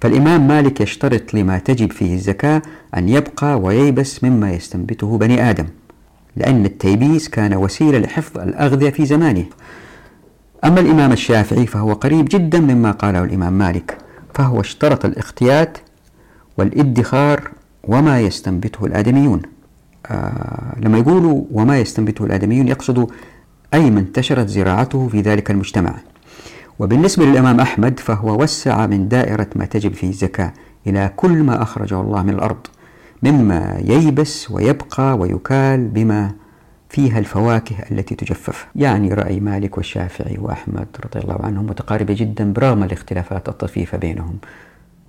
فالإمام 0.01 0.47
مالك 0.47 0.81
يشترط 0.81 1.33
لما 1.33 1.57
تجب 1.59 1.91
فيه 1.91 2.13
الزكاة 2.13 2.61
أن 2.97 3.09
يبقى 3.09 3.59
وييبس 3.59 4.23
مما 4.23 4.51
يستنبته 4.51 5.17
بني 5.17 5.49
آدم 5.49 5.65
لأن 6.35 6.65
التيبيس 6.65 7.29
كان 7.29 7.53
وسيلة 7.53 7.99
لحفظ 7.99 8.37
الأغذية 8.39 8.89
في 8.89 9.05
زمانه. 9.05 9.45
أما 10.65 10.79
الإمام 10.79 11.11
الشافعي 11.11 11.65
فهو 11.65 11.93
قريب 11.93 12.25
جدا 12.31 12.59
مما 12.59 12.91
قاله 12.91 13.23
الإمام 13.23 13.53
مالك 13.53 13.97
فهو 14.33 14.61
اشترط 14.61 15.05
الاختيات 15.05 15.77
والادخار 16.57 17.49
وما 17.83 18.21
يستنبته 18.21 18.85
الآدميون. 18.85 19.41
آه 20.05 20.75
لما 20.79 20.97
يقولوا 20.97 21.43
وما 21.51 21.79
يستنبته 21.79 22.25
الآدميون 22.25 22.67
يقصدوا 22.67 23.07
أي 23.73 23.89
ما 23.89 23.99
انتشرت 23.99 24.47
زراعته 24.47 25.07
في 25.07 25.21
ذلك 25.21 25.51
المجتمع. 25.51 25.93
وبالنسبة 26.79 27.25
للإمام 27.25 27.59
أحمد 27.59 27.99
فهو 27.99 28.43
وسع 28.43 28.87
من 28.87 29.07
دائرة 29.07 29.47
ما 29.55 29.65
تجب 29.65 29.93
فيه 29.93 30.09
الزكاة 30.09 30.53
إلى 30.87 31.11
كل 31.15 31.43
ما 31.43 31.61
أخرجه 31.61 32.01
الله 32.01 32.23
من 32.23 32.29
الأرض 32.29 32.67
مما 33.23 33.77
ييبس 33.85 34.51
ويبقى 34.51 35.17
ويكال 35.17 35.87
بما 35.87 36.31
فيها 36.89 37.19
الفواكه 37.19 37.75
التي 37.91 38.15
تجفف. 38.15 38.67
يعني 38.75 39.13
رأي 39.13 39.39
مالك 39.39 39.77
والشافعي 39.77 40.37
وأحمد 40.37 40.87
رضي 41.05 41.19
الله 41.23 41.45
عنهم 41.45 41.65
متقاربة 41.65 42.13
جدا 42.13 42.53
برغم 42.53 42.83
الاختلافات 42.83 43.49
الطفيفة 43.49 43.97
بينهم. 43.97 44.37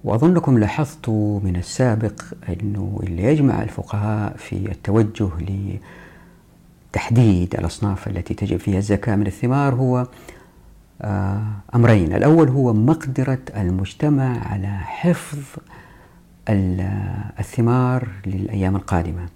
وأظنكم 0.04 0.58
لاحظتوا 0.58 1.40
من 1.40 1.56
السابق 1.56 2.22
أنه 2.48 3.00
اللي 3.02 3.22
يجمع 3.24 3.62
الفقهاء 3.62 4.36
في 4.36 4.52
التوجه 4.56 5.28
لتحديد 6.94 7.54
الأصناف 7.58 8.08
التي 8.08 8.34
تجب 8.34 8.56
فيها 8.56 8.78
الزكاة 8.78 9.16
من 9.16 9.26
الثمار 9.26 9.74
هو 9.74 10.06
أمرين. 11.74 12.12
الأول 12.14 12.48
هو 12.48 12.72
مقدرة 12.72 13.38
المجتمع 13.56 14.48
على 14.52 14.78
حفظ 14.78 15.38
الثمار 17.38 18.08
للأيام 18.26 18.76
القادمة 18.76 19.26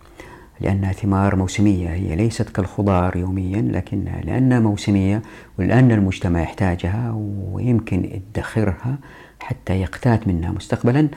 لأنها 0.60 0.92
ثمار 0.92 1.36
موسمية 1.36 1.88
هي 1.88 2.16
ليست 2.16 2.48
كالخضار 2.48 3.16
يوميا 3.16 3.62
لكن 3.62 4.04
لأنها 4.24 4.60
موسمية 4.60 5.22
ولأن 5.58 5.92
المجتمع 5.92 6.40
يحتاجها 6.40 7.12
ويمكن 7.16 8.20
ادخرها 8.36 8.98
حتى 9.40 9.80
يقتات 9.80 10.28
منها 10.28 10.52
مستقبلا. 10.52 11.08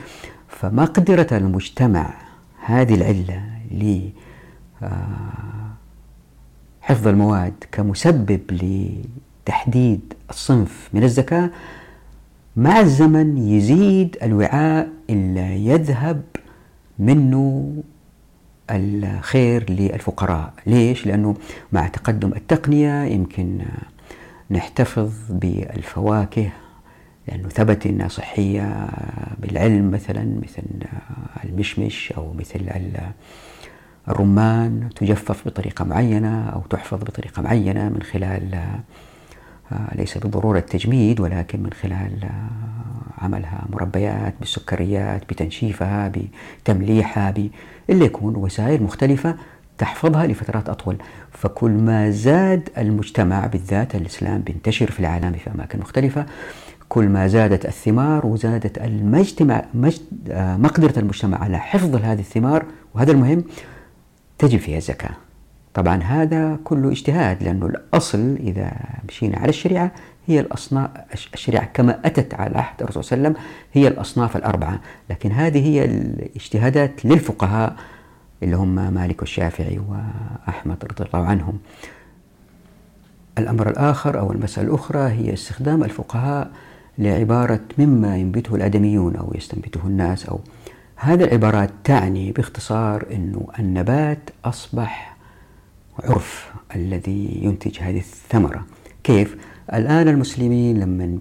فمقدرة 0.48 1.28
المجتمع 1.32 2.14
هذه 2.66 2.96
العلة 2.96 3.44
لحفظ 6.82 7.08
المواد 7.08 7.54
كمسبب 7.72 8.42
لتحديد 9.48 10.14
الصنف 10.30 10.90
من 10.94 11.04
الزكاة 11.04 11.50
مع 12.56 12.80
الزمن 12.80 13.38
يزيد 13.38 14.18
الوعاء 14.24 14.90
اللي 15.10 15.66
يذهب 15.66 16.22
منه 17.00 17.74
الخير 18.72 19.72
للفقراء 19.72 20.54
ليش؟ 20.66 21.06
لأنه 21.06 21.36
مع 21.72 21.88
تقدم 21.88 22.34
التقنية 22.34 23.04
يمكن 23.04 23.60
نحتفظ 24.52 25.12
بالفواكه 25.30 26.50
لأنه 27.28 27.50
ثبت 27.50 27.86
أنها 27.86 28.08
صحية 28.08 28.88
بالعلم 29.40 29.92
مثلا 29.92 30.24
مثل 30.44 30.64
المشمش 31.44 32.14
أو 32.18 32.34
مثل 32.34 32.62
الرمان 34.08 34.90
تجفف 34.96 35.48
بطريقة 35.48 35.86
معينة 35.86 36.50
أو 36.50 36.62
تحفظ 36.62 37.00
بطريقة 37.00 37.42
معينة 37.42 37.90
من 37.90 38.02
خلال 38.02 38.62
ليس 39.96 40.18
بالضرورة 40.18 40.60
التجميد 40.60 41.20
ولكن 41.20 41.64
من 41.64 41.74
خلال 41.74 42.30
عملها 43.18 43.66
مربيات 43.70 44.34
بالسكريات 44.40 45.22
بتنشيفها 45.30 46.12
بتمليحها 46.64 47.34
اللي 47.90 48.06
يكون 48.06 48.36
وسائل 48.36 48.84
مختلفة 48.84 49.36
تحفظها 49.78 50.28
لفترات 50.28 50.70
أطول. 50.70 50.98
فكل 51.32 51.72
ما 51.72 52.10
زاد 52.10 52.70
المجتمع 52.78 53.48
بالذات 53.48 53.96
الإسلام 53.96 54.42
بينتشر 54.42 54.92
في 54.92 55.00
العالم 55.00 55.32
في 55.32 55.52
أماكن 55.56 55.80
مختلفة 55.80 56.26
كل 56.90 57.10
ما 57.10 57.28
زادت 57.28 57.66
الثمار 57.66 58.26
وزادت 58.26 58.78
المجتمع 58.78 59.66
مجد 59.74 60.02
آه، 60.32 60.58
مقدرة 60.58 61.00
المجتمع 61.00 61.44
على 61.44 61.60
حفظ 61.60 61.96
هذه 61.96 62.20
الثمار 62.20 62.66
وهذا 62.96 63.12
المهم 63.12 63.44
تجب 64.38 64.60
فيها 64.60 64.78
الزكاة. 64.78 65.27
طبعا 65.78 66.04
هذا 66.04 66.60
كله 66.64 66.92
اجتهاد 66.92 67.44
لأنه 67.44 67.66
الأصل 67.66 68.36
إذا 68.40 68.72
مشينا 69.10 69.38
على 69.38 69.50
الشريعة 69.50 69.92
هي 70.28 70.40
الأصناف 70.40 70.90
الشريعة 71.34 71.66
كما 71.74 72.00
أتت 72.06 72.34
على 72.34 72.58
عهد 72.58 72.82
الرسول 72.82 73.04
صلى 73.04 73.18
الله 73.18 73.28
عليه 73.28 73.38
وسلم 73.40 73.48
هي 73.74 73.88
الأصناف 73.88 74.38
الأربعة. 74.38 74.80
لكن 75.10 75.32
هذه 75.32 75.66
هي 75.66 75.86
الاجتهادات 75.86 77.06
للفقهاء 77.06 77.76
اللي 78.44 78.56
هم 78.56 78.94
مالك 78.94 79.22
والشافعي 79.22 79.80
وأحمد 79.80 80.78
رضي 80.86 81.04
الله 81.04 81.26
عنهم. 81.28 81.60
الأمر 83.38 83.70
الآخر 83.70 84.20
أو 84.20 84.32
المسألة 84.32 84.68
الأخرى 84.68 85.10
هي 85.10 85.34
استخدام 85.34 85.84
الفقهاء 85.84 86.52
لعبارة 86.98 87.62
مما 87.78 88.18
ينبته 88.18 88.56
الآدميون 88.56 89.16
أو 89.16 89.32
يستنبته 89.36 89.82
الناس 89.86 90.26
أو 90.26 90.40
هذه 90.96 91.24
العبارات 91.24 91.70
تعني 91.84 92.32
باختصار 92.32 93.06
أنه 93.12 93.48
النبات 93.60 94.30
أصبح 94.46 95.17
عرف 96.04 96.54
الذي 96.76 97.40
ينتج 97.44 97.80
هذه 97.80 97.98
الثمرة 97.98 98.66
كيف؟ 99.04 99.38
الآن 99.74 100.08
المسلمين 100.08 100.80
لما 100.80 101.20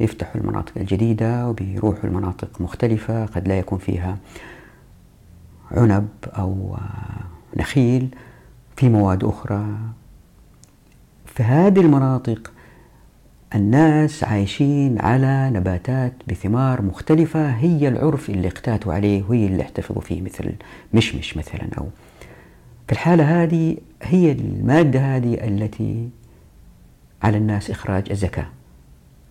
بيفتحوا 0.00 0.40
المناطق 0.40 0.72
الجديدة 0.76 1.48
وبيروحوا 1.48 2.04
المناطق 2.04 2.60
مختلفة 2.60 3.26
قد 3.26 3.48
لا 3.48 3.58
يكون 3.58 3.78
فيها 3.78 4.18
عنب 5.70 6.08
أو 6.26 6.76
نخيل 7.56 8.08
في 8.76 8.88
مواد 8.88 9.24
أخرى 9.24 9.66
في 11.26 11.42
هذه 11.42 11.80
المناطق 11.80 12.52
الناس 13.54 14.24
عايشين 14.24 15.00
على 15.00 15.50
نباتات 15.50 16.12
بثمار 16.28 16.82
مختلفة 16.82 17.50
هي 17.50 17.88
العرف 17.88 18.30
اللي 18.30 18.48
اقتاتوا 18.48 18.94
عليه 18.94 19.24
وهي 19.28 19.46
اللي 19.46 19.62
احتفظوا 19.62 20.02
فيه 20.02 20.22
مثل 20.22 20.52
مشمش 20.94 21.36
مثلا 21.36 21.68
أو 21.78 21.86
في 22.88 22.92
الحالة 22.92 23.42
هذه 23.42 23.76
هي 24.02 24.32
المادة 24.32 25.00
هذه 25.00 25.34
التي 25.34 26.08
على 27.22 27.36
الناس 27.36 27.70
إخراج 27.70 28.10
الزكاة 28.10 28.46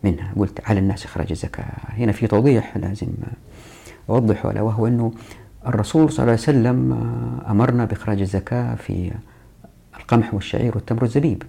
منها. 0.03 0.33
قلت 0.35 0.61
على 0.65 0.79
الناس 0.79 1.05
إخراج 1.05 1.27
الزكاة. 1.31 1.65
هنا 1.89 2.11
في 2.11 2.27
توضيح 2.27 2.77
لازم 2.77 3.07
أوضحه 4.09 4.51
ألا 4.51 4.61
وهو 4.61 4.87
أنه 4.87 5.11
الرسول 5.67 6.11
صلى 6.11 6.19
الله 6.19 6.31
عليه 6.31 6.41
وسلم 6.41 6.93
أمرنا 7.49 7.85
بإخراج 7.85 8.21
الزكاة 8.21 8.75
في 8.75 9.11
القمح 9.99 10.33
والشعير 10.33 10.75
والتمر 10.75 11.03
والزبيب. 11.03 11.43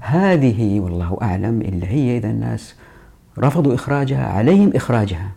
هذه 0.00 0.80
والله 0.80 1.18
أعلم 1.22 1.60
إلا 1.60 1.88
هي 1.88 2.18
إذا 2.18 2.30
الناس 2.30 2.74
رفضوا 3.38 3.74
إخراجها 3.74 4.26
عليهم 4.26 4.72
إخراجها. 4.74 5.30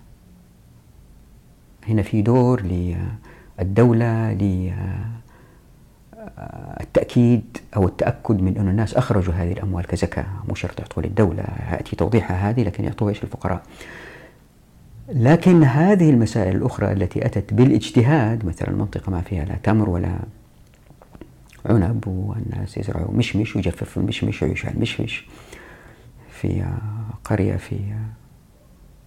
هنا 1.87 2.01
في 2.01 2.21
دور 2.21 2.61
للدولة 3.59 4.33
التأكيد 6.81 7.57
أو 7.75 7.87
التأكد 7.87 8.41
من 8.41 8.57
أن 8.57 8.67
الناس 8.67 8.93
أخرجوا 8.93 9.33
هذه 9.33 9.51
الأموال 9.51 9.85
كزكاة 9.87 10.25
مو 10.47 10.55
شرط 10.55 10.79
يعطوها 10.79 11.05
للدولة 11.05 11.43
يأتي 11.71 11.95
توضيحها 11.95 12.49
هذه 12.49 12.63
لكن 12.63 12.83
يعطوها 12.83 13.09
إيش؟ 13.09 13.23
الفقراء 13.23 13.61
لكن 15.09 15.63
هذه 15.63 16.09
المسائل 16.09 16.55
الأخرى 16.55 16.91
التي 16.91 17.25
أتت 17.25 17.53
بالإجتهاد 17.53 18.45
مثلا 18.45 18.69
المنطقة 18.69 19.11
ما 19.11 19.21
فيها 19.21 19.45
لا 19.45 19.55
تمر 19.63 19.89
ولا 19.89 20.19
عنب 21.65 22.07
والناس 22.07 22.77
يزرعوا 22.77 23.11
مشمش 23.11 23.55
ويجففوا 23.55 24.01
المشمش 24.01 24.43
ويعيشوا 24.43 24.69
على 24.69 24.75
المشمش 24.75 25.25
في 26.31 26.65
قرية 27.23 27.55
في 27.55 27.79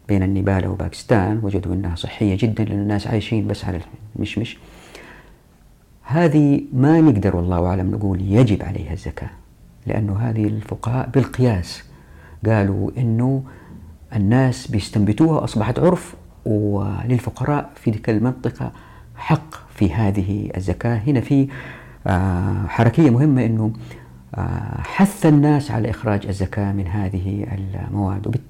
بين 0.08 0.22
النيبال 0.22 0.66
وباكستان. 0.66 1.40
وجدوا 1.42 1.74
أنها 1.74 1.94
صحية 1.94 2.36
جدا 2.40 2.64
لأن 2.64 2.78
الناس 2.78 3.06
عايشين 3.06 3.46
بس 3.46 3.64
على 3.64 3.80
المشمش. 4.16 4.58
هذه 6.10 6.60
ما 6.72 7.00
نقدر 7.00 7.36
والله 7.36 7.66
أعلم 7.66 7.90
نقول 7.90 8.20
يجب 8.20 8.62
عليها 8.62 8.92
الزكاة 8.92 9.30
لأنه 9.86 10.16
هذه 10.16 10.44
الفقهاء 10.44 11.08
بالقياس 11.08 11.82
قالوا 12.46 12.90
أنه 12.98 13.42
الناس 14.16 14.66
بيستنبتوها 14.66 15.44
أصبحت 15.44 15.78
عرف 15.78 16.14
وللفقراء 16.44 17.70
في 17.74 17.90
تلك 17.90 18.10
المنطقة 18.10 18.72
حق 19.16 19.54
في 19.74 19.92
هذه 19.94 20.50
الزكاة. 20.56 20.96
هنا 21.06 21.20
في 21.20 21.48
آه، 22.06 22.66
حركية 22.66 23.10
مهمة 23.10 23.44
أنه 23.44 23.72
آه، 24.34 24.80
حث 24.80 25.26
الناس 25.26 25.70
على 25.70 25.90
إخراج 25.90 26.26
الزكاة 26.26 26.72
من 26.72 26.86
هذه 26.86 27.46
المواد. 27.52 28.40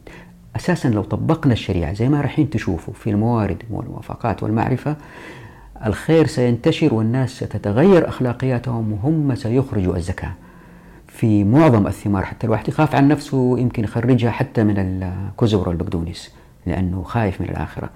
أساسا 0.56 0.88
لو 0.88 1.02
طبقنا 1.02 1.52
الشريعة 1.52 1.92
زي 1.92 2.08
ما 2.08 2.20
رايحين 2.20 2.50
تشوفوا 2.50 2.94
في 2.94 3.10
الموارد 3.10 3.62
والموافقات 3.70 4.42
والمعرفة 4.42 4.96
الخير 5.86 6.26
سينتشر 6.26 6.94
والناس 6.94 7.30
ستتغير 7.30 8.08
أخلاقياتهم 8.08 8.92
وهم 8.92 9.34
سيخرجوا 9.34 9.96
الزكاة. 9.96 10.32
في 11.06 11.44
معظم 11.44 11.86
الثمار 11.86 12.24
حتى 12.24 12.46
الواحد 12.46 12.68
يخاف 12.68 12.94
عن 12.94 13.08
نفسه 13.08 13.58
يمكن 13.58 13.84
يخرجها 13.84 14.30
حتى 14.30 14.64
من 14.64 14.78
الكزبر 14.78 15.68
والبقدونس 15.68 16.34
لأنه 16.66 17.02
خايف 17.02 17.40
من 17.40 17.48
الآخرة. 17.48 17.90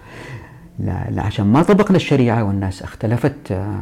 لا 0.78 1.22
عشان 1.22 1.46
ما 1.46 1.62
طبقنا 1.62 1.96
الشريعة 1.96 2.44
والناس 2.44 2.82
اختلفت 2.82 3.52
آه، 3.52 3.80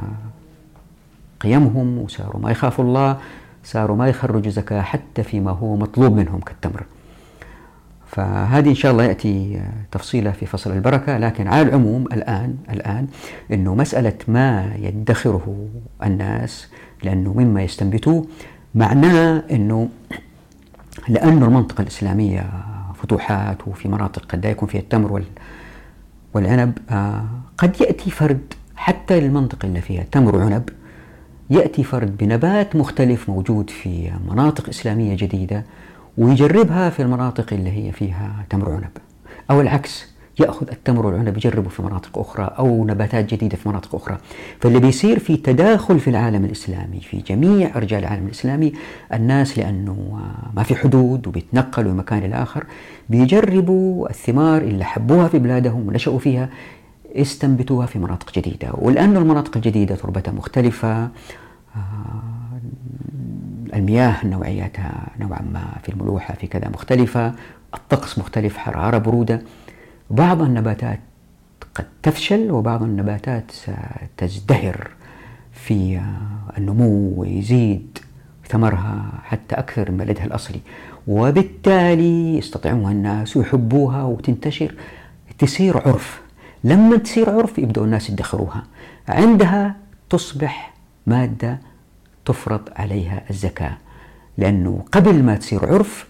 قيمهم 1.40 1.98
وصاروا 1.98 2.40
ما 2.42 2.50
يخافوا 2.50 2.84
الله 2.84 3.16
صاروا 3.64 3.96
ما 3.96 4.08
يخرجوا 4.08 4.50
زكاة 4.50 4.82
حتى 4.82 5.22
فيما 5.22 5.50
هو 5.50 5.76
مطلوب 5.76 6.16
منهم 6.16 6.40
كالتمر. 6.40 6.84
فهذه 8.10 8.68
إن 8.68 8.74
شاء 8.74 8.92
الله 8.92 9.04
يأتي 9.04 9.62
تفصيلها 9.92 10.32
في 10.32 10.46
فصل 10.46 10.72
البركة 10.72 11.18
لكن 11.18 11.48
على 11.48 11.62
العموم 11.62 12.04
الآن 12.06 12.56
الآن 12.70 13.06
أنه 13.52 13.74
مسألة 13.74 14.16
ما 14.28 14.72
يدخره 14.78 15.68
الناس 16.02 16.68
لأنه 17.02 17.32
مما 17.32 17.62
يستنبتوه 17.62 18.26
معناه 18.74 19.42
أنه 19.50 19.88
لأن 21.08 21.42
المنطقة 21.42 21.82
الإسلامية 21.82 22.46
فتوحات 22.94 23.68
وفي 23.68 23.88
مناطق 23.88 24.24
قد 24.24 24.44
لا 24.44 24.50
يكون 24.50 24.68
فيها 24.68 24.80
التمر 24.80 25.22
والعنب 26.34 26.78
آه، 26.90 27.24
قد 27.58 27.80
يأتي 27.80 28.10
فرد 28.10 28.54
حتى 28.76 29.20
للمنطقة 29.20 29.66
اللي 29.66 29.80
فيها 29.80 30.04
تمر 30.12 30.36
وعنب 30.36 30.68
يأتي 31.50 31.84
فرد 31.84 32.16
بنبات 32.16 32.76
مختلف 32.76 33.28
موجود 33.28 33.70
في 33.70 34.12
مناطق 34.30 34.68
إسلامية 34.68 35.16
جديدة 35.16 35.64
ويجربها 36.18 36.90
في 36.90 37.02
المناطق 37.02 37.52
اللي 37.52 37.70
هي 37.70 37.92
فيها 37.92 38.44
تمر 38.50 38.70
عنب. 38.70 38.90
أو 39.50 39.60
العكس 39.60 40.10
يأخذ 40.40 40.70
التمر 40.70 41.06
والعنب 41.06 41.36
يجربه 41.36 41.68
في 41.68 41.82
مناطق 41.82 42.18
أخرى 42.18 42.50
أو 42.58 42.84
نباتات 42.84 43.34
جديدة 43.34 43.56
في 43.56 43.68
مناطق 43.68 43.94
أخرى. 43.94 44.18
فاللي 44.60 44.78
بيصير 44.80 45.18
في 45.18 45.36
تداخل 45.36 46.00
في 46.00 46.10
العالم 46.10 46.44
الإسلامي 46.44 47.00
في 47.00 47.16
جميع 47.16 47.76
أرجاء 47.76 48.00
العالم 48.00 48.26
الإسلامي 48.26 48.72
الناس 49.12 49.58
لأنه 49.58 50.20
ما 50.56 50.62
في 50.62 50.76
حدود 50.76 51.26
وبيتنقلوا 51.26 51.92
من 51.92 51.98
مكان 51.98 52.18
إلى 52.24 52.34
آخر 52.34 52.64
بيجربوا 53.08 54.10
الثمار 54.10 54.62
اللي 54.62 54.84
حبوها 54.84 55.28
في 55.28 55.38
بلادهم 55.38 55.88
ونشأوا 55.88 56.18
فيها 56.18 56.48
استنبتوها 57.16 57.86
في 57.86 57.98
مناطق 57.98 58.32
جديدة. 58.32 58.68
ولأن 58.72 59.16
المناطق 59.16 59.56
الجديدة 59.56 59.94
تربتها 59.94 60.32
مختلفة 60.32 61.02
آه، 61.76 62.39
المياه 63.74 64.26
نوعياتها 64.26 65.06
نوعا 65.20 65.42
ما 65.42 65.64
في 65.82 65.88
الملوحة 65.88 66.34
في 66.34 66.46
كذا 66.46 66.68
مختلفة 66.68 67.34
الطقس 67.74 68.18
مختلف 68.18 68.56
حرارة 68.56 68.98
برودة. 68.98 69.42
بعض 70.10 70.42
النباتات 70.42 71.00
قد 71.74 71.86
تفشل 72.02 72.50
وبعض 72.50 72.82
النباتات 72.82 73.44
ستزدهر 73.50 74.90
في 75.52 76.00
النمو 76.58 77.14
ويزيد 77.16 77.98
ثمرها 78.48 79.12
حتى 79.24 79.54
أكثر 79.54 79.90
من 79.90 79.96
بلدها 79.96 80.24
الأصلي. 80.24 80.60
وبالتالي 81.06 82.38
يستطيعون 82.38 82.92
الناس 82.92 83.36
ويحبوها 83.36 84.02
وتنتشر. 84.02 84.74
تصير 85.38 85.88
عرف. 85.88 86.20
لما 86.64 86.96
تصير 86.96 87.30
عرف 87.30 87.58
يبدأوا 87.58 87.86
الناس 87.86 88.10
يدخروها. 88.10 88.62
عندها 89.08 89.76
تصبح 90.10 90.74
مادة 91.06 91.58
تفرض 92.24 92.60
عليها 92.76 93.22
الزكاة 93.30 93.76
لأنه 94.38 94.84
قبل 94.92 95.22
ما 95.22 95.34
تصير 95.36 95.66
عرف 95.66 96.06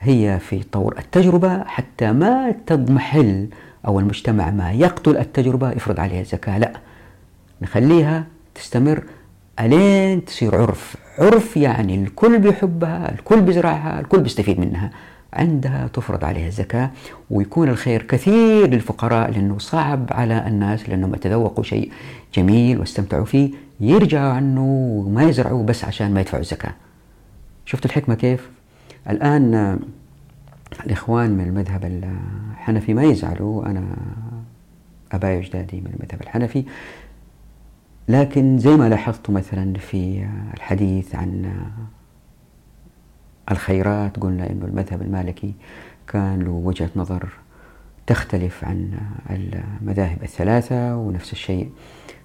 هي 0.00 0.38
في 0.38 0.62
طور 0.62 0.98
التجربة 0.98 1.64
حتى 1.64 2.12
ما 2.12 2.54
تضمحل 2.66 3.48
أو 3.86 4.00
المجتمع 4.00 4.50
ما 4.50 4.72
يقتل 4.72 5.16
التجربة 5.16 5.70
يفرض 5.70 6.00
عليها 6.00 6.20
الزكاة 6.20 6.58
لا. 6.58 6.72
نخليها 7.62 8.26
تستمر 8.54 9.02
ألين 9.60 10.24
تصير 10.24 10.56
عرف. 10.60 10.96
عرف 11.18 11.56
يعني 11.56 11.94
الكل 11.94 12.38
بيحبها 12.38 13.12
الكل 13.12 13.40
بيزرعها 13.40 14.00
الكل 14.00 14.20
بيستفيد 14.20 14.60
منها. 14.60 14.90
عندها 15.32 15.86
تفرض 15.86 16.24
عليها 16.24 16.46
الزكاة 16.48 16.90
ويكون 17.30 17.68
الخير 17.68 18.02
كثير 18.02 18.66
للفقراء 18.66 19.30
لأنه 19.30 19.58
صعب 19.58 20.06
على 20.10 20.46
الناس 20.46 20.88
لأنهم 20.88 21.14
تذوقوا 21.14 21.64
شيء 21.64 21.92
جميل 22.34 22.78
واستمتعوا 22.78 23.24
فيه 23.24 23.50
يرجعوا 23.80 24.32
عنه 24.32 24.64
وما 25.06 25.22
يزرعوه 25.22 25.62
بس 25.62 25.84
عشان 25.84 26.14
ما 26.14 26.20
يدفعوا 26.20 26.42
الزكاة 26.42 26.72
شفتوا 27.66 27.90
الحكمة 27.90 28.14
كيف؟ 28.14 28.50
الآن 29.10 29.78
الإخوان 30.86 31.30
من 31.30 31.44
المذهب 31.44 31.84
الحنفي 31.84 32.94
ما 32.94 33.02
يزعلوا 33.02 33.66
أنا 33.66 33.84
أباي 35.12 35.36
وأجدادي 35.36 35.80
من 35.80 35.92
المذهب 36.00 36.22
الحنفي 36.22 36.64
لكن 38.08 38.58
زي 38.58 38.70
ما 38.76 38.88
لاحظت 38.88 39.30
مثلا 39.30 39.74
في 39.78 40.26
الحديث 40.54 41.14
عن 41.14 41.52
الخيرات 43.50 44.18
قلنا 44.18 44.50
أنه 44.50 44.64
المذهب 44.64 45.02
المالكي 45.02 45.54
كان 46.08 46.42
له 46.42 46.50
وجهة 46.50 46.90
نظر 46.96 47.28
تختلف 48.06 48.64
عن 48.64 48.90
المذاهب 49.30 50.22
الثلاثة 50.22 50.96
ونفس 50.96 51.32
الشيء 51.32 51.70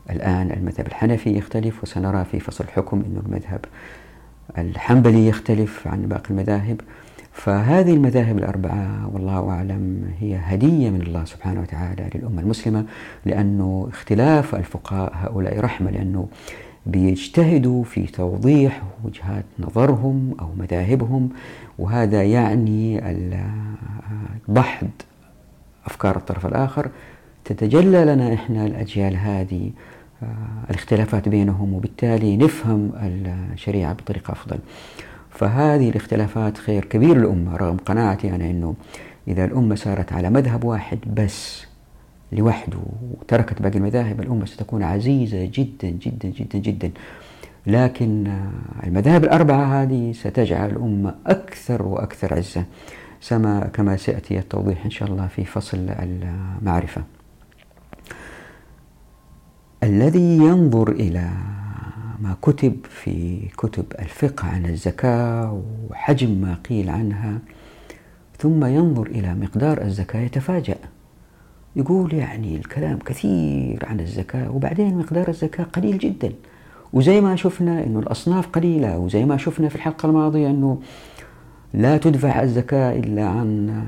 الآن 0.09 0.51
المذهب 0.51 0.87
الحنفي 0.87 1.37
يختلف 1.37 1.83
وسنرى 1.83 2.25
في 2.25 2.39
فصل 2.39 2.63
الحكم 2.63 3.03
أنه 3.07 3.21
المذهب 3.25 3.65
الحنبلي 4.57 5.27
يختلف 5.27 5.87
عن 5.87 6.01
باقي 6.01 6.29
المذاهب. 6.29 6.81
فهذه 7.31 7.93
المذاهب 7.93 8.37
الأربعة 8.37 9.09
والله 9.13 9.49
أعلم 9.49 10.11
هي 10.19 10.35
هدية 10.43 10.89
من 10.89 11.01
الله 11.01 11.25
سبحانه 11.25 11.61
وتعالى 11.61 12.09
للأمة 12.15 12.41
المسلمة 12.41 12.85
لأنه 13.25 13.87
اختلاف 13.93 14.55
الفقهاء 14.55 15.13
هؤلاء 15.15 15.59
رحمة 15.59 15.91
لأنه 15.91 16.27
بيجتهدوا 16.85 17.83
في 17.83 18.07
توضيح 18.07 18.81
وجهات 19.03 19.45
نظرهم 19.59 20.35
أو 20.39 20.47
مذاهبهم 20.57 21.29
وهذا 21.79 22.23
يعني 22.23 23.01
بحث 24.47 24.87
أفكار 25.85 26.15
الطرف 26.15 26.45
الآخر. 26.45 26.89
تتجلى 27.45 28.05
لنا 28.05 28.33
إحنا 28.33 28.65
الأجيال 28.65 29.17
هذه 29.17 29.71
آه، 30.23 30.25
الاختلافات 30.69 31.29
بينهم 31.29 31.73
وبالتالي 31.73 32.37
نفهم 32.37 32.91
الشريعة 33.53 33.93
بطريقة 33.93 34.31
أفضل. 34.31 34.57
فهذه 35.29 35.89
الاختلافات 35.89 36.57
خير 36.57 36.85
كبير 36.85 37.17
للأمة 37.17 37.55
رغم 37.55 37.77
قناعتي 37.77 38.35
أنا 38.35 38.49
أنه 38.49 38.75
إذا 39.27 39.45
الأمة 39.45 39.75
سارت 39.75 40.13
على 40.13 40.29
مذهب 40.29 40.63
واحد 40.63 40.99
بس 41.13 41.65
لوحده 42.35 42.77
وتركت 43.21 43.61
باقي 43.61 43.77
المذاهب 43.77 44.21
الأمة 44.21 44.45
ستكون 44.45 44.83
عزيزة 44.83 45.45
جدا 45.53 45.89
جدا 45.89 46.29
جدا 46.29 46.59
جدا. 46.59 46.91
لكن 47.67 48.39
المذاهب 48.83 49.23
الأربعة 49.23 49.83
هذه 49.83 50.11
ستجعل 50.11 50.69
الأمة 50.69 51.15
أكثر 51.27 51.83
وأكثر 51.83 52.33
عزة 52.33 52.65
كما 53.73 53.97
سيأتي 53.97 54.39
التوضيح 54.39 54.85
إن 54.85 54.91
شاء 54.91 55.09
الله 55.09 55.27
في 55.27 55.45
فصل 55.45 55.89
المعرفة. 55.89 57.03
الذي 59.83 60.37
ينظر 60.37 60.91
إلى 60.91 61.29
ما 62.19 62.35
كتب 62.41 62.85
في 62.89 63.47
كتب 63.57 63.85
الفقه 63.99 64.47
عن 64.47 64.65
الزكاة 64.65 65.63
وحجم 65.89 66.29
ما 66.41 66.57
قيل 66.69 66.89
عنها 66.89 67.39
ثم 68.37 68.65
ينظر 68.65 69.07
إلى 69.07 69.35
مقدار 69.35 69.81
الزكاة 69.81 70.19
يتفاجأ. 70.21 70.75
يقول 71.75 72.13
يعني 72.13 72.55
الكلام 72.55 72.99
كثير 72.99 73.85
عن 73.87 73.99
الزكاة 73.99 74.51
وبعدين 74.51 74.97
مقدار 74.97 75.27
الزكاة 75.27 75.63
قليل 75.63 75.97
جدا. 75.97 76.31
وزي 76.93 77.21
ما 77.21 77.35
شفنا 77.35 77.83
أنه 77.83 77.99
الأصناف 77.99 78.47
قليلة 78.47 78.97
وزي 78.97 79.25
ما 79.25 79.37
شفنا 79.37 79.69
في 79.69 79.75
الحلقة 79.75 80.09
الماضية 80.09 80.47
أنه 80.47 80.81
لا 81.73 81.97
تدفع 81.97 82.43
الزكاة 82.43 82.99
إلا 82.99 83.27
عن 83.27 83.83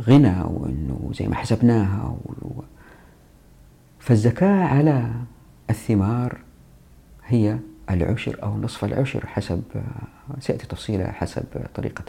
غنى 0.00 0.42
وأنه 0.42 1.10
زي 1.14 1.26
ما 1.28 1.34
حسبناها 1.34 2.16
فالزكاة 3.98 4.64
على 4.64 5.10
الثمار 5.70 6.38
هي 7.26 7.58
العشر 7.90 8.38
أو 8.42 8.58
نصف 8.58 8.84
العشر 8.84 9.26
حسب 9.26 9.62
سيأتي 10.40 10.66
تفصيلها 10.66 11.12
حسب 11.12 11.44
طريقة 11.74 12.04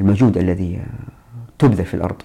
المجهود 0.00 0.38
الذي 0.38 0.82
تبذل 1.58 1.84
في 1.84 1.94
الأرض. 1.94 2.22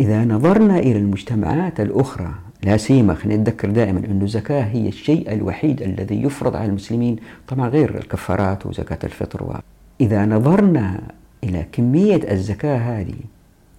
إذا 0.00 0.24
نظرنا 0.24 0.78
إلى 0.78 0.98
المجتمعات 0.98 1.80
الأخرى 1.80 2.34
لا 2.62 2.76
سيما 2.76 3.14
خلينا 3.14 3.42
نتذكر 3.42 3.70
دائما 3.70 3.98
أن 3.98 4.22
الزكاة 4.22 4.62
هي 4.62 4.88
الشيء 4.88 5.32
الوحيد 5.32 5.82
الذي 5.82 6.22
يفرض 6.22 6.56
على 6.56 6.68
المسلمين 6.68 7.16
طبعا 7.48 7.68
غير 7.68 7.96
الكفارات 7.98 8.66
وزكاة 8.66 8.98
الفطر 9.04 9.44
و... 9.44 9.54
إذا 10.00 10.26
نظرنا 10.26 11.00
إلى 11.44 11.66
كمية 11.72 12.32
الزكاة 12.32 12.78
هذه 12.78 13.14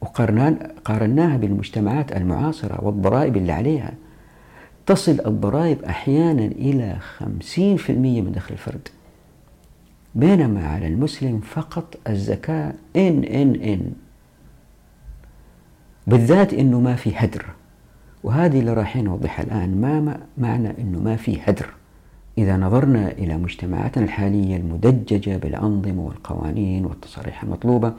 وقارناها 0.01 1.37
بالمجتمعات 1.37 2.11
المعاصرة 2.17 2.83
والضرائب 2.85 3.37
اللي 3.37 3.51
عليها 3.51 3.91
تصل 4.85 5.19
الضرائب 5.25 5.83
أحيانا 5.83 6.45
إلى 6.45 6.95
50% 7.19 7.25
من 7.89 8.31
دخل 8.35 8.53
الفرد. 8.53 8.87
بينما 10.15 10.67
على 10.67 10.87
المسلم 10.87 11.39
فقط 11.39 11.97
الزكاة 12.09 12.73
إن 12.95 13.23
إن 13.23 13.55
إن. 13.55 13.91
بالذات 16.07 16.53
إنه 16.53 16.79
ما 16.79 16.95
في 16.95 17.11
هدر. 17.15 17.45
وهذه 18.23 18.59
اللي 18.59 18.73
رايحين 18.73 19.03
نوضحها 19.03 19.43
الآن 19.43 19.81
ما 19.81 20.17
معنى 20.37 20.69
أنه 20.81 20.99
ما 20.99 21.15
في 21.15 21.39
هدر. 21.43 21.65
إذا 22.37 22.57
نظرنا 22.57 23.11
إلى 23.11 23.37
مجتمعاتنا 23.37 24.03
الحالية 24.03 24.57
المدججة 24.57 25.37
بالأنظمة 25.37 26.01
والقوانين 26.01 26.85
والتصاريح 26.85 27.43
المطلوبة 27.43 27.93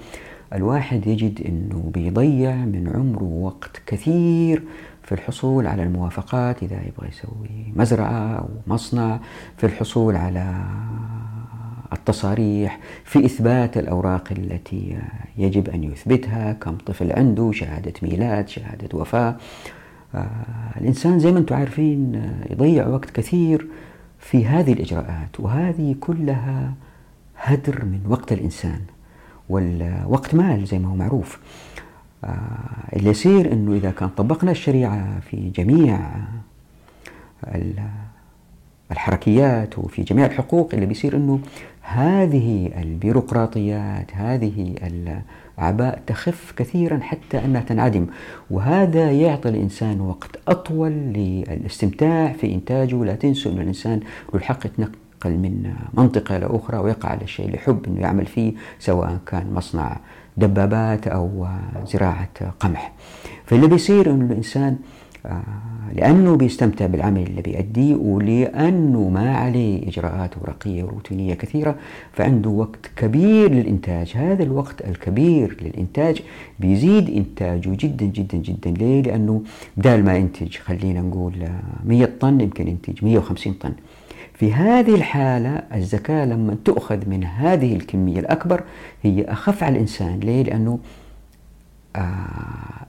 الواحد 0.52 1.06
يجد 1.06 1.40
أنه 1.46 1.90
بيضيع 1.94 2.54
من 2.54 2.92
عمره 2.94 3.24
وقت 3.24 3.82
كثير 3.86 4.62
في 5.02 5.12
الحصول 5.12 5.66
على 5.66 5.82
الموافقات 5.82 6.62
إذا 6.62 6.76
يبغى 6.76 7.08
يسوي 7.08 7.72
مزرعة 7.76 8.38
أو 8.38 8.48
مصنع 8.66 9.20
في 9.56 9.66
الحصول 9.66 10.16
على 10.16 10.64
التصاريح 11.94 12.78
في 13.04 13.24
إثبات 13.24 13.78
الأوراق 13.78 14.28
التي 14.32 14.98
يجب 15.38 15.68
أن 15.68 15.84
يثبتها 15.84 16.52
كم 16.52 16.76
طفل 16.86 17.12
عنده 17.12 17.52
شهادة 17.52 17.92
ميلاد 18.02 18.48
شهادة 18.48 18.98
وفاة. 18.98 19.36
آه، 20.14 20.28
الإنسان 20.80 21.18
زي 21.18 21.32
ما 21.32 21.38
أنتم 21.38 21.54
عارفين 21.54 22.22
يضيع 22.50 22.86
وقت 22.86 23.10
كثير 23.10 23.66
في 24.18 24.46
هذه 24.46 24.72
الإجراءات 24.72 25.40
وهذه 25.40 25.96
كلها 26.00 26.74
هدر 27.36 27.84
من 27.84 28.00
وقت 28.08 28.32
الإنسان 28.32 28.80
والوقت 29.48 30.34
مال 30.34 30.66
زي 30.66 30.78
ما 30.78 30.88
هو 30.88 30.96
معروف. 30.96 31.38
آه، 32.24 32.96
اللي 32.96 33.10
يصير 33.10 33.52
أنه 33.52 33.72
إذا 33.76 33.90
كان 33.90 34.08
طبقنا 34.08 34.50
الشريعة 34.50 35.20
في 35.20 35.50
جميع 35.50 36.00
الحركيات 38.90 39.78
وفي 39.78 40.02
جميع 40.02 40.26
الحقوق 40.26 40.70
اللي 40.74 40.86
بيصير 40.86 41.16
أنه 41.16 41.40
هذه 41.86 42.70
البيروقراطيات 42.82 44.14
هذه 44.14 44.74
الأعباء 45.58 46.02
تخف 46.06 46.52
كثيرا 46.56 46.98
حتى 47.02 47.44
أنها 47.44 47.60
تنعدم. 47.60 48.06
وهذا 48.50 49.12
يعطي 49.12 49.48
الإنسان 49.48 50.00
وقت 50.00 50.30
أطول 50.48 50.90
للاستمتاع 50.92 52.32
في 52.32 52.54
إنتاجه. 52.54 53.04
لا 53.04 53.14
تنسوا 53.14 53.52
أن 53.52 53.58
الإنسان 53.58 54.00
له 54.32 54.34
الحق 54.34 54.66
يتنقل 54.66 54.94
من 55.26 55.74
منطقة 55.94 56.36
إلى 56.36 56.46
أخرى 56.46 56.78
ويقع 56.78 57.08
على 57.08 57.22
الشيء 57.22 57.46
اللي 57.46 57.56
يحب 57.56 57.86
أنه 57.86 58.00
يعمل 58.00 58.26
فيه 58.26 58.52
سواء 58.78 59.18
كان 59.26 59.54
مصنع 59.54 59.96
دبابات 60.36 61.08
أو 61.08 61.46
زراعة 61.86 62.28
قمح. 62.60 62.92
فاللي 63.46 63.66
بيصير 63.66 64.10
أنه 64.10 64.24
الإنسان 64.32 64.76
آه، 65.26 65.42
لأنه 65.94 66.36
بيستمتع 66.36 66.86
بالعمل 66.86 67.22
اللي 67.22 67.42
بيأديه 67.42 67.94
ولأنه 67.94 69.08
ما 69.08 69.36
عليه 69.36 69.88
إجراءات 69.88 70.30
ورقية 70.42 70.82
وروتينية 70.84 71.34
كثيرة 71.34 71.74
فعنده 72.12 72.50
وقت 72.50 72.90
كبير 72.96 73.52
للإنتاج 73.52 74.12
هذا 74.16 74.42
الوقت 74.42 74.88
الكبير 74.88 75.56
للإنتاج 75.62 76.22
بيزيد 76.60 77.10
إنتاجه 77.10 77.70
جدا 77.80 78.06
جدا 78.06 78.38
جدا 78.38 78.70
ليه؟ 78.70 79.02
لأنه 79.02 79.42
بدال 79.76 80.04
ما 80.04 80.16
ينتج 80.16 80.56
خلينا 80.56 81.00
نقول 81.00 81.32
100 81.84 82.08
طن 82.20 82.40
يمكن 82.40 82.68
ينتج 82.68 83.04
150 83.04 83.52
طن 83.52 83.72
في 84.34 84.52
هذه 84.52 84.94
الحالة 84.94 85.62
الزكاة 85.74 86.24
لما 86.24 86.56
تؤخذ 86.64 87.08
من 87.08 87.24
هذه 87.24 87.76
الكمية 87.76 88.20
الأكبر 88.20 88.62
هي 89.02 89.24
أخف 89.24 89.62
على 89.62 89.74
الإنسان 89.74 90.20
ليه؟ 90.20 90.42
لأنه 90.42 90.78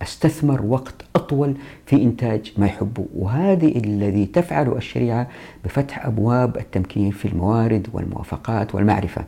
أستثمر 0.02 0.62
وقت 0.66 0.96
أطول 1.16 1.54
في 1.86 2.04
إنتاج 2.04 2.54
ما 2.58 2.66
يحبه. 2.66 3.06
وهذه 3.16 3.78
الذي 3.78 4.26
تفعله 4.26 4.78
الشريعة 4.78 5.28
بفتح 5.66 6.06
أبواب 6.06 6.58
التمكين 6.58 7.12
في 7.12 7.28
الموارد 7.28 7.88
والموافقات 7.94 8.76
والمعرفة. 8.76 9.24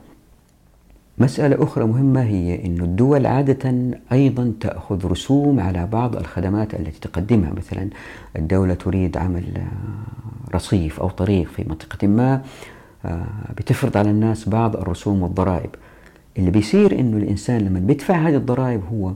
مسألة 1.18 1.64
أخرى 1.64 1.86
مهمة 1.86 2.24
هي 2.24 2.66
أن 2.66 2.82
الدول 2.82 3.26
عادة 3.26 3.74
أيضا 4.12 4.54
تأخذ 4.60 5.06
رسوم 5.08 5.60
على 5.60 5.86
بعض 5.86 6.16
الخدمات 6.16 6.74
التي 6.74 7.00
تقدمها. 7.00 7.54
مثلا 7.54 7.90
الدولة 8.36 8.74
تريد 8.74 9.18
عمل 9.18 9.44
آه، 9.58 10.56
رصيف 10.56 11.00
أو 11.00 11.10
طريق 11.10 11.48
في 11.48 11.64
منطقة 11.64 12.08
ما 12.08 12.42
آه، 13.06 13.26
بتفرض 13.58 13.98
على 13.98 14.10
الناس 14.10 14.50
بعض 14.50 14.76
الرسوم 14.76 15.22
والضرائب. 15.24 15.70
اللي 16.38 16.52
بيصير 16.52 17.00
أنه 17.00 17.18
الإنسان 17.18 17.62
لما 17.62 17.80
بيدفع 17.80 18.16
هذه 18.16 18.36
الضرائب 18.36 18.82
هو 18.94 19.14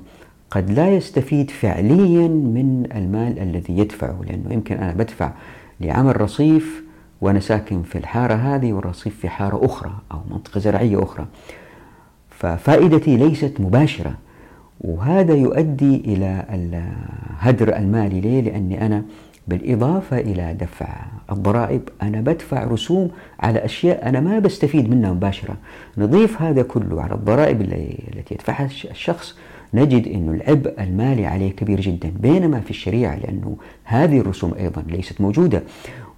قد 0.52 0.72
لا 0.72 0.90
يستفيد 0.90 1.52
فعليا 1.52 2.28
من 2.28 2.88
المال 2.96 3.40
الذي 3.40 3.78
يدفعه 3.78 4.22
لأنه 4.28 4.54
يمكن 4.54 4.76
أنا 4.76 4.94
بدفع 4.94 5.32
لعمل 5.82 6.22
رصيف 6.22 6.84
وأنا 7.22 7.40
ساكن 7.40 7.84
في 7.84 7.98
الحارة 7.98 8.34
هذه 8.34 8.74
والرصيف 8.74 9.18
في 9.20 9.30
حارة 9.30 9.66
أخرى 9.66 9.92
أو 10.12 10.20
منطقة 10.32 10.60
زراعية 10.60 11.04
أخرى 11.04 11.26
ففائدتي 12.30 13.18
ليست 13.18 13.54
مباشرة 13.60 14.14
وهذا 14.82 15.34
يؤدي 15.34 15.96
إلى 15.96 16.46
الهدر 16.50 17.78
المالي 17.78 18.22
ليه؟ 18.22 18.42
لأني 18.42 18.86
أنا 18.86 19.04
بالإضافة 19.48 20.18
إلى 20.20 20.54
دفع 20.54 20.88
الضرائب 21.32 21.90
أنا 22.02 22.22
بدفع 22.22 22.64
رسوم 22.64 23.12
على 23.40 23.66
أشياء 23.66 24.10
أنا 24.10 24.20
ما 24.20 24.40
بستفيد 24.40 24.90
منها 24.90 25.14
مباشرة 25.14 25.56
نضيف 25.98 26.42
هذا 26.42 26.62
كله 26.62 27.02
على 27.02 27.14
الضرائب 27.14 27.62
التي 27.62 28.34
يدفعها 28.34 28.66
الشخص 28.66 29.38
نجد 29.74 30.08
أن 30.08 30.30
العبء 30.30 30.84
المالي 30.84 31.26
عليه 31.26 31.52
كبير 31.52 31.82
جدا 31.82 32.12
بينما 32.20 32.60
في 32.60 32.70
الشريعة 32.70 33.16
لأنه 33.16 33.58
هذه 33.84 34.20
الرسوم 34.20 34.54
أيضا 34.60 34.84
ليست 34.88 35.22
موجودة. 35.22 35.64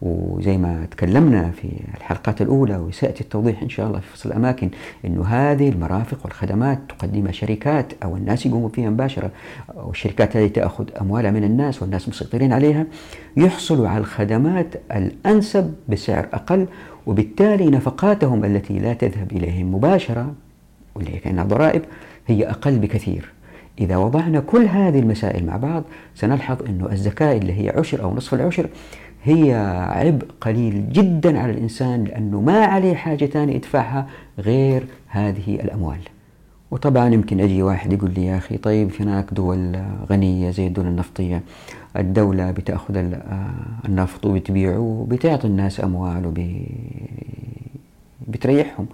وزي 0.02 0.58
ما 0.58 0.88
تكلمنا 0.92 1.52
في 1.52 1.68
الحلقات 1.98 2.42
الأولى 2.42 2.78
وسيأتي 2.78 3.22
التوضيح 3.22 3.62
إن 3.62 3.70
شاء 3.70 3.88
الله 3.88 4.00
في 4.00 4.08
فصل 4.08 4.30
الأماكن 4.30 4.70
أنه 5.06 5.26
هذه 5.26 5.70
المرافق 5.70 6.18
والخدمات 6.24 6.80
تقدمها 6.90 7.32
شركات 7.32 7.94
أو 8.04 8.18
الناس 8.18 8.46
يقوموا 8.46 8.70
فيها 8.70 8.90
مباشرة 8.90 9.32
أو 9.78 9.92
الشركات 9.92 10.38
هذه 10.38 10.48
تأخذ 10.48 10.86
أموالها 11.02 11.32
من 11.32 11.44
الناس 11.44 11.82
والناس 11.82 12.10
مسيطرين 12.10 12.54
عليها. 12.54 12.86
يحصلوا 13.38 13.88
على 13.88 13.98
الخدمات 14.00 14.68
الأنسب 14.92 15.74
بسعر 15.90 16.28
أقل 16.34 16.68
وبالتالي 17.06 17.66
نفقاتهم 17.70 18.46
التي 18.46 18.80
لا 18.80 18.94
تذهب 18.94 19.32
إليهم 19.32 19.76
مباشرة 19.76 20.34
واللي 20.96 21.16
هي 21.16 21.20
كأنها 21.20 21.44
ضرائب 21.44 21.82
هي 22.28 22.50
أقل 22.50 22.80
بكثير. 22.80 23.34
إذا 23.80 23.98
وضعنا 23.98 24.40
كل 24.40 24.66
هذه 24.66 25.00
المسائل 25.00 25.46
مع 25.46 25.58
بعض 25.58 25.84
سنلحظ 26.16 26.64
أنه 26.70 26.92
الزكاة 26.92 27.38
اللي 27.38 27.54
هي 27.54 27.70
عشر 27.78 28.04
أو 28.04 28.16
نصف 28.16 28.34
العشر 28.34 28.70
هي 29.24 29.54
عبء 29.90 30.26
قليل 30.42 30.94
جدا 30.94 31.40
على 31.40 31.52
الإنسان 31.52 32.04
لأنه 32.04 32.42
ما 32.42 32.66
عليه 32.66 32.96
حاجة 32.96 33.26
ثانية 33.26 33.56
يدفعها 33.56 34.08
غير 34.40 34.84
هذه 35.08 35.56
الأموال. 35.56 36.00
وطبعا 36.72 37.10
يمكن 37.14 37.40
أجي 37.40 37.64
واحد 37.64 37.94
يقول 37.94 38.12
لي 38.14 38.26
يا 38.26 38.38
أخي 38.38 38.58
طيب 38.58 38.92
هناك 39.00 39.34
دول 39.34 39.76
غنية 40.10 40.52
زي 40.52 40.68
الدول 40.68 40.86
النفطية 40.88 41.42
الدولة 41.98 42.52
بتأخذ 42.52 43.14
النفط 43.86 44.26
وبتبيعه 44.26 44.80
وبتعطي 44.80 45.48
الناس 45.48 45.84
أموال 45.84 46.34
وبتريحهم 48.28 48.86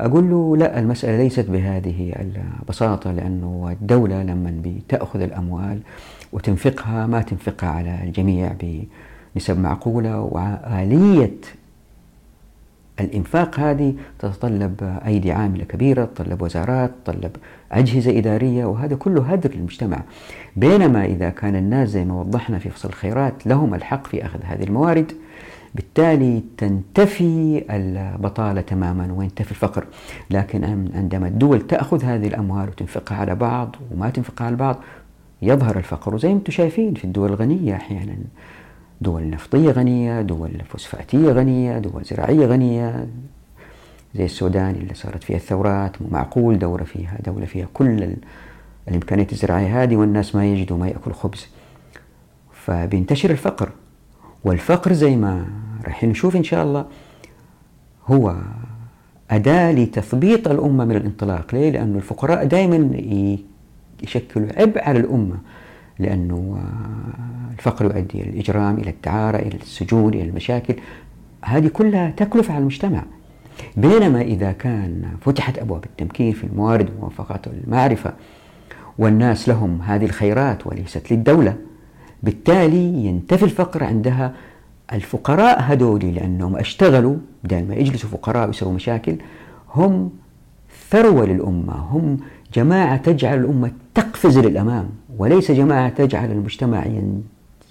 أقول 0.00 0.30
له 0.30 0.56
لا 0.56 0.78
المسألة 0.78 1.16
ليست 1.16 1.50
بهذه 1.50 2.12
البساطة 2.62 3.12
لأنه 3.12 3.68
الدولة 3.72 4.22
لما 4.22 4.62
بتأخذ 4.64 5.20
الأموال 5.20 5.80
وتنفقها 6.32 7.06
ما 7.06 7.22
تنفقها 7.22 7.68
على 7.70 8.04
الجميع 8.04 8.52
بنسب 9.34 9.58
معقولة 9.58 10.20
وآلية 10.20 11.36
الإنفاق 13.00 13.60
هذه 13.60 13.94
تتطلب 14.18 14.98
أيدي 15.06 15.32
عاملة 15.32 15.64
كبيرة 15.64 16.04
تتطلب 16.04 16.42
وزارات 16.42 16.90
تتطلب 17.04 17.36
أجهزة 17.72 18.18
إدارية 18.18 18.64
وهذا 18.64 18.96
كله 18.96 19.22
هدر 19.32 19.54
للمجتمع. 19.54 20.02
بينما 20.56 21.04
إذا 21.04 21.30
كان 21.30 21.56
الناس 21.56 21.88
زي 21.88 22.04
ما 22.04 22.20
وضحنا 22.20 22.58
في 22.58 22.70
فصل 22.70 22.88
الخيرات 22.88 23.46
لهم 23.46 23.74
الحق 23.74 24.06
في 24.06 24.26
أخذ 24.26 24.38
هذه 24.44 24.64
الموارد. 24.64 25.12
بالتالي 25.76 26.42
تنتفي 26.58 27.64
البطالة 27.70 28.60
تماما 28.60 29.12
وينتفي 29.12 29.50
الفقر. 29.50 29.84
لكن 30.30 30.64
عندما 30.94 31.28
الدول 31.28 31.66
تأخذ 31.66 32.04
هذه 32.04 32.26
الأموال 32.26 32.68
وتنفقها 32.68 33.16
على 33.16 33.34
بعض 33.34 33.76
وما 33.92 34.10
تنفقها 34.10 34.46
على 34.46 34.56
بعض 34.56 34.76
يظهر 35.42 35.78
الفقر 35.78 36.14
وزي 36.14 36.28
ما 36.28 36.34
أنتم 36.34 36.52
شايفين 36.52 36.94
في 36.94 37.04
الدول 37.04 37.28
الغنية 37.30 37.74
أحيانا. 37.74 38.16
دول 39.00 39.30
نفطية 39.30 39.70
غنية 39.70 40.22
دول 40.22 40.50
فوسفاتية 40.68 41.32
غنية 41.32 41.78
دول 41.78 42.04
زراعية 42.04 42.46
غنية 42.46 43.06
زي 44.14 44.24
السودان 44.24 44.70
اللي 44.70 44.94
صارت 44.94 45.24
فيها 45.24 45.36
الثورات 45.36 46.02
مو 46.02 46.08
معقول 46.10 46.58
دولة 46.58 46.84
فيها 46.84 47.18
دولة 47.26 47.46
فيها 47.46 47.66
كل 47.74 48.14
الإمكانيات 48.88 49.32
الزراعية 49.32 49.82
هذه 49.82 49.96
والناس 49.96 50.34
ما 50.34 50.46
يجدوا 50.46 50.78
ما 50.78 50.88
يأكل 50.88 51.12
خبز. 51.12 51.46
فبينتشر 52.52 53.30
الفقر. 53.30 53.70
والفقر 54.46 54.92
زي 54.92 55.16
ما 55.16 55.46
راح 55.86 56.04
نشوف 56.04 56.36
إن 56.36 56.44
شاء 56.44 56.64
الله 56.64 56.86
هو 58.06 58.36
أداة 59.30 59.72
لتثبيط 59.72 60.48
الأمة 60.48 60.84
من 60.84 60.96
الانطلاق. 60.96 61.54
ليه؟ 61.54 61.70
لأنه 61.70 61.96
الفقراء 61.96 62.44
دائما 62.44 62.90
يشكلوا 64.02 64.48
عبء 64.56 64.84
على 64.84 64.98
الأمة 64.98 65.36
لأنه 65.98 66.58
الفقر 67.58 67.84
يؤدي 67.84 68.20
إلى 68.22 68.30
الإجرام 68.30 68.78
إلى 68.78 68.90
الدعارة 68.90 69.36
إلى 69.36 69.56
السجون 69.56 70.14
إلى 70.14 70.22
المشاكل. 70.22 70.74
هذه 71.44 71.68
كلها 71.68 72.10
تكلف 72.10 72.50
على 72.50 72.58
المجتمع. 72.58 73.02
بينما 73.76 74.20
إذا 74.20 74.52
كان 74.52 75.04
فتحت 75.20 75.58
أبواب 75.58 75.84
التمكين 75.84 76.32
في 76.32 76.44
الموارد 76.44 76.88
وموافقات 76.98 77.46
المعرفة 77.46 78.12
والناس 78.98 79.48
لهم 79.48 79.82
هذه 79.82 80.04
الخيرات 80.04 80.66
وليست 80.66 81.12
للدولة 81.12 81.56
بالتالي 82.22 83.06
ينتفي 83.06 83.44
الفقر 83.44 83.84
عندها 83.84 84.34
الفقراء 84.92 85.60
هذول 85.60 86.14
لأنهم 86.14 86.56
اشتغلوا 86.56 87.16
بدل 87.44 87.64
ما 87.68 87.74
يجلسوا 87.74 88.10
فقراء 88.10 88.46
ويسووا 88.46 88.72
مشاكل 88.72 89.16
هم 89.74 90.10
ثروة 90.90 91.26
للأمة 91.26 91.72
هم 91.72 92.18
جماعة 92.54 92.96
تجعل 92.96 93.38
الأمة 93.38 93.70
تقفز 93.94 94.38
للأمام 94.38 94.88
وليس 95.18 95.50
جماعة 95.50 95.88
تجعل 95.88 96.30
المجتمع 96.30 96.86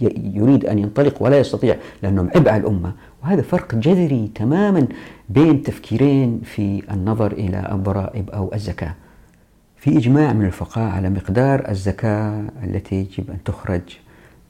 يريد 0.01 0.65
أن 0.65 0.79
ينطلق 0.79 1.23
ولا 1.23 1.39
يستطيع 1.39 1.75
لأنهم 2.03 2.29
عبء 2.35 2.49
على 2.49 2.61
الأمة. 2.61 2.91
وهذا 3.23 3.41
فرق 3.41 3.75
جذري 3.75 4.31
تماما 4.35 4.87
بين 5.29 5.63
تفكيرين 5.63 6.41
في 6.43 6.81
النظر 6.91 7.31
إلى 7.31 7.69
الضرائب 7.71 8.29
أو 8.29 8.53
الزكاة. 8.53 8.93
في 9.77 9.97
إجماع 9.97 10.33
من 10.33 10.45
الفقهاء 10.45 10.91
على 10.91 11.09
مقدار 11.09 11.69
الزكاة 11.69 12.43
التي 12.63 12.95
يجب 12.95 13.29
أن 13.29 13.37
تخرج 13.45 13.81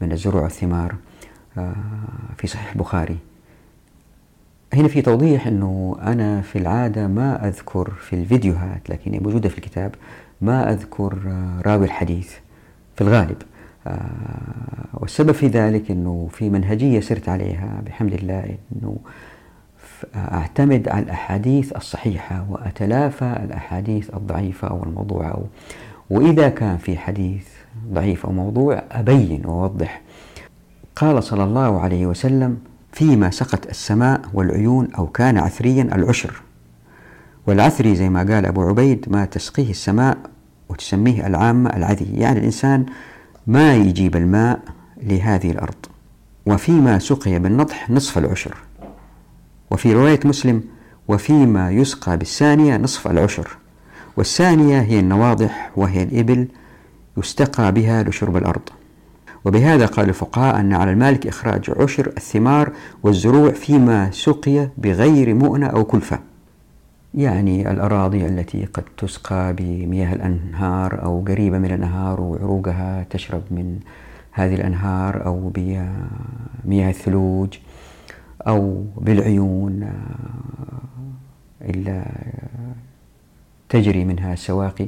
من 0.02 0.12
الزروع 0.12 0.44
والثمار 0.44 0.96
آه، 1.58 1.76
في 2.38 2.48
صحيح 2.48 2.72
البخاري. 2.72 3.18
هنا 4.74 4.88
في 4.88 5.02
توضيح 5.02 5.48
أنه 5.48 5.98
أنا 6.02 6.42
في 6.42 6.58
العادة 6.58 7.08
ما 7.08 7.48
أذكر 7.48 7.92
في 7.92 8.14
الفيديوهات 8.14 8.90
لكن 8.90 9.12
موجودة 9.24 9.50
في 9.50 9.58
الكتاب 9.58 9.96
ما 10.42 10.72
أذكر 10.72 11.18
آه، 11.28 11.62
راوي 11.62 11.86
الحديث 11.86 12.34
في 12.96 13.02
الغالب. 13.02 13.42
آه، 13.88 14.00
والسبب 14.94 15.32
في 15.32 15.48
ذلك 15.48 15.92
أنه 15.92 16.30
في 16.32 16.50
منهجية 16.50 17.00
سرت 17.00 17.30
عليها 17.30 17.82
بحمد 17.86 18.14
الله 18.14 18.58
أنه 18.76 18.98
أعتمد 20.16 20.90
على 20.90 21.04
الأحاديث 21.04 21.76
الصحيحة 21.76 22.46
وأتلافى 22.50 23.40
الأحاديث 23.44 24.14
الضعيفة 24.14 24.68
أو 24.68 24.84
الموضوعة 24.84 25.44
وإذا 26.10 26.50
كان 26.50 26.78
في 26.78 26.98
حديث 26.98 27.48
ضعيف 27.94 28.26
أو 28.26 28.32
موضوع 28.32 28.84
أبين 28.92 29.46
وأوضح. 29.46 30.02
قال 30.96 31.24
صلى 31.24 31.44
الله 31.44 31.80
عليه 31.80 32.06
وسلم 32.06 32.58
فيما 32.92 33.32
سقت 33.32 33.70
السماء 33.70 34.22
والعيون 34.34 34.88
أو 34.98 35.08
كان 35.08 35.38
عثريا 35.38 35.84
العشر. 35.84 36.42
والعثري 37.48 37.96
زي 37.96 38.10
ما 38.10 38.20
قال 38.20 38.46
أبو 38.46 38.62
عبيد 38.62 39.06
ما 39.10 39.26
تسقيه 39.26 39.70
السماء 39.70 40.18
وتسميه 40.70 41.28
العامة 41.28 41.70
العذي. 41.70 42.14
يعني 42.14 42.40
الإنسان 42.40 42.86
ما 43.48 43.76
يجيب 43.76 44.16
الماء 44.16 44.60
لهذه 45.04 45.52
الأرض. 45.52 45.76
وفيما 46.46 47.00
سقي 47.00 47.40
بالنطح 47.40 47.90
نصف 47.90 48.18
العشر. 48.18 48.56
وفي 49.72 49.94
رواية 49.94 50.20
مسلم 50.26 50.64
وفيما 51.08 51.72
يسقى 51.72 52.18
بالثانية 52.18 52.78
نصف 52.78 53.08
العشر. 53.08 53.58
والثانية 54.18 54.82
هي 54.82 55.00
النواضح 55.00 55.72
وهي 55.76 56.04
الإبل 56.04 56.48
يستقى 57.18 57.72
بها 57.72 58.04
لشرب 58.04 58.38
الأرض. 58.38 58.70
وبهذا 59.46 59.86
قال 59.86 60.10
الفقهاء 60.10 60.60
أن 60.60 60.74
على 60.74 60.92
المالك 60.92 61.28
إخراج 61.28 61.72
عشر 61.80 62.08
الثمار 62.08 62.72
والزروع 63.04 63.52
فيما 63.52 64.12
سقي 64.12 64.70
بغير 64.78 65.34
مؤنة 65.34 65.68
أو 65.68 65.84
كلفة. 65.84 66.20
يعني 67.14 67.72
الأراضي 67.72 68.26
التي 68.26 68.66
قد 68.66 68.84
تسقى 68.98 69.54
بمياه 69.54 70.14
الأنهار 70.14 71.04
أو 71.04 71.24
قريبة 71.28 71.58
من 71.58 71.66
الأنهار 71.66 72.22
وعروقها 72.22 73.06
تشرب 73.10 73.42
من 73.52 73.80
هذه 74.32 74.56
الأنهار 74.56 75.26
أو 75.26 75.52
بمياه 75.56 76.90
الثلوج 76.90 77.58
أو 78.48 78.84
بالعيون 78.98 79.90
إلا 81.62 82.06
تجري 83.70 84.06
منها 84.06 84.34
السواقي 84.34 84.88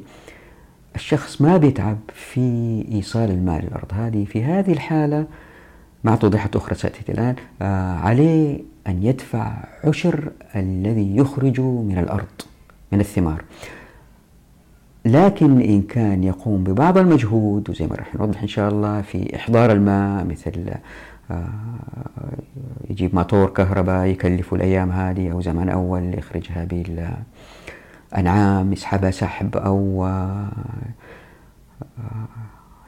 الشخص 0.97 1.41
ما 1.41 1.57
بيتعب 1.57 1.97
في 2.13 2.85
إيصال 2.91 3.31
الماء 3.31 3.61
للأرض. 3.65 3.91
هذه 3.93 4.25
في 4.25 4.43
هذه 4.43 4.71
الحالة 4.71 5.25
مع 6.03 6.15
توضيحات 6.15 6.55
أخرى 6.55 6.75
سأتي 6.75 7.11
الآن 7.11 7.35
آه 7.61 7.93
عليه 7.95 8.59
أن 8.87 9.03
يدفع 9.03 9.53
عشر 9.83 10.31
الذي 10.55 11.17
يخرج 11.17 11.61
من 11.61 11.97
الأرض 11.97 12.41
من 12.91 12.99
الثمار. 12.99 13.43
لكن 15.05 15.61
إن 15.61 15.81
كان 15.81 16.23
يقوم 16.23 16.63
ببعض 16.63 16.97
المجهود 16.97 17.69
وزي 17.69 17.87
ما 17.87 17.95
راح 17.95 18.15
نوضح 18.15 18.41
إن 18.41 18.47
شاء 18.47 18.69
الله 18.69 19.01
في 19.01 19.35
إحضار 19.35 19.71
الماء 19.71 20.25
مثل 20.25 20.71
آه 21.31 21.47
يجيب 22.89 23.15
موتور 23.15 23.49
كهرباء 23.49 24.05
يكلفه 24.05 24.55
الأيام 24.55 24.91
هذه 24.91 25.31
أو 25.31 25.41
زمان 25.41 25.69
أول 25.69 26.17
يخرجها 26.17 26.63
بال 26.63 27.09
أنعام 28.17 28.73
يسحبها 28.73 29.11
سحب 29.11 29.57
أو 29.57 30.05
آه، 30.05 30.49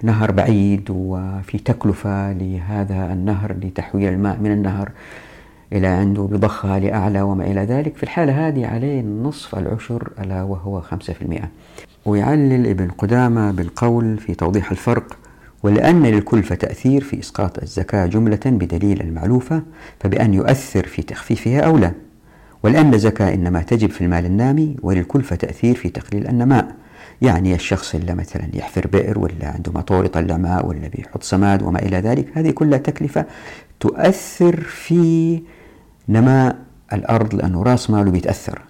نهر 0.03 0.31
بعيد 0.31 0.89
وفي 0.89 1.57
تكلفة 1.57 2.33
لهذا 2.33 3.13
النهر 3.13 3.53
لتحويل 3.53 4.13
الماء 4.13 4.37
من 4.39 4.51
النهر 4.51 4.91
إلى 5.73 5.87
عنده 5.87 6.21
بضخها 6.21 6.79
لأعلى 6.79 7.21
وما 7.21 7.43
إلى 7.43 7.61
ذلك. 7.61 7.95
في 7.97 8.03
الحالة 8.03 8.47
هذه 8.47 8.67
عليه 8.67 9.01
نصف 9.01 9.55
العشر 9.55 10.11
ألا 10.19 10.43
وهو 10.43 10.81
خمسة 10.81 11.13
في 11.13 11.21
المئة. 11.21 11.49
ويعلل 12.05 12.67
ابن 12.67 12.87
قدامة 12.87 13.51
بالقول 13.51 14.17
في 14.17 14.35
توضيح 14.35 14.71
الفرق 14.71 15.17
ولأن 15.63 16.03
للكلفة 16.03 16.55
تأثير 16.55 17.03
في 17.03 17.19
إسقاط 17.19 17.59
الزكاة 17.63 18.05
جملة 18.05 18.39
بدليل 18.45 19.01
المعلوفة 19.01 19.63
فبأن 19.99 20.33
يؤثر 20.33 20.87
في 20.87 21.01
تخفيفها 21.01 21.61
أو 21.61 21.77
لا. 21.77 21.91
ولأن 22.63 22.93
الزكاة 22.93 23.33
إنما 23.33 23.61
تجب 23.61 23.89
في 23.89 24.01
المال 24.01 24.25
النامي 24.25 24.75
وللكلفة 24.81 25.35
تأثير 25.35 25.75
في 25.75 25.89
تقليل 25.89 26.27
النماء. 26.27 26.75
يعني 27.21 27.55
الشخص 27.55 27.95
اللي 27.95 28.15
مثلا 28.15 28.49
يحفر 28.53 28.87
بئر 28.87 29.19
ولا 29.19 29.47
عنده 29.47 29.71
مطور 29.75 30.05
يطلع 30.05 30.37
ماء 30.37 30.65
ولا 30.65 30.87
بيحط 30.87 31.23
سماد 31.23 31.63
وما 31.63 31.79
إلى 31.79 31.97
ذلك 31.97 32.27
هذه 32.33 32.51
كلها 32.51 32.77
تكلفة 32.77 33.25
تؤثر 33.79 34.61
في 34.61 35.41
نماء 36.09 36.55
الأرض 36.93 37.35
لأنه 37.35 37.63
رأس 37.63 37.89
ماله 37.89 38.11
بيتأثر. 38.11 38.61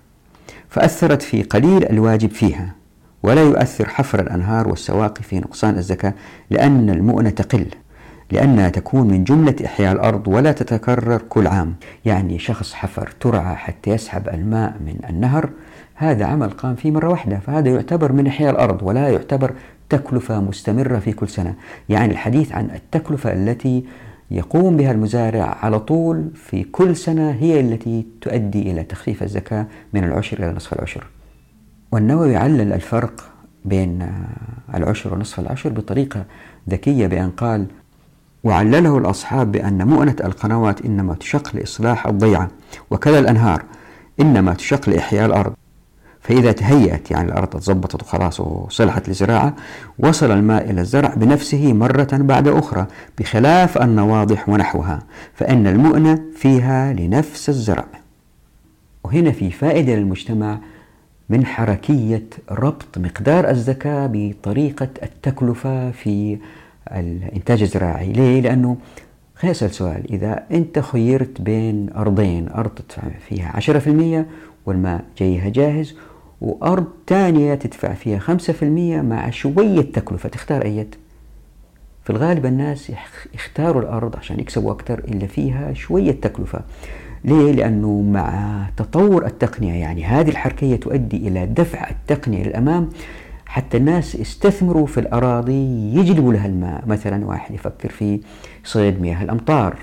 فأثرت 0.70 1.22
في 1.22 1.44
قليل 1.44 1.90
الواجب 1.90 2.30
فيها 2.30 2.76
ولا 3.24 3.42
يؤثر 3.42 3.90
حفر 3.90 4.20
الأنهار 4.22 4.68
والسواقي 4.68 5.24
في 5.24 5.40
نقصان 5.40 5.78
الزكاة 5.78 6.14
لأن 6.50 6.90
المؤنة 6.90 7.30
تقل. 7.30 7.66
لأنها 8.32 8.70
تكون 8.70 9.08
من 9.08 9.24
جملة 9.24 9.56
إحياء 9.66 9.92
الأرض 9.92 10.28
ولا 10.28 10.52
تتكرر 10.52 11.22
كل 11.30 11.48
عام. 11.48 11.76
يعني 12.06 12.40
شخص 12.40 12.74
حفر 12.74 13.10
ترعى 13.20 13.56
حتى 13.56 13.90
يسحب 13.90 14.30
الماء 14.30 14.74
من 14.86 15.00
النهر 15.10 15.50
هذا 15.96 16.26
عمل 16.26 16.50
قام 16.50 16.76
فيه 16.76 16.92
مرة 16.92 17.10
واحدة. 17.10 17.40
فهذا 17.40 17.70
يعتبر 17.70 18.12
من 18.12 18.28
إحياء 18.28 18.52
الأرض 18.52 18.84
ولا 18.84 19.10
يعتبر 19.10 19.54
تكلفة 19.90 20.40
مستمرة 20.40 21.00
في 21.00 21.12
كل 21.12 21.30
سنة. 21.30 21.56
يعني 21.90 22.12
الحديث 22.12 22.52
عن 22.52 22.70
التكلفة 22.76 23.34
التي 23.34 23.86
يقوم 24.32 24.78
بها 24.78 24.92
المزارع 24.92 25.58
على 25.62 25.80
طول 25.80 26.30
في 26.36 26.64
كل 26.64 26.96
سنة 26.96 27.32
هي 27.32 27.60
التي 27.60 28.06
تؤدي 28.22 28.72
إلى 28.72 28.84
تخفيف 28.84 29.24
الزكاة 29.24 29.66
من 29.94 30.04
العشر 30.04 30.40
إلى 30.40 30.54
نصف 30.54 30.74
العشر. 30.74 31.04
والنووي 31.92 32.36
علل 32.36 32.74
الفرق 32.74 33.24
بين 33.66 34.08
العشر 34.76 35.14
ونصف 35.14 35.40
العشر 35.40 35.70
بطريقة 35.70 36.26
ذكية 36.70 37.08
بأن 37.08 37.30
قال 37.30 37.66
وعلله 38.44 38.98
الأصحاب 38.98 39.52
بأن 39.52 39.88
مؤنة 39.88 40.16
القنوات 40.24 40.86
إنما 40.86 41.14
تشق 41.14 41.56
لإصلاح 41.56 42.08
الضيعة 42.08 42.48
وكذا 42.92 43.20
الأنهار 43.20 43.64
إنما 44.20 44.54
تشق 44.54 44.90
لإحياء 44.90 45.26
الأرض. 45.26 45.54
فإذا 46.22 46.52
تهيأت 46.52 47.12
يعني 47.12 47.28
الأرض 47.28 47.48
تظبطت 47.48 48.04
وخلاص 48.04 48.40
وصلحت 48.40 49.08
للزراعة 49.08 49.56
وصل 50.00 50.32
الماء 50.32 50.70
إلى 50.70 50.82
الزرع 50.82 51.14
بنفسه 51.14 51.74
مرة 51.74 52.08
بعد 52.12 52.48
أخرى 52.48 52.86
بخلاف 53.20 53.78
النواضح 53.78 54.50
ونحوها 54.50 55.00
فإن 55.34 55.68
المؤنة 55.68 56.22
فيها 56.36 56.94
لنفس 56.94 57.50
الزرع. 57.50 57.86
وهنا 59.04 59.32
في 59.32 59.52
فائدة 59.52 59.96
للمجتمع 59.96 60.60
من 61.30 61.46
حركية 61.46 62.26
ربط 62.52 62.98
مقدار 62.98 63.50
الزكاة 63.50 64.10
بطريقة 64.14 64.90
التكلفة 65.04 65.92
في 65.92 66.38
الإنتاج 66.92 67.62
الزراعي. 67.62 68.12
ليه؟ 68.12 68.42
لأنه 68.42 68.78
خليني 69.36 69.52
أسأل 69.52 69.72
سؤال. 69.72 70.14
إذا 70.14 70.44
أنت 70.52 70.80
خيرت 70.80 71.42
بين 71.42 71.90
أرضين 71.96 72.50
أرض 72.50 72.70
تدفع 72.70 73.02
فيها 73.30 73.52
10% 73.52 74.26
والماء 74.66 75.06
جايها 75.18 75.50
جاهز 75.50 75.96
وأرض 76.42 76.86
ثانية 77.08 77.56
تدفع 77.56 77.94
فيها 77.94 78.20
5% 78.20 79.02
مع 79.02 79.30
شوية 79.30 79.82
تكلفة 79.82 80.30
تختار 80.30 80.66
أيت 80.66 80.96
في 82.04 82.10
الغالب 82.10 82.46
الناس 82.46 82.92
يختاروا 83.34 83.82
الأرض 83.82 84.16
عشان 84.16 84.40
يكسبوا 84.40 84.72
أكثر 84.72 85.00
إلا 85.00 85.28
فيها 85.28 85.74
شوية 85.74 86.12
تكلفة. 86.12 86.62
ليه؟ 87.24 87.52
لأنه 87.52 88.02
مع 88.02 88.66
تطور 88.78 89.26
التقنية 89.26 89.74
يعني 89.74 90.06
هذه 90.06 90.30
الحركية 90.30 90.76
تؤدي 90.76 91.28
إلى 91.28 91.46
دفع 91.46 91.90
التقنية 91.90 92.44
للأمام. 92.44 92.90
حتى 93.50 93.78
الناس 93.78 94.16
يستثمروا 94.16 94.88
في 94.88 95.00
الأراضي 95.00 95.94
يجلبوا 95.96 96.34
لها 96.34 96.46
الماء. 96.46 96.84
مثلا 96.88 97.26
واحد 97.26 97.56
يفكر 97.56 97.90
في 97.90 98.20
صيد 98.64 99.02
مياه 99.02 99.24
الأمطار. 99.24 99.76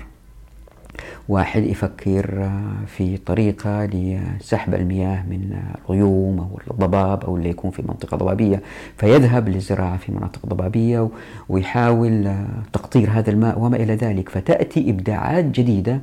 واحد 1.29 1.63
يفكر 1.63 2.51
في 2.87 3.17
طريقة 3.17 3.85
لسحب 3.85 4.73
المياه 4.73 5.23
من 5.23 5.59
الغيوم 5.85 6.39
أو 6.39 6.59
الضباب 6.71 7.23
أو 7.23 7.37
اللي 7.37 7.49
يكون 7.49 7.71
في 7.71 7.81
منطقة 7.81 8.17
ضبابية. 8.17 8.61
فيذهب 8.97 9.49
للزراعة 9.49 9.97
في 9.97 10.11
مناطق 10.11 10.45
ضبابية 10.45 11.09
ويحاول 11.49 12.35
تقطير 12.73 13.09
هذا 13.11 13.29
الماء 13.31 13.59
وما 13.59 13.77
إلى 13.77 13.95
ذلك. 13.95 14.29
فتأتي 14.29 14.89
إبداعات 14.89 15.45
جديدة 15.45 16.01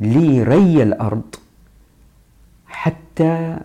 لري 0.00 0.82
الأرض 0.82 1.34
حتى 2.66 3.56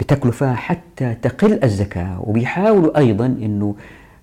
بتكلفة 0.00 0.54
حتى 0.54 1.14
تقل 1.14 1.64
الزكاة. 1.64 2.20
وبيحاولوا 2.20 2.98
أيضا 2.98 3.26
أنه 3.26 3.74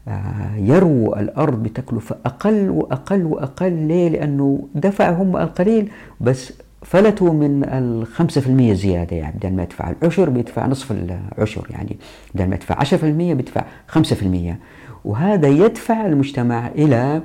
آه، 0.08 0.56
يرووا 0.58 1.20
الأرض 1.20 1.64
بتكلفة 1.64 2.16
أقل 2.26 2.70
وأقل 2.70 3.26
وأقل. 3.26 3.74
ليه؟ 3.74 4.10
لأنه 4.10 4.68
دفع 4.76 5.10
هم 5.12 5.38
القليل 5.38 5.92
بس 6.22 6.54
فلتوا 6.82 7.34
من 7.34 7.64
الخمسة 7.64 8.42
في 8.42 8.48
المية 8.48 8.74
زيادة 8.74 9.16
يعني. 9.16 9.38
بدل 9.38 9.54
ما 9.54 9.64
يدفع 9.64 9.90
العشر 9.90 10.30
بيدفع 10.30 10.68
نصف 10.68 10.92
العشر 10.92 11.68
يعني. 11.70 11.98
بدل 12.36 12.48
ما 12.48 12.56
يدفع 12.56 12.80
عشرة 12.80 12.98
في 12.98 13.04
المية 13.04 13.34
بيدفع 13.34 13.64
خمسة 13.88 14.16
في 14.16 14.24
المية. 14.24 14.60
وهذا 15.06 15.48
يدفع 15.48 16.06
المجتمع 16.06 16.68
إلى 16.68 17.22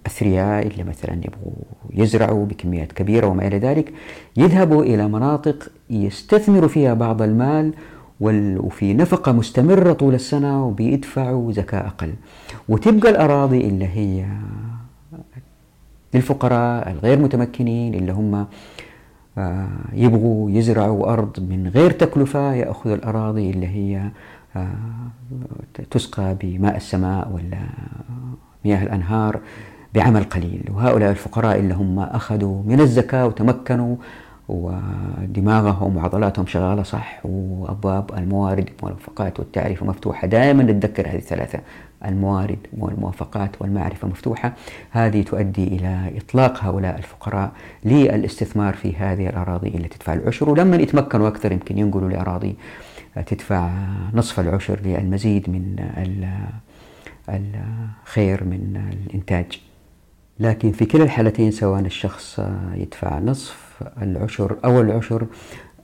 الأثرياء 0.00 0.66
اللي 0.66 0.84
مثلا 0.84 1.14
يبغوا 1.14 1.52
يزرعوا 1.90 2.46
بكميات 2.46 2.92
كبيرة 2.92 3.26
وما 3.26 3.46
إلى 3.46 3.58
ذلك 3.58 3.92
يذهبوا 4.36 4.82
إلى 4.82 5.08
مناطق 5.08 5.68
يستثمروا 5.90 6.68
فيها 6.68 6.94
بعض 6.94 7.22
المال 7.22 7.72
وفي 8.20 8.94
نفقة 8.94 9.32
مستمرة 9.32 9.92
طول 9.92 10.14
السنة 10.14 10.66
وبيدفعوا 10.66 11.52
زكاة 11.52 11.86
أقل. 11.86 12.14
وتبقى 12.68 13.10
الأراضي 13.10 13.60
اللي 13.60 13.86
هي 13.86 14.26
للفقراء 16.14 16.90
الغير 16.90 17.18
متمكنين 17.18 17.94
اللي 17.94 18.12
هم 18.12 18.46
آه، 19.38 19.68
يبغوا 19.92 20.50
يزرعوا 20.50 21.12
أرض 21.12 21.40
من 21.40 21.68
غير 21.68 21.90
تكلفة 21.90 22.54
يأخذوا 22.54 22.94
الأراضي 22.94 23.50
اللي 23.50 23.66
هي 23.68 24.10
آه، 24.56 24.74
تسقى 25.90 26.36
بماء 26.42 26.76
السماء 26.76 27.32
ولا 27.32 27.58
مياه 28.64 28.82
الأنهار. 28.82 29.40
بعمل 29.94 30.24
قليل. 30.24 30.64
وهؤلاء 30.74 31.10
الفقراء 31.10 31.58
اللي 31.58 31.74
هم 31.74 31.98
أخذوا 31.98 32.62
من 32.66 32.80
الزكاة 32.80 33.26
وتمكنوا 33.26 33.96
ودماغهم 34.48 35.96
وعضلاتهم 35.96 36.46
شغالة 36.46 36.82
صح 36.82 37.20
وأبواب 37.24 38.10
الموارد 38.18 38.70
والموافقات 38.82 39.40
والتعرفة 39.40 39.86
مفتوحة. 39.86 40.26
دائما 40.26 40.62
نتذكر 40.62 41.08
هذه 41.08 41.16
الثلاثة 41.16 41.60
الموارد 42.04 42.58
والموافقات 42.78 43.62
والمعرفة 43.62 44.08
مفتوحة. 44.08 44.52
هذه 44.90 45.22
تؤدي 45.22 45.64
إلى 45.64 46.12
إطلاق 46.16 46.64
هؤلاء 46.64 46.98
الفقراء 46.98 47.52
للاستثمار 47.84 48.74
في 48.74 48.96
هذه 48.96 49.28
الأراضي 49.28 49.68
اللي 49.68 49.88
تدفع 49.88 50.12
العشر. 50.12 50.50
ولما 50.50 50.76
يتمكنوا 50.76 51.28
أكثر 51.28 51.52
يمكن 51.52 51.78
ينقلوا 51.78 52.08
لأراضي 52.10 52.56
تدفع 53.26 53.70
نصف 54.14 54.40
العشر 54.40 54.80
للمزيد 54.84 55.50
من 55.50 55.76
الخير 57.28 58.44
من 58.44 58.82
الإنتاج. 59.06 59.60
لكن 60.40 60.72
في 60.72 60.84
كلا 60.84 61.04
الحالتين 61.04 61.50
سواء 61.50 61.80
الشخص 61.80 62.40
يدفع 62.74 63.18
نصف 63.18 63.82
العشر 64.02 64.56
أو 64.64 64.80
العشر 64.80 65.26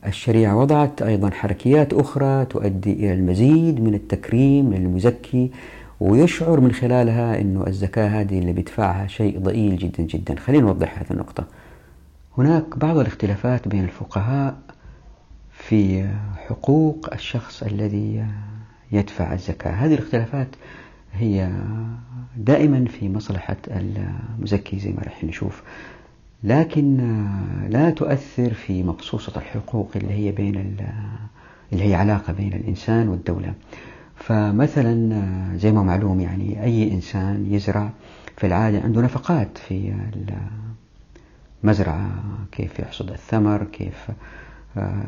الشريعة 0.07 0.57
وضعت 0.57 1.03
أيضا 1.03 1.31
حركيات 1.31 1.93
أخرى 1.93 2.45
تؤدي 2.45 2.93
إلى 2.93 3.15
المزيد 3.15 3.81
من 3.81 3.95
التكريم 3.95 4.75
للمزكي 4.75 5.51
ويشعر 6.01 6.61
من 6.61 6.73
خلالها 6.73 7.41
أنه 7.41 7.67
الزكاة 7.67 8.09
هذه 8.09 8.39
اللي 8.39 8.53
بيدفعها 8.53 9.07
شيء 9.07 9.39
ضئيل 9.39 9.77
جدا 9.77 10.03
جدا. 10.03 10.37
خلينا 10.41 10.63
نوضح 10.63 10.99
هذه 10.99 11.11
النقطة. 11.11 11.45
هناك 12.39 12.79
بعض 12.79 12.99
الاختلافات 12.99 13.69
بين 13.69 13.85
الفقهاء 13.85 14.57
في 15.53 16.09
حقوق 16.49 17.09
الشخص 17.13 17.63
الذي 17.63 18.25
يدفع 18.93 19.33
الزكاة. 19.33 19.71
هذه 19.71 19.95
الاختلافات 19.95 20.49
هي 21.15 21.51
دائما 22.37 22.85
في 22.85 23.09
مصلحة 23.09 23.57
المزكي 23.71 24.79
زي 24.79 24.91
ما 24.91 25.03
راح 25.03 25.25
نشوف. 25.25 25.63
لكن 26.45 26.97
لا 27.69 27.91
تؤثر 27.91 28.55
في 28.55 28.83
مقصوصة 28.83 29.33
الحقوق 29.37 29.91
اللي 29.97 30.13
هي 30.13 30.33
بين 30.33 30.77
اللي 31.73 31.85
هي 31.91 31.95
علاقة 31.95 32.33
بين 32.33 32.53
الإنسان 32.53 33.09
والدولة. 33.09 33.55
فمثلا 34.17 35.23
زي 35.57 35.73
ما 35.73 35.83
معلوم 35.83 36.21
يعني 36.21 36.63
أي 36.65 36.93
إنسان 36.93 37.47
يزرع 37.55 37.91
في 38.37 38.47
العادة 38.47 38.81
عنده 38.81 39.01
نفقات 39.03 39.59
في 39.59 39.93
المزرعة 41.65 42.11
كيف 42.53 42.79
يحصد 42.79 43.11
الثمر 43.11 43.65
كيف 43.65 44.09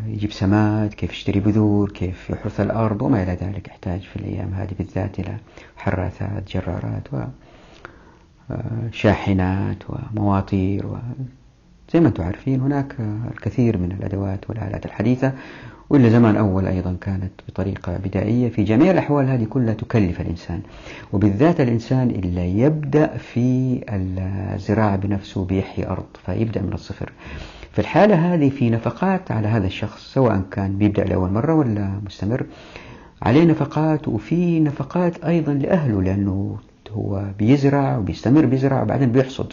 يجيب 0.07 0.33
سماد 0.33 0.95
كيف 0.95 1.11
يشتري 1.11 1.41
بذور 1.41 1.91
كيف 1.91 2.31
يحرث 2.31 2.61
الأرض 2.61 3.03
وما 3.03 3.23
إلى 3.23 3.33
ذلك. 3.33 3.69
يحتاج 3.69 4.01
في 4.01 4.17
الأيام 4.17 4.55
هذه 4.55 4.71
بالذات 4.79 5.19
إلى 5.21 5.37
حراثات 5.77 6.53
جرارات 6.53 7.09
وشاحنات 8.51 9.77
ومواطير 9.89 10.87
و 10.87 10.97
زي 11.93 12.01
ما 12.01 12.09
أنتم 12.09 12.23
عارفين 12.25 12.61
هناك 12.61 12.97
الكثير 13.35 13.79
من 13.79 13.93
الأدوات 13.93 14.51
والآلات 14.51 14.87
الحديثة. 14.87 15.33
وإلا 15.91 16.09
زمان 16.09 16.37
أول 16.37 16.67
أيضا 16.67 16.97
كانت 17.01 17.33
بطريقة 17.49 17.97
بدائية 17.97 18.49
في 18.49 18.65
جميع 18.65 18.91
الأحوال 18.91 19.27
هذه 19.29 19.45
كلها 19.45 19.75
تكلف 19.75 20.21
الإنسان. 20.21 20.63
وبالذات 21.13 21.61
الإنسان 21.61 22.11
اللي 22.11 22.59
يبدأ 22.59 23.07
في 23.07 23.81
الزراعة 24.55 24.97
بنفسه 24.97 25.45
بيحيي 25.45 25.87
أرض 25.87 26.07
فيبدأ 26.27 26.63
من 26.63 26.73
الصفر. 26.73 27.13
في 27.79 27.83
الحالة 27.83 28.35
هذه 28.35 28.51
في 28.51 28.71
نفقات 28.71 29.31
على 29.33 29.49
هذا 29.49 29.67
الشخص 29.67 30.13
سواء 30.15 30.43
كان 30.51 30.79
بيبدأ 30.79 31.05
لأول 31.05 31.31
مرة 31.31 31.55
ولا 31.55 32.01
مستمر. 32.07 32.47
عليه 33.23 33.45
نفقات 33.45 34.09
وفي 34.09 34.61
نفقات 34.61 35.25
أيضا 35.25 35.53
لأهله 35.53 36.03
لأنه 36.03 36.59
هو 36.91 37.25
بيزرع 37.39 37.97
وبيستمر 37.97 38.47
بيزرع 38.47 38.83
وبعدين 38.83 39.13
بيحصد. 39.13 39.53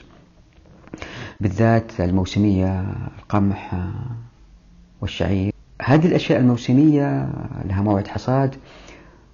بالذات 1.40 2.00
الموسمية 2.00 2.86
القمح 3.20 3.72
والشعير. 5.02 5.54
هذه 5.82 6.08
الأشياء 6.08 6.40
الموسمية 6.40 7.30
لها 7.66 7.82
موعد 7.82 8.08
حصاد 8.08 8.56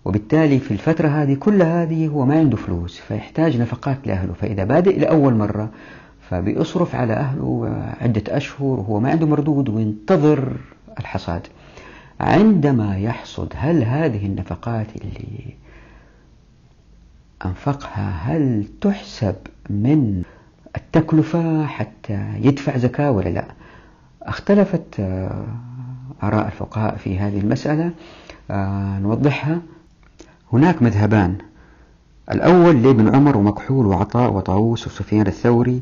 وبالتالي 0.05 0.59
في 0.59 0.71
الفترة 0.71 1.07
هذه 1.07 1.33
كل 1.33 1.61
هذه 1.61 2.07
هو 2.07 2.25
ما 2.25 2.39
عنده 2.39 2.57
فلوس 2.57 2.99
فيحتاج 2.99 3.61
نفقات 3.61 3.97
لأهله. 4.05 4.33
فإذا 4.33 4.63
بادئ 4.63 4.99
لأول 4.99 5.33
مرة 5.33 5.69
فبيصرف 6.31 6.95
على 6.95 7.13
أهله 7.13 7.69
عدة 8.01 8.37
أشهر 8.37 8.79
وهو 8.79 8.99
ما 8.99 9.09
عنده 9.09 9.27
مردود 9.27 9.69
وينتظر 9.69 10.57
الحصاد. 10.99 11.47
عندما 12.19 12.97
يحصد 12.97 13.53
هل 13.55 13.83
هذه 13.83 14.25
النفقات 14.25 14.87
اللي 14.95 15.53
أنفقها 17.45 18.09
هل 18.09 18.67
تحسب 18.81 19.35
من 19.69 20.23
التكلفة 20.75 21.65
حتى 21.65 22.33
يدفع 22.41 22.77
زكاة 22.77 23.11
ولا 23.11 23.29
لا؟ 23.29 23.45
اختلفت 24.21 24.99
آه، 24.99 25.45
آراء 26.23 26.45
الفقهاء 26.45 26.95
في 26.95 27.19
هذه 27.19 27.39
المسألة. 27.39 27.91
آه، 28.51 28.99
نوضحها. 28.99 29.61
هناك 30.53 30.81
مذهبان. 30.81 31.37
الأول 32.31 32.83
لابن 32.83 33.15
عمر 33.15 33.37
ومكحول 33.37 33.85
وعطاء 33.85 34.33
وطاووس 34.33 34.87
وسفيان 34.87 35.27
الثوري. 35.27 35.81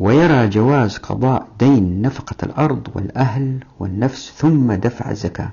ويرى 0.00 0.48
جواز 0.48 0.96
قضاء 0.96 1.46
دين 1.60 2.02
نفقة 2.02 2.36
الأرض 2.42 2.88
والأهل 2.94 3.58
والنفس 3.80 4.32
ثم 4.36 4.72
دفع 4.72 5.10
الزكاة. 5.10 5.52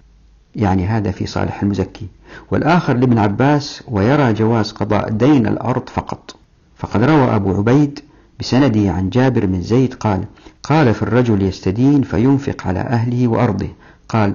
يعني 0.55 0.85
هذا 0.85 1.11
في 1.11 1.25
صالح 1.25 1.61
المزكي. 1.61 2.07
والآخر 2.51 2.93
لابن 2.97 3.17
عباس 3.17 3.83
ويرى 3.87 4.33
جواز 4.33 4.71
قضاء 4.71 5.09
دين 5.09 5.47
الأرض 5.47 5.89
فقط. 5.89 6.35
فقد 6.77 7.03
روى 7.03 7.35
أبو 7.35 7.53
عبيد 7.53 7.99
بسنده 8.39 8.91
عن 8.91 9.09
جابر 9.09 9.45
بن 9.45 9.61
زيد 9.61 9.93
قال 9.93 10.23
قال 10.63 10.93
في 10.93 11.03
الرجل 11.03 11.41
يستدين 11.41 12.01
فينفق 12.01 12.67
على 12.67 12.79
أهله 12.79 13.27
وأرضه. 13.27 13.69
قال 14.09 14.33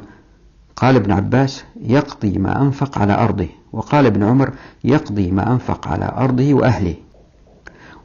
قال 0.76 0.96
ابن 0.96 1.12
عباس 1.12 1.64
يقضي 1.82 2.38
ما 2.38 2.62
أنفق 2.62 2.98
على 2.98 3.14
أرضه. 3.14 3.48
وقال 3.72 4.06
ابن 4.06 4.22
عمر 4.22 4.50
يقضي 4.84 5.30
ما 5.30 5.52
أنفق 5.52 5.88
على 5.88 6.12
أرضه 6.16 6.54
وأهله. 6.54 6.94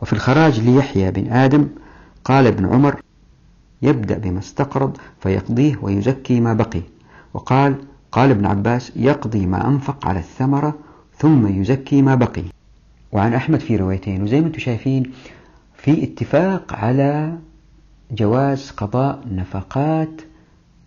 وفي 0.01 0.13
الخراج 0.13 0.59
ليحيى 0.59 1.11
بن 1.11 1.31
آدم 1.31 1.67
قال 2.25 2.47
ابن 2.47 2.65
عمر 2.65 3.01
يبدأ 3.81 4.17
بما 4.17 4.39
استقرض 4.39 4.97
فيقضيه 5.19 5.77
ويزكي 5.81 6.39
ما 6.39 6.53
بقي. 6.53 6.81
وقال 7.33 7.75
قال 8.11 8.29
ابن 8.29 8.45
عباس 8.45 8.91
يقضي 8.95 9.45
ما 9.45 9.67
أنفق 9.67 10.07
على 10.07 10.19
الثمرة 10.19 10.79
ثم 11.17 11.61
يزكي 11.61 12.01
ما 12.01 12.15
بقي. 12.15 12.43
وعن 13.11 13.33
أحمد 13.33 13.59
في 13.59 13.75
روايتين. 13.75 14.23
وزي 14.23 14.41
ما 14.41 14.47
أنتم 14.47 14.59
شايفين 14.59 15.11
في 15.77 16.03
اتفاق 16.03 16.73
على 16.73 17.37
جواز 18.11 18.71
قضاء 18.71 19.23
نفقات 19.31 20.21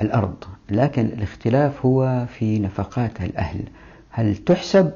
الأرض. 0.02 0.44
لكن 0.70 1.06
الاختلاف 1.06 1.86
هو 1.86 2.26
في 2.38 2.58
نفقات 2.58 3.20
الأهل. 3.20 3.64
هل 4.10 4.36
تحسب 4.36 4.92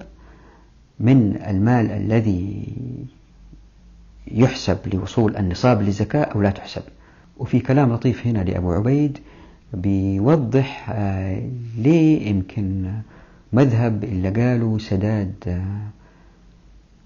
من 1.00 1.36
المال 1.46 1.90
الذي 1.90 2.72
يحسب 4.30 4.78
لوصول 4.94 5.36
النصاب 5.36 5.82
للزكاة 5.82 6.22
أو 6.24 6.42
لا 6.42 6.50
تحسب. 6.50 6.82
وفي 7.38 7.60
كلام 7.60 7.92
لطيف 7.92 8.26
هنا 8.26 8.38
لأبو 8.38 8.72
عبيد 8.72 9.18
بيوضح 9.72 10.90
آه، 10.90 11.42
ليه 11.78 12.28
يمكن 12.28 12.92
مذهب 13.52 14.04
اللي 14.04 14.30
قالوا 14.30 14.78
سداد 14.78 15.34
آه، 15.46 15.62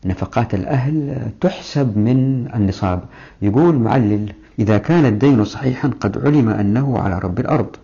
نفقات 0.05 0.55
الأهل 0.55 1.31
تحسب 1.41 1.99
من 1.99 2.49
النصاب. 2.55 3.03
يقول 3.43 3.79
معلل 3.79 4.33
إذا 4.59 4.79
كان 4.79 5.07
الدين 5.07 5.45
صحيحا 5.45 5.91
قد 6.01 6.19
علم 6.19 6.49
أنه 6.49 6.99
على 6.99 7.19
رب 7.19 7.41
الأرض 7.41 7.77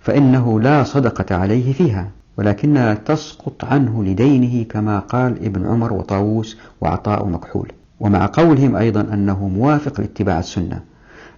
فإنه 0.00 0.60
لا 0.60 0.82
صدقة 0.82 1.36
عليه 1.36 1.72
فيها 1.72 2.10
ولكنها 2.36 2.94
تسقط 2.94 3.64
عنه 3.64 4.04
لدينه 4.04 4.64
كما 4.64 4.98
قال 4.98 5.44
ابن 5.44 5.66
عمر 5.66 5.92
وطاووس 5.92 6.58
وعطاء 6.80 7.24
ومكحول 7.24 7.72
ومع 8.00 8.26
قولهم 8.32 8.76
أيضا 8.76 9.00
أنه 9.00 9.48
موافق 9.48 10.00
لاتباع 10.00 10.38
السنة. 10.38 10.80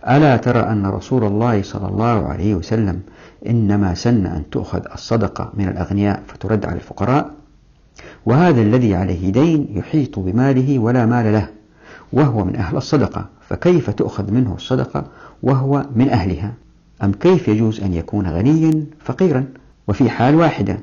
ألا 0.09 0.37
ترى 0.37 0.61
أن 0.61 0.87
رسول 0.87 1.25
الله 1.25 1.63
صلى 1.63 1.89
الله 1.89 2.27
عليه 2.29 2.55
وسلم 2.55 3.01
إنما 3.47 3.95
سن 3.95 4.27
أن 4.27 4.43
تؤخذ 4.51 4.81
الصدقة 4.95 5.53
من 5.55 5.69
الأغنياء 5.69 6.23
فترد 6.27 6.67
على 6.67 6.77
الفقراء؟ 6.77 7.31
وهذا 8.27 8.63
الذي 8.63 8.95
عليه 8.95 9.33
دين 9.33 9.69
يحيط 9.71 10.19
بماله 10.19 10.79
ولا 10.79 11.07
مال 11.07 11.33
له 11.33 11.49
وهو 12.13 12.45
من 12.45 12.57
أهل 12.57 12.77
الصدقة. 12.77 13.27
فكيف 13.49 13.91
تؤخذ 13.91 14.33
منه 14.33 14.55
الصدقة 14.55 15.05
وهو 15.43 15.87
من 15.97 16.09
أهلها؟ 16.09 16.53
أم 17.03 17.13
كيف 17.13 17.49
يجوز 17.49 17.81
أن 17.81 17.95
يكون 17.95 18.27
غنيا 18.27 18.85
فقيرا 19.05 19.45
وفي 19.89 20.11
حال 20.11 20.35
واحدة؟ 20.35 20.79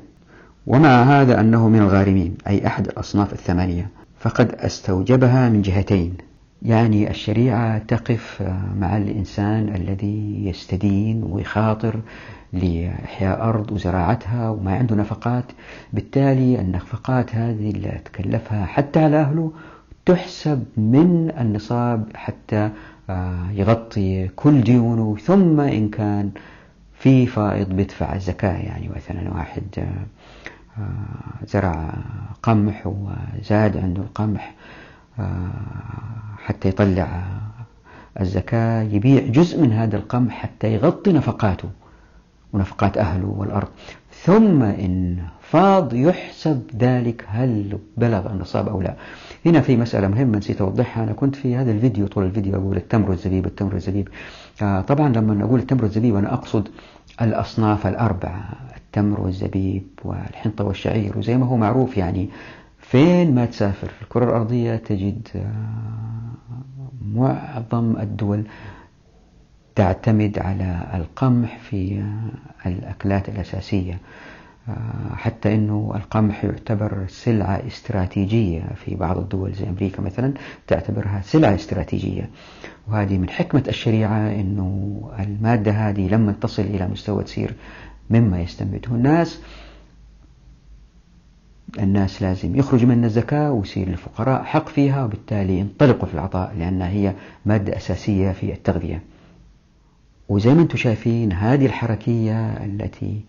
ومع 0.66 1.02
هذا 1.02 1.40
أنه 1.40 1.68
من 1.68 1.78
الغارمين 1.78 2.34
أي 2.46 2.66
أحد 2.66 2.86
الأصناف 2.86 3.32
الثمانية. 3.32 3.97
فقد 4.18 4.54
استوجبها 4.54 5.48
من 5.48 5.62
جهتين. 5.62 6.14
يعني 6.62 7.10
الشريعة 7.10 7.78
تقف 7.78 8.42
مع 8.76 8.96
الإنسان 8.96 9.68
الذي 9.68 10.46
يستدين 10.46 11.24
ويخاطر 11.24 12.00
لإحياء 12.52 13.42
أرض 13.48 13.72
وزراعتها 13.72 14.50
وما 14.50 14.76
عنده 14.76 14.96
نفقات. 14.96 15.44
بالتالي 15.92 16.60
النفقات 16.60 17.34
هذه 17.34 17.70
اللي 17.70 18.00
تكلفها 18.04 18.66
حتى 18.66 19.00
على 19.00 19.16
أهله 19.16 19.52
تحسب 20.06 20.64
من 20.76 21.32
النصاب 21.40 22.08
حتى 22.14 22.70
آه، 23.10 23.50
يغطي 23.52 24.28
كل 24.28 24.60
ديونه. 24.60 25.16
ثم 25.16 25.60
إن 25.60 25.88
كان 25.88 26.30
في 26.94 27.26
فائض 27.26 27.68
بيدفع 27.68 28.14
الزكاة 28.14 28.58
يعني 28.58 28.88
مثلا 28.96 29.34
واحد 29.34 29.62
آه، 29.78 30.06
زرع 31.46 31.94
قمح 32.42 32.86
وزاد 32.86 33.76
عنده 33.76 34.02
القمح 34.02 34.54
حتى 36.44 36.68
يطلع 36.68 37.22
الزكاة 38.20 38.82
يبيع 38.82 39.26
جزء 39.26 39.62
من 39.62 39.72
هذا 39.72 39.96
القمح 39.96 40.34
حتى 40.34 40.74
يغطي 40.74 41.12
نفقاته 41.12 41.68
ونفقات 42.52 42.98
أهله 42.98 43.26
والأرض. 43.26 43.68
ثم 44.22 44.62
إن 44.62 45.18
فاض 45.40 45.94
يحسب 45.94 46.62
ذلك 46.76 47.24
هل 47.28 47.78
بلغ 47.96 48.32
النصاب 48.32 48.68
أو 48.68 48.82
لا. 48.82 48.94
هنا 49.46 49.60
في 49.60 49.76
مسألة 49.76 50.08
مهمة 50.08 50.38
نسيت 50.38 50.60
أوضحها. 50.60 51.04
أنا 51.04 51.12
كنت 51.12 51.36
في 51.36 51.56
هذا 51.56 51.70
الفيديو 51.70 52.06
طول 52.06 52.24
الفيديو 52.24 52.54
أقول 52.54 52.76
التمر 52.76 53.10
والزبيب 53.10 53.46
التمر 53.46 53.74
والزبيب. 53.74 54.08
آه 54.62 54.80
طبعا 54.80 55.08
لما 55.08 55.44
أقول 55.44 55.60
التمر 55.60 55.82
والزبيب 55.82 56.16
أنا 56.16 56.34
أقصد 56.34 56.68
الأصناف 57.22 57.86
الأربعة. 57.86 58.44
التمر 58.98 59.20
والزبيب 59.20 59.86
والحنطة 60.04 60.64
والشعير 60.64 61.18
وزي 61.18 61.36
ما 61.36 61.46
هو 61.46 61.56
معروف 61.56 61.96
يعني. 61.96 62.28
فين 62.78 63.34
ما 63.34 63.46
تسافر 63.46 63.88
في 63.88 64.02
الكرة 64.02 64.24
الأرضية 64.24 64.76
تجد 64.76 65.28
آه 65.36 66.08
معظم 67.14 67.96
الدول 67.96 68.44
تعتمد 69.74 70.38
على 70.38 70.86
القمح 70.94 71.58
في 71.58 72.02
الأكلات 72.66 73.28
الأساسية. 73.28 73.98
آه، 74.68 75.14
حتى 75.14 75.54
أنه 75.54 75.92
القمح 75.96 76.44
يعتبر 76.44 77.04
سلعة 77.08 77.62
استراتيجية 77.66 78.62
في 78.84 78.94
بعض 78.94 79.18
الدول 79.18 79.52
زي 79.52 79.68
أمريكا 79.68 80.02
مثلا 80.02 80.32
تعتبرها 80.66 81.20
سلعة 81.24 81.54
استراتيجية. 81.54 82.30
وهذه 82.88 83.18
من 83.18 83.30
حكمة 83.30 83.64
الشريعة 83.68 84.30
أنه 84.32 85.00
المادة 85.18 85.72
هذه 85.72 86.08
لما 86.08 86.32
تصل 86.32 86.62
إلى 86.62 86.88
مستوى 86.88 87.24
تصير 87.24 87.54
مما 88.10 88.40
يستنبته 88.40 88.94
الناس 88.94 89.40
الناس 91.78 92.22
لازم 92.22 92.56
يخرج 92.56 92.84
من 92.84 93.04
الزكاة 93.04 93.52
ويصير 93.52 93.88
للفقراء 93.88 94.42
حق 94.42 94.68
فيها 94.68 95.04
وبالتالي 95.04 95.58
ينطلقوا 95.58 96.06
في 96.06 96.14
العطاء 96.14 96.54
لأنها 96.58 96.88
هي 96.88 97.14
مادة 97.46 97.76
أساسية 97.76 98.32
في 98.32 98.52
التغذية. 98.52 99.02
وزي 100.28 100.54
ما 100.54 100.62
أنتم 100.62 100.76
شايفين 100.76 101.32
هذه 101.32 101.66
الحركية 101.66 102.64
التي 102.64 103.20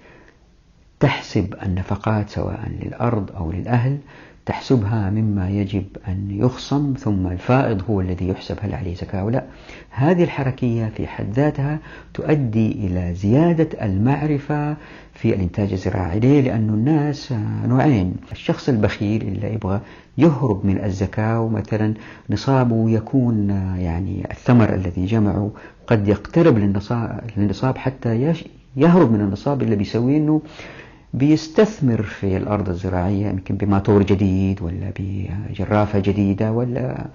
تحسب 1.00 1.56
النفقات 1.64 2.30
سواء 2.30 2.70
للأرض 2.82 3.32
أو 3.32 3.52
للأهل 3.52 3.98
تحسبها 4.50 5.10
مما 5.10 5.50
يجب 5.50 5.84
أن 6.08 6.28
يخصم 6.32 6.94
ثم 7.00 7.28
الفائض 7.28 7.82
هو 7.90 8.02
الذي 8.02 8.28
يحسب 8.28 8.58
هل 8.62 8.74
عليه 8.74 8.96
زكاة 8.96 9.20
أو 9.22 9.30
لا. 9.30 9.44
هذه 9.90 10.24
الحركية 10.24 10.92
في 10.98 11.08
حد 11.08 11.34
ذاتها 11.34 11.80
تؤدي 12.14 12.72
إلى 12.72 13.14
زيادة 13.14 13.86
المعرفة 13.86 14.76
في 15.14 15.34
الإنتاج 15.36 15.72
الزراعي. 15.72 16.20
ليه؟ 16.20 16.42
لأن 16.42 16.70
الناس 16.70 17.34
نوعين. 17.66 18.16
الشخص 18.32 18.70
البخيل 18.70 19.22
اللي 19.22 19.54
يبغى 19.54 19.82
يهرب 20.18 20.66
من 20.66 20.84
الزكاة 20.84 21.42
ومثلا 21.42 21.94
نصابه 22.30 22.90
يكون 22.90 23.50
يعني 23.80 24.28
الثمر 24.32 24.74
الذي 24.74 25.06
جمعه 25.06 25.52
قد 25.88 26.08
يقترب 26.08 26.58
للنصاب 27.38 27.78
حتى 27.78 28.34
يهرب 28.78 29.12
من 29.12 29.22
النصاب 29.22 29.62
اللي 29.62 29.76
بيسويه 29.76 30.18
أنه 30.18 30.42
بيستثمر 31.14 32.02
في 32.02 32.38
الأرض 32.38 32.70
الزراعية 32.70 33.28
يمكن 33.28 33.56
بماتور 33.56 34.04
جديد 34.04 34.62
ولا 34.62 34.92
بجرافة 35.00 36.00
جديدة 36.00 36.52
ولا 36.52 37.06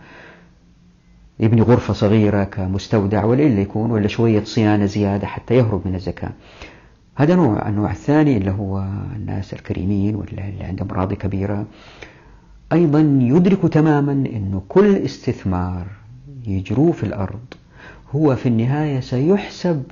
يبني 1.40 1.62
غرفة 1.62 1.92
صغيرة 1.95 2.45
كمستودع 2.45 3.24
ولا 3.24 3.42
إلا 3.47 3.61
يكون 3.61 3.90
ولا 3.90 4.09
شوية 4.09 4.45
صيانة 4.45 4.86
زيادة 4.86 5.26
حتى 5.26 5.55
يهرب 5.55 5.82
من 5.84 5.95
الزكاة. 5.95 6.32
هذا 7.14 7.34
نوع 7.34 7.68
النوع 7.68 7.90
الثاني 7.90 8.36
اللي 8.36 8.51
هو 8.51 8.84
الناس 9.16 9.53
الكريمين 9.53 10.14
ولا 10.14 10.49
اللي 10.49 10.64
عندهم 10.64 10.90
أراضي 10.90 11.16
كبيرة. 11.16 11.66
أيضا 12.72 13.01
يدرك 13.20 13.72
تماما 13.72 14.12
أنه 14.12 14.62
كل 14.68 14.97
استثمار 14.97 15.86
يجروه 16.47 16.92
في 16.92 17.05
الأرض 17.05 17.40
هو 18.14 18.36
في 18.36 18.49
النهاية 18.49 19.01
سيحسب 19.01 19.82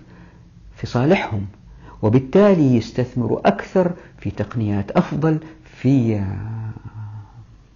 في 0.76 0.86
صالحهم. 0.86 1.46
وبالتالي 2.02 2.76
يستثمروا 2.76 3.48
أكثر 3.48 3.92
في 4.18 4.30
تقنيات 4.30 4.90
أفضل 4.90 5.38
في 5.64 6.24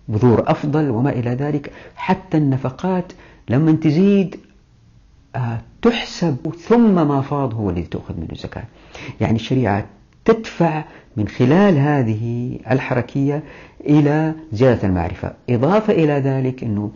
بذور 0.08 0.50
أفضل 0.50 0.90
وما 0.90 1.10
إلى 1.10 1.30
ذلك. 1.30 1.72
حتى 1.96 2.36
النفقات 2.36 3.12
لما 3.48 3.72
تزيد 3.72 4.36
آه، 5.36 5.60
تحسب 5.82 6.36
ثم 6.68 7.08
ما 7.08 7.20
فاض 7.20 7.54
هو 7.54 7.70
الذي 7.70 7.82
تأخذ 7.82 8.16
منه 8.16 8.32
الزكاة. 8.32 8.64
يعني 9.20 9.36
الشريعة 9.36 9.86
تدفع 10.24 10.84
من 11.16 11.28
خلال 11.28 11.78
هذه 11.78 12.58
الحركية 12.70 13.42
إلى 13.80 14.34
زيادة 14.52 14.88
المعرفة. 14.88 15.32
إضافة 15.50 15.92
إلى 15.92 16.12
ذلك 16.12 16.64
أنه 16.64 16.90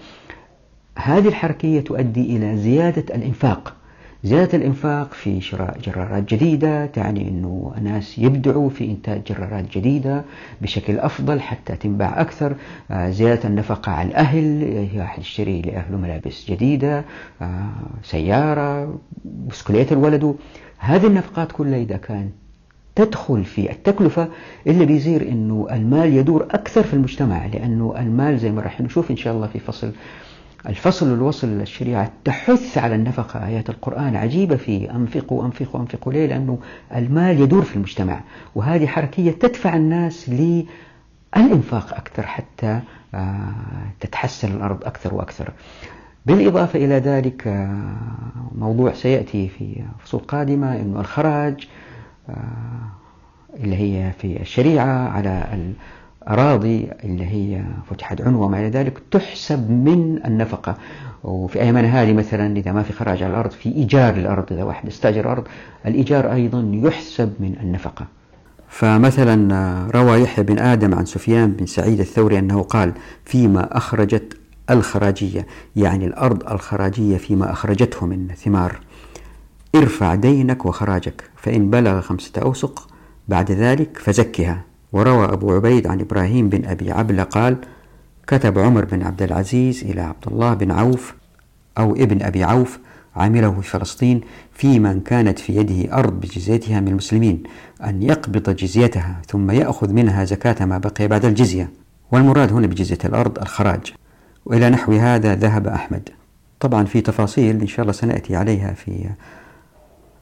هذه 0.97 1.29
الحركية 1.29 1.81
تؤدي 1.81 2.37
إلى 2.37 2.57
زيادة 2.57 3.15
الإنفاق. 3.15 3.77
زيادة 4.25 4.59
الإنفاق 4.59 5.13
في 5.15 5.41
شراء 5.41 5.79
جرارات 5.85 6.35
جديدة 6.35 6.87
تعني 6.87 7.29
أنه 7.29 7.75
الناس 7.79 8.19
يبدعوا 8.19 8.71
في 8.71 8.85
إنتاج 8.85 9.21
جرارات 9.25 9.65
جديدة 9.77 10.23
بشكل 10.63 10.99
أفضل 10.99 11.41
حتى 11.41 11.77
تنباع 11.77 12.21
أكثر. 12.21 12.55
آه، 12.91 13.11
زيادة 13.11 13.49
النفقة 13.49 13.93
على 13.93 14.09
الأهل 14.09 14.89
واحد 14.97 15.21
يشتري 15.21 15.63
لأهله 15.63 15.97
ملابس 15.97 16.51
جديدة 16.51 17.05
آه، 17.43 17.71
سيارة 18.03 18.99
بسكليت 19.49 19.93
الولد. 19.93 20.35
هذه 20.79 21.07
النفقات 21.07 21.53
كلها 21.53 21.79
إذا 21.79 21.97
كانت 21.97 22.33
تدخل 22.97 23.45
في 23.45 23.71
التكلفة 23.71 24.29
اللي 24.67 24.87
بيصير 24.87 25.29
أنه 25.29 25.67
المال 25.71 26.15
يدور 26.15 26.43
أكثر 26.51 26.83
في 26.83 26.95
المجتمع 26.95 27.47
لأنه 27.47 27.95
المال 27.99 28.39
زي 28.39 28.51
ما 28.51 28.63
راح 28.63 28.81
نشوف 28.81 29.11
إن 29.11 29.17
شاء 29.17 29.35
الله 29.35 29.47
في 29.47 29.59
فصل 29.59 29.93
الفصل 30.67 31.11
والوصل 31.11 31.49
الشريعة 31.49 32.13
تحث 32.25 32.79
على 32.79 32.95
النفقة 32.95 33.47
آيات 33.47 33.71
القرآن 33.71 34.17
عجيبة 34.17 34.57
في 34.57 34.91
أنفقوا 34.91 35.45
أنفقوا 35.45 35.81
أنفقوا 35.81 36.13
ليه؟ 36.13 36.27
لأنه 36.27 36.59
المال 36.95 37.41
يدور 37.41 37.63
في 37.63 37.77
المجتمع 37.77 38.21
وهذه 38.55 38.87
حركية 38.87 39.31
تدفع 39.31 39.77
الناس 39.77 40.29
للإنفاق 40.29 41.95
أكثر 41.95 42.23
حتى 42.27 42.81
آه، 43.15 43.39
تتحسن 44.01 44.53
الأرض 44.57 44.85
أكثر 44.85 45.15
وأكثر. 45.15 45.53
بالإضافة 46.27 46.85
إلى 46.85 46.95
ذلك 46.95 47.47
آه، 47.47 47.85
موضوع 48.55 48.93
سيأتي 48.93 49.49
في 49.49 49.83
فصول 49.99 50.21
قادمة 50.21 50.77
أنه 50.77 51.01
الخراج 51.01 51.69
آه، 52.29 52.35
اللي 53.55 53.77
هي 53.77 54.13
في 54.13 54.41
الشريعة 54.41 55.09
على 55.09 55.47
أراضي 56.31 56.89
اللي 57.05 57.27
هي 57.27 57.63
فتحت 57.91 58.21
عنوة 58.21 58.47
وما 58.47 58.61
إلى 58.61 58.69
ذلك 58.69 59.03
تحسب 59.11 59.71
من 59.71 60.21
النفقة. 60.25 60.77
وفي 61.25 61.61
أيامنا 61.61 62.03
هذه؟ 62.03 62.13
مثلا 62.13 62.57
إذا 62.57 62.73
ما 62.73 62.83
في 62.83 62.93
خراج 62.93 63.23
على 63.23 63.33
الأرض 63.33 63.51
في 63.51 63.69
إيجار 63.75 64.15
الأرض 64.15 64.53
إذا 64.53 64.63
واحد 64.63 64.87
استأجر 64.87 65.33
أرض 65.33 65.45
الإيجار 65.87 66.33
أيضا 66.33 66.71
يحسب 66.73 67.33
من 67.41 67.55
النفقة. 67.63 68.07
فمثلا 68.69 69.91
روى 69.95 70.23
يحيى 70.23 70.45
بن 70.45 70.59
آدم 70.59 70.95
عن 70.95 71.05
سفيان 71.05 71.53
بن 71.53 71.67
سعيد 71.67 72.01
الثوري 72.01 72.39
أنه 72.39 72.63
قال 72.63 72.93
فيما 73.25 73.77
أخرجت 73.77 74.37
الخراجية. 74.71 75.47
يعني 75.77 76.07
الأرض 76.07 76.51
الخراجية 76.51 77.17
فيما 77.17 77.53
أخرجته 77.53 78.07
من 78.07 78.29
ثمار. 78.29 78.81
ارفع 79.75 80.15
دينك 80.15 80.67
وخراجك 80.67 81.31
فإن 81.37 81.71
بلغ 81.71 82.01
خمسة 82.01 82.43
أوسق 82.43 82.89
بعد 83.29 83.51
ذلك 83.51 83.99
فزكها. 83.99 84.70
وروى 84.93 85.25
أبو 85.25 85.55
عبيد 85.55 85.87
عن 85.87 86.01
إبراهيم 86.01 86.49
بن 86.49 86.65
أبي 86.65 86.93
عبلة 86.93 87.23
قال 87.23 87.57
كتب 88.27 88.59
عمر 88.59 88.85
بن 88.85 89.03
عبد 89.03 89.23
العزيز 89.23 89.85
إلى 89.85 90.01
عبد 90.01 90.27
الله 90.27 90.55
بن 90.55 90.71
عوف 90.71 91.15
أو 91.79 91.93
ابن 91.93 92.23
أبي 92.23 92.45
عوف 92.45 92.79
عامله 93.17 93.61
في 93.61 93.69
فلسطين 93.71 94.21
في 94.55 94.79
من 94.79 95.01
كانت 95.01 95.39
في 95.39 95.57
يده 95.57 95.99
أرض 95.99 96.21
بجزيتها 96.21 96.81
من 96.81 96.89
المسلمين 96.89 97.43
أن 97.85 98.03
يقبض 98.03 98.51
جزيتها 98.51 99.23
ثم 99.29 99.51
يأخذ 99.51 99.93
منها 99.93 100.25
زكاة 100.25 100.65
ما 100.65 100.79
بقي 100.79 101.09
بعد 101.09 101.25
الجزية. 101.25 101.71
والمراد 102.13 102.53
هنا 102.53 102.67
بجزية 102.67 102.99
الأرض 103.05 103.39
الخراج. 103.39 103.93
وإلى 104.47 104.71
نحو 104.71 104.93
هذا 104.93 105.35
ذهب 105.35 105.67
أحمد. 105.67 106.09
طبعا 106.61 106.85
في 106.85 107.01
تفاصيل 107.01 107.61
إن 107.61 107.67
شاء 107.67 107.81
الله 107.81 107.93
سنأتي 107.93 108.37
عليها 108.37 108.73
في 108.73 109.11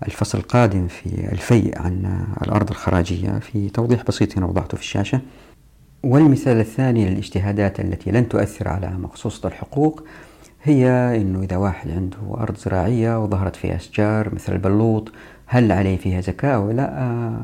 الفصل 0.07 0.39
القادم 0.39 0.89
في 0.89 1.33
الفيء 1.33 1.79
عن 1.79 2.25
الأرض 2.43 2.71
الخراجية 2.71 3.39
في 3.39 3.69
توضيح 3.69 4.03
بسيط 4.03 4.39
هنا 4.39 4.47
وضعته 4.47 4.77
في 4.77 4.83
الشاشة. 4.83 5.21
والمثال 6.05 6.61
الثاني 6.61 7.09
للاجتهادات 7.11 7.81
التي 7.81 8.11
لن 8.11 8.29
تؤثر 8.29 8.69
على 8.69 8.91
مقصوصة 8.91 9.49
الحقوق 9.49 10.05
هي 10.63 10.89
أنه 11.17 11.43
إذا 11.43 11.57
واحد 11.57 11.91
عنده 11.91 12.19
أرض 12.35 12.57
زراعية 12.57 13.23
وظهرت 13.23 13.57
فيها 13.57 13.77
أشجار 13.77 14.35
مثل 14.35 14.53
البلوط 14.53 15.13
هل 15.47 15.73
عليه 15.73 15.97
فيها 15.97 16.21
زكاة 16.21 16.55
أو 16.55 16.71
لا؟ 16.71 17.39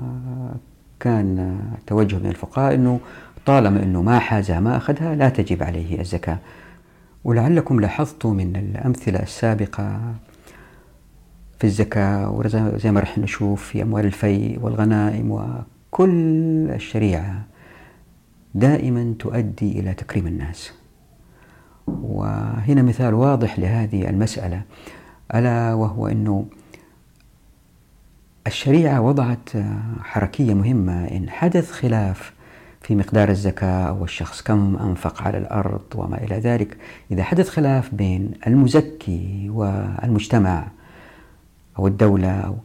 كان 1.00 1.58
توجه 1.86 2.16
من 2.16 2.26
الفقهاء 2.26 2.74
أنه 2.74 3.00
طالما 3.46 3.82
أنه 3.82 4.02
ما 4.02 4.18
حازها 4.18 4.60
ما 4.60 4.76
أخذها 4.76 5.14
لا 5.14 5.28
تجب 5.28 5.62
عليه 5.62 6.00
الزكاة. 6.00 6.38
ولعلكم 7.24 7.80
لاحظتوا 7.80 8.34
من 8.34 8.56
الأمثلة 8.56 9.22
السابقة 9.22 10.00
في 11.64 11.68
الزكاة 11.70 12.30
وزي 12.30 12.90
ما 12.90 13.00
رح 13.00 13.18
نشوف 13.18 13.64
في 13.64 13.82
أموال 13.82 14.04
الفيء 14.04 14.58
والغنائم 14.60 15.30
وكل 15.30 16.70
الشريعة 16.70 17.44
دائما 18.54 19.14
تؤدي 19.18 19.80
إلى 19.80 19.94
تكريم 19.94 20.26
الناس. 20.26 20.72
وهنا 21.86 22.82
مثال 22.82 23.14
واضح 23.14 23.58
لهذه 23.58 24.10
المسألة 24.10 24.62
ألا 25.34 25.74
وهو 25.74 26.06
أنه 26.06 26.46
الشريعة 28.46 29.00
وضعت 29.00 29.50
حركية 30.00 30.54
مهمة. 30.54 31.04
إن 31.04 31.30
حدث 31.30 31.70
خلاف 31.70 32.32
في 32.80 32.94
مقدار 32.94 33.28
الزكاة 33.28 33.88
أو 33.88 34.04
الشخص 34.04 34.42
كم 34.42 34.76
أنفق 34.76 35.22
على 35.22 35.38
الأرض 35.38 35.84
وما 35.94 36.24
إلى 36.24 36.38
ذلك 36.38 36.76
إذا 37.10 37.22
حدث 37.22 37.48
خلاف 37.48 37.94
بين 37.94 38.30
المزكي 38.46 39.50
والمجتمع 39.50 40.66
أو 41.78 41.86
الدولة 41.86 42.30
أو 42.30 42.56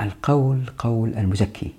القول 0.00 0.60
قول 0.78 1.14
المزكي. 1.14 1.72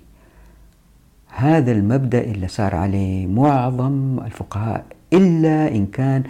هذا 1.28 1.72
المبدأ 1.72 2.20
اللي 2.20 2.48
صار 2.48 2.74
عليه 2.74 3.26
معظم 3.26 4.20
الفقهاء 4.24 4.84
إلا 5.12 5.68
إن 5.68 5.86
كان 5.86 6.22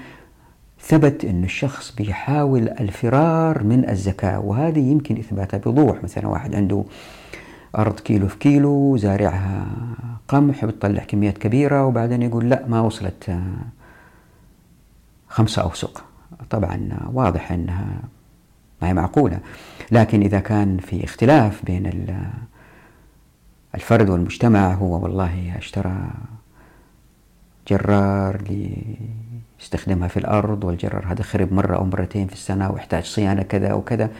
ثبت 0.81 1.25
أن 1.25 1.45
الشخص 1.45 1.95
بيحاول 1.95 2.69
الفرار 2.69 3.63
من 3.63 3.89
الزكاة. 3.89 4.41
وهذه 4.41 4.79
يمكن 4.79 5.17
إثباتها 5.17 5.59
بوضوح. 5.59 6.05
مثلا 6.05 6.29
واحد 6.29 6.55
عنده 6.55 6.85
أرض 7.79 8.01
كيلو 8.01 8.29
في 8.29 8.39
كيلو 8.39 8.97
زارعها 8.97 9.67
قمح 10.29 10.65
بتطلع 10.65 11.05
كميات 11.05 11.39
كبيرة 11.39 11.87
وبعدين 11.87 12.23
يقول 12.23 12.49
لا 12.51 12.67
ما 12.67 12.81
وصلت 12.81 13.39
خمسة 15.29 15.63
أوسق. 15.63 16.05
طبعا 16.51 16.89
واضح 17.13 17.53
أنها 17.53 17.87
ما 18.83 18.89
هي 18.89 18.95
معقولة. 18.95 19.39
لكن 19.91 20.23
إذا 20.23 20.41
كان 20.41 20.79
في 20.79 21.05
اختلاف 21.05 21.65
بين 21.65 22.07
الفرد 23.75 24.11
والمجتمع 24.11 24.75
هو 24.75 25.03
والله 25.03 25.55
اشترى 25.59 26.11
جرار 27.69 28.43
ليستخدمها 29.59 30.09
في 30.09 30.17
الأرض 30.17 30.65
والجرار 30.65 31.05
هذا 31.07 31.23
خرب 31.23 31.53
مرة 31.53 31.77
أو 31.77 31.85
مرتين 31.85 32.27
في 32.27 32.33
السنة 32.33 32.71
واحتاج 32.71 33.05
صيانة 33.05 33.43
كذا 33.43 33.69
أو 33.69 33.83
كذا 33.83 34.11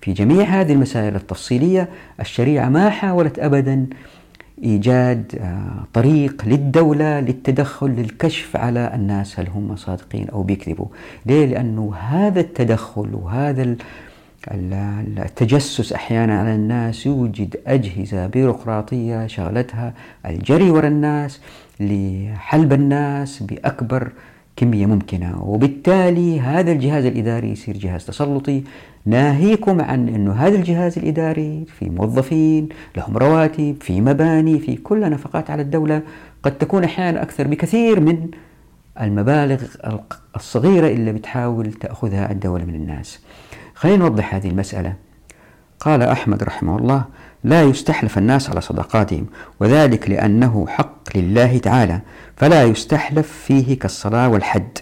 في 0.00 0.12
جميع 0.12 0.44
هذه 0.44 0.72
المسائل 0.72 1.16
التفصيلية 1.16 1.88
الشريعة 2.20 2.68
ما 2.68 2.90
حاولت 2.90 3.38
أبدا 3.38 3.86
إيجاد 4.62 5.38
آه، 5.40 5.84
طريق 5.92 6.44
للدولة 6.46 7.20
للتدخل 7.20 7.86
للكشف 7.90 8.56
على 8.56 8.92
الناس 8.94 9.40
هل 9.40 9.48
هم 9.48 9.76
صادقين 9.76 10.28
أو 10.28 10.42
بيكذبوا 10.42 10.86
ليه؟ 11.26 11.46
لأنه 11.46 11.94
هذا 11.94 12.40
التدخل 12.40 13.14
وهذا 13.14 13.76
التجسس 15.18 15.92
أحيانا 15.92 16.40
على 16.40 16.54
الناس 16.54 17.06
يوجد 17.06 17.56
أجهزة 17.66 18.26
بيروقراطية 18.26 19.26
شغلتها 19.26 19.94
الجري 20.26 20.70
وراء 20.70 20.88
الناس 20.88 21.40
لحلب 21.80 22.72
الناس 22.72 23.42
بأكبر 23.42 24.12
كمية 24.56 24.86
ممكنة 24.86 25.42
وبالتالي 25.44 26.40
هذا 26.40 26.72
الجهاز 26.72 27.04
الإداري 27.04 27.50
يصير 27.50 27.76
جهاز 27.76 28.06
تسلطي 28.06 28.62
ناهيكم 29.06 29.80
عن 29.80 30.08
أنه 30.08 30.32
هذا 30.32 30.56
الجهاز 30.56 30.98
الإداري 30.98 31.66
في 31.78 31.90
موظفين 31.90 32.68
لهم 32.96 33.16
رواتب 33.16 33.76
في 33.80 34.00
مباني 34.00 34.58
في 34.58 34.76
كل 34.76 35.10
نفقات 35.10 35.50
على 35.50 35.62
الدولة 35.62 36.02
قد 36.42 36.58
تكون 36.58 36.84
أحيانا 36.84 37.22
أكثر 37.22 37.46
بكثير 37.46 38.00
من 38.00 38.28
المبالغ 39.00 39.62
الصغيرة 40.36 40.86
اللي 40.86 41.12
بتحاول 41.12 41.72
تأخذها 41.72 42.30
الدولة 42.32 42.64
من 42.64 42.74
الناس. 42.74 43.20
خلينا 43.74 43.96
نوضح 43.96 44.34
هذه 44.34 44.48
المسألة. 44.48 44.94
قال 45.80 46.02
أحمد 46.02 46.42
رحمه 46.42 46.78
الله 46.78 47.04
لا 47.44 47.62
يستحلف 47.62 48.18
الناس 48.18 48.50
على 48.50 48.60
صدقاتهم 48.60 49.26
وذلك 49.60 50.10
لأنه 50.10 50.66
حق 50.68 51.16
لله 51.16 51.58
تعالى 51.58 52.00
فلا 52.36 52.64
يستحلف 52.64 53.32
فيه 53.32 53.78
كالصلاة 53.78 54.28
والحد. 54.28 54.78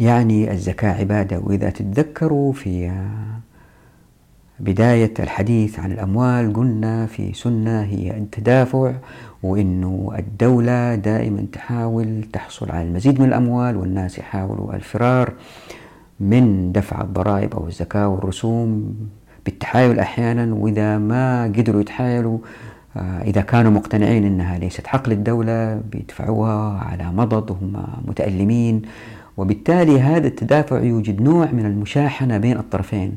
يعني 0.00 0.52
الزكاة 0.52 0.92
عبادة 0.92 1.38
وإذا 1.38 1.70
تتذكروا 1.70 2.52
في 2.52 2.92
بداية 4.60 5.14
الحديث 5.18 5.78
عن 5.80 5.92
الأموال 5.92 6.52
قلنا 6.52 7.06
في 7.06 7.32
سنة 7.32 7.82
هي 7.82 8.10
التدافع 8.16 8.92
وإنه 9.42 10.12
الدولة 10.18 10.94
دائما 10.94 11.46
تحاول 11.52 12.24
تحصل 12.32 12.70
على 12.70 12.88
المزيد 12.88 13.20
من 13.20 13.28
الأموال 13.28 13.76
والناس 13.76 14.18
يحاولوا 14.18 14.74
الفرار 14.74 15.32
من 16.20 16.72
دفع 16.72 17.00
الضرائب 17.00 17.54
أو 17.54 17.66
الزكاة 17.66 18.08
والرسوم 18.08 18.94
بالتحايل 19.44 19.98
أحيانا 19.98 20.54
وإذا 20.54 20.98
ما 20.98 21.44
قدروا 21.44 21.80
يتحايلوا 21.80 22.38
آه، 22.96 23.22
إذا 23.22 23.40
كانوا 23.40 23.70
مقتنعين 23.70 24.24
أنها 24.24 24.58
ليست 24.58 24.86
حق 24.86 25.08
للدولة 25.08 25.74
بيدفعوها 25.92 26.78
على 26.78 27.12
مضض 27.12 27.50
وهم 27.50 27.84
متألمين. 28.06 28.82
وبالتالي 29.40 30.00
هذا 30.00 30.26
التدافع 30.26 30.80
يوجد 30.80 31.22
نوع 31.22 31.46
من 31.52 31.66
المشاحنة 31.66 32.38
بين 32.38 32.56
الطرفين 32.56 33.16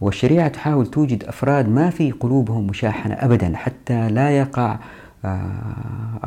والشريعة 0.00 0.48
تحاول 0.48 0.86
توجد 0.86 1.24
أفراد 1.24 1.68
ما 1.68 1.90
في 1.90 2.10
قلوبهم 2.10 2.66
مشاحنة 2.66 3.14
أبدا 3.14 3.56
حتى 3.56 4.08
لا 4.08 4.30
يقع 4.30 4.78
آه، 5.24 5.40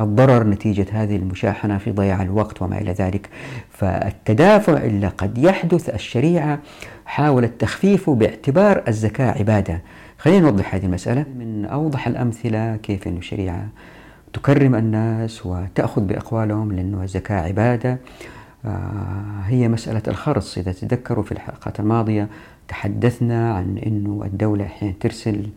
الضرر 0.00 0.46
نتيجة 0.46 0.86
هذه 0.92 1.16
المشاحنة 1.16 1.78
في 1.78 1.90
ضياع 1.90 2.22
الوقت 2.22 2.62
وما 2.62 2.78
إلى 2.78 2.92
ذلك. 2.92 3.28
فالتدافع 3.70 4.72
اللي 4.72 5.06
قد 5.06 5.38
يحدث 5.38 5.88
الشريعة 5.94 6.58
حاولت 7.06 7.60
تخفيفه 7.60 8.14
باعتبار 8.14 8.82
الزكاة 8.88 9.38
عبادة. 9.38 9.80
خلينا 10.18 10.40
نوضح 10.40 10.74
هذه 10.74 10.84
المسألة. 10.84 11.24
من 11.38 11.64
أوضح 11.64 12.06
الأمثلة 12.06 12.76
كيف 12.76 13.08
أن 13.08 13.16
الشريعة 13.16 13.66
تكرم 14.32 14.74
الناس 14.74 15.46
وتأخذ 15.46 16.02
بأقوالهم 16.02 16.72
لأنه 16.72 17.02
الزكاة 17.02 17.40
عبادة 17.40 17.98
هي 19.44 19.68
مسألة 19.68 20.02
الخرص. 20.08 20.58
إذا 20.58 20.72
تذكروا 20.72 21.24
في 21.24 21.32
الحلقات 21.32 21.80
الماضية 21.80 22.28
تحدثنا 22.68 23.54
عن 23.54 23.78
أنه 23.78 24.22
الدولة 24.24 24.64
أحيانا 24.64 24.94
ترسل 25.00 25.48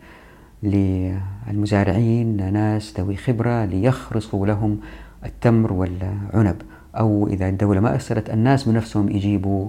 للمزارعين 0.62 2.52
ناس 2.52 2.94
ذوي 3.00 3.16
خبرة 3.16 3.64
ليخرصوا 3.64 4.46
لهم 4.46 4.80
التمر 5.24 5.72
والعنب 5.72 6.62
أو 6.98 7.26
إذا 7.26 7.48
الدولة 7.48 7.80
ما 7.80 7.94
أرسلت 7.94 8.30
الناس 8.30 8.64
بنفسهم 8.64 9.10
يجيبوا 9.10 9.68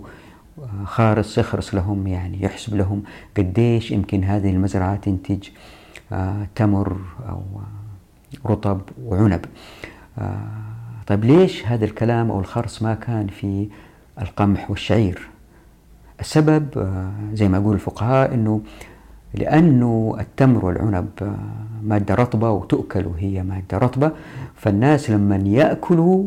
آه، 0.59 0.85
خارص 0.85 1.37
يخرص 1.37 1.75
لهم 1.75 2.07
يعني 2.07 2.43
يحسب 2.43 2.75
لهم 2.75 3.03
قديش 3.37 3.91
يمكن 3.91 4.23
هذه 4.23 4.49
المزرعة 4.49 4.95
تنتج 4.95 5.49
آه، 6.11 6.47
تمر 6.55 6.97
أو 7.29 7.41
رطب 8.45 8.81
وعنب. 9.05 9.45
طيب 11.09 11.25
ليش 11.25 11.65
هذا 11.65 11.85
الكلام 11.85 12.31
أو 12.31 12.39
الخرص 12.39 12.81
ما 12.81 12.93
كان 12.93 13.27
في 13.27 13.67
القمح 14.21 14.69
والشعير؟ 14.69 15.29
السبب 16.19 16.77
آه، 16.77 17.11
زي 17.33 17.47
ما 17.47 17.57
يقول 17.57 17.75
الفقهاء 17.75 18.33
أنه 18.33 18.61
لأنه 19.33 20.17
التمر 20.19 20.65
والعنب 20.65 21.09
آه، 21.21 21.35
مادة 21.83 22.15
رطبة 22.15 22.51
وتؤكل 22.51 23.07
وهي 23.07 23.43
مادة 23.43 23.77
رطبة 23.77 24.11
فالناس 24.55 25.09
لما 25.09 25.35
يأكلوا 25.35 26.25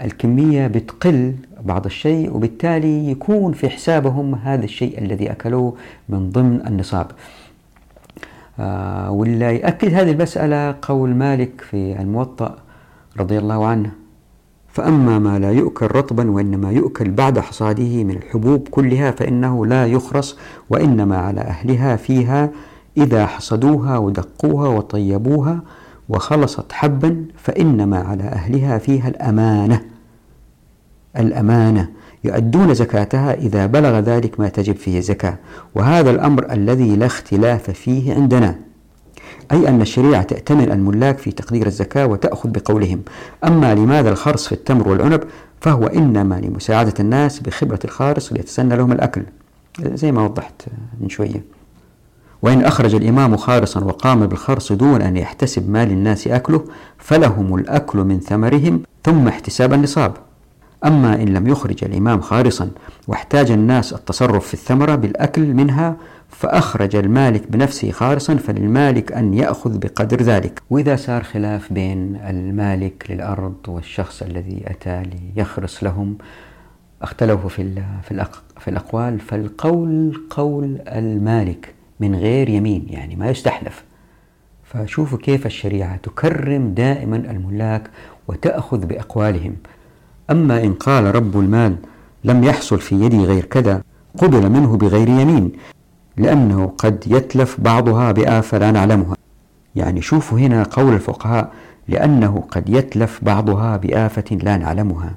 الكمية 0.00 0.66
بتقل 0.66 1.34
بعض 1.64 1.84
الشيء 1.84 2.36
وبالتالي 2.36 3.10
يكون 3.10 3.52
في 3.52 3.68
حسابهم 3.68 4.34
هذا 4.34 4.64
الشيء 4.64 4.98
الذي 4.98 5.30
أكلوه 5.30 5.74
من 6.08 6.30
ضمن 6.30 6.66
النصاب. 6.66 7.06
آه 8.58 9.10
واللي 9.10 9.56
يأكد 9.56 9.94
هذه 9.94 10.10
المسألة 10.10 10.76
قول 10.82 11.14
مالك 11.14 11.60
في 11.60 12.00
الموطأ 12.00 12.56
رضي 13.18 13.38
الله 13.38 13.66
عنه. 13.66 14.05
فأما 14.76 15.18
ما 15.18 15.38
لا 15.38 15.52
يؤكل 15.52 15.86
رطبا 15.86 16.30
وإنما 16.30 16.70
يؤكل 16.70 17.10
بعد 17.10 17.38
حصاده 17.38 18.04
من 18.04 18.10
الحبوب 18.10 18.68
كلها 18.68 19.10
فإنه 19.10 19.66
لا 19.66 19.86
يخرص 19.86 20.36
وإنما 20.70 21.18
على 21.18 21.40
أهلها 21.40 21.96
فيها 21.96 22.50
إذا 22.96 23.26
حصدوها 23.26 23.98
ودقوها 23.98 24.68
وطيبوها 24.68 25.60
وخلصت 26.08 26.72
حبا 26.72 27.24
فإنما 27.36 27.98
على 27.98 28.22
أهلها 28.22 28.78
فيها 28.78 29.08
الأمانة. 29.08 29.82
الأمانة. 31.18 31.88
يؤدون 32.24 32.74
زكاتها 32.74 33.34
إذا 33.34 33.66
بلغ 33.66 33.98
ذلك 33.98 34.40
ما 34.40 34.48
تجب 34.48 34.76
فيه 34.76 34.98
الزكاة. 34.98 35.36
وهذا 35.74 36.10
الأمر 36.10 36.52
الذي 36.52 36.96
لا 36.96 37.06
اختلاف 37.06 37.70
فيه 37.70 38.14
عندنا. 38.14 38.65
أي 39.52 39.68
أن 39.68 39.80
الشريعة 39.82 40.22
تأتمن 40.22 40.70
الملاك 40.72 41.18
في 41.18 41.32
تقدير 41.32 41.66
الزكاة 41.66 42.06
وتأخذ 42.06 42.48
بقولهم. 42.48 43.02
أما 43.44 43.74
لماذا 43.74 44.10
الخرص 44.10 44.46
في 44.46 44.52
التمر 44.52 44.88
والعنب 44.88 45.22
فهو 45.60 45.86
إنما 45.86 46.34
لمساعدة 46.34 46.94
الناس 47.00 47.40
بخبرة 47.40 47.78
الخارص 47.84 48.32
ليتسنى 48.32 48.76
لهم 48.76 48.92
الأكل. 48.92 49.22
زي 49.80 50.12
ما 50.12 50.24
وضحت 50.24 50.62
من 51.00 51.08
شوية. 51.08 51.44
وإن 52.42 52.64
أخرج 52.64 52.94
الإمام 52.94 53.36
خارصا 53.36 53.84
وقام 53.84 54.26
بالخرص 54.26 54.72
دون 54.72 55.02
أن 55.02 55.16
يحتسب 55.16 55.70
مال 55.70 55.90
الناس 55.90 56.26
أكله 56.26 56.64
فلهم 56.98 57.54
الأكل 57.54 57.98
من 57.98 58.20
ثمرهم 58.20 58.82
ثم 59.04 59.28
احتساب 59.28 59.72
النصاب. 59.72 60.12
أما 60.84 61.14
إن 61.14 61.28
لم 61.28 61.46
يخرج 61.46 61.84
الإمام 61.84 62.20
خارصا 62.20 62.70
واحتاج 63.08 63.50
الناس 63.50 63.92
التصرف 63.92 64.46
في 64.46 64.54
الثمرة 64.54 64.94
بالأكل 64.94 65.54
منها 65.54 65.96
فأخرج 66.28 66.96
المالك 66.96 67.50
بنفسه 67.50 67.90
خارصا 67.90 68.34
فللمالك 68.36 69.12
أن 69.12 69.34
يأخذ 69.34 69.78
بقدر 69.78 70.22
ذلك. 70.22 70.62
وإذا 70.70 70.96
صار 70.96 71.22
خلاف 71.22 71.72
بين 71.72 72.16
المالك 72.16 73.06
للأرض 73.10 73.54
والشخص 73.68 74.22
الذي 74.22 74.62
أتى 74.66 75.02
ليخرص 75.36 75.84
لهم 75.84 76.18
اختلفوا 77.02 77.48
في, 77.48 77.82
في 78.60 78.68
الأقوال. 78.68 79.20
فالقول 79.20 80.22
قول 80.30 80.78
المالك 80.88 81.74
من 82.00 82.14
غير 82.14 82.48
يمين 82.48 82.86
يعني 82.90 83.16
ما 83.16 83.30
يستحلف. 83.30 83.84
فشوفوا 84.64 85.18
كيف 85.18 85.46
الشريعة 85.46 85.96
تكرم 85.96 86.74
دائما 86.74 87.16
الملاك 87.16 87.90
وتأخذ 88.28 88.86
بأقوالهم. 88.86 89.56
أما 90.30 90.64
إن 90.64 90.72
قال 90.74 91.14
رب 91.14 91.38
المال 91.38 91.76
لم 92.24 92.44
يحصل 92.44 92.80
في 92.80 92.94
يدي 92.94 93.24
غير 93.24 93.44
كذا 93.44 93.82
قبل 94.18 94.50
منه 94.50 94.76
بغير 94.76 95.08
يمين. 95.08 95.52
لأنه 96.16 96.72
قد 96.78 97.04
يتلف 97.06 97.60
بعضها 97.60 98.12
بآفة 98.12 98.58
لا 98.58 98.70
نعلمها. 98.70 99.16
يعني 99.76 100.02
شوفوا 100.02 100.38
هنا 100.38 100.62
قول 100.62 100.94
الفقهاء 100.94 101.52
لأنه 101.88 102.44
قد 102.50 102.68
يتلف 102.68 103.20
بعضها 103.22 103.76
بآفة 103.76 104.36
لا 104.36 104.56
نعلمها. 104.56 105.14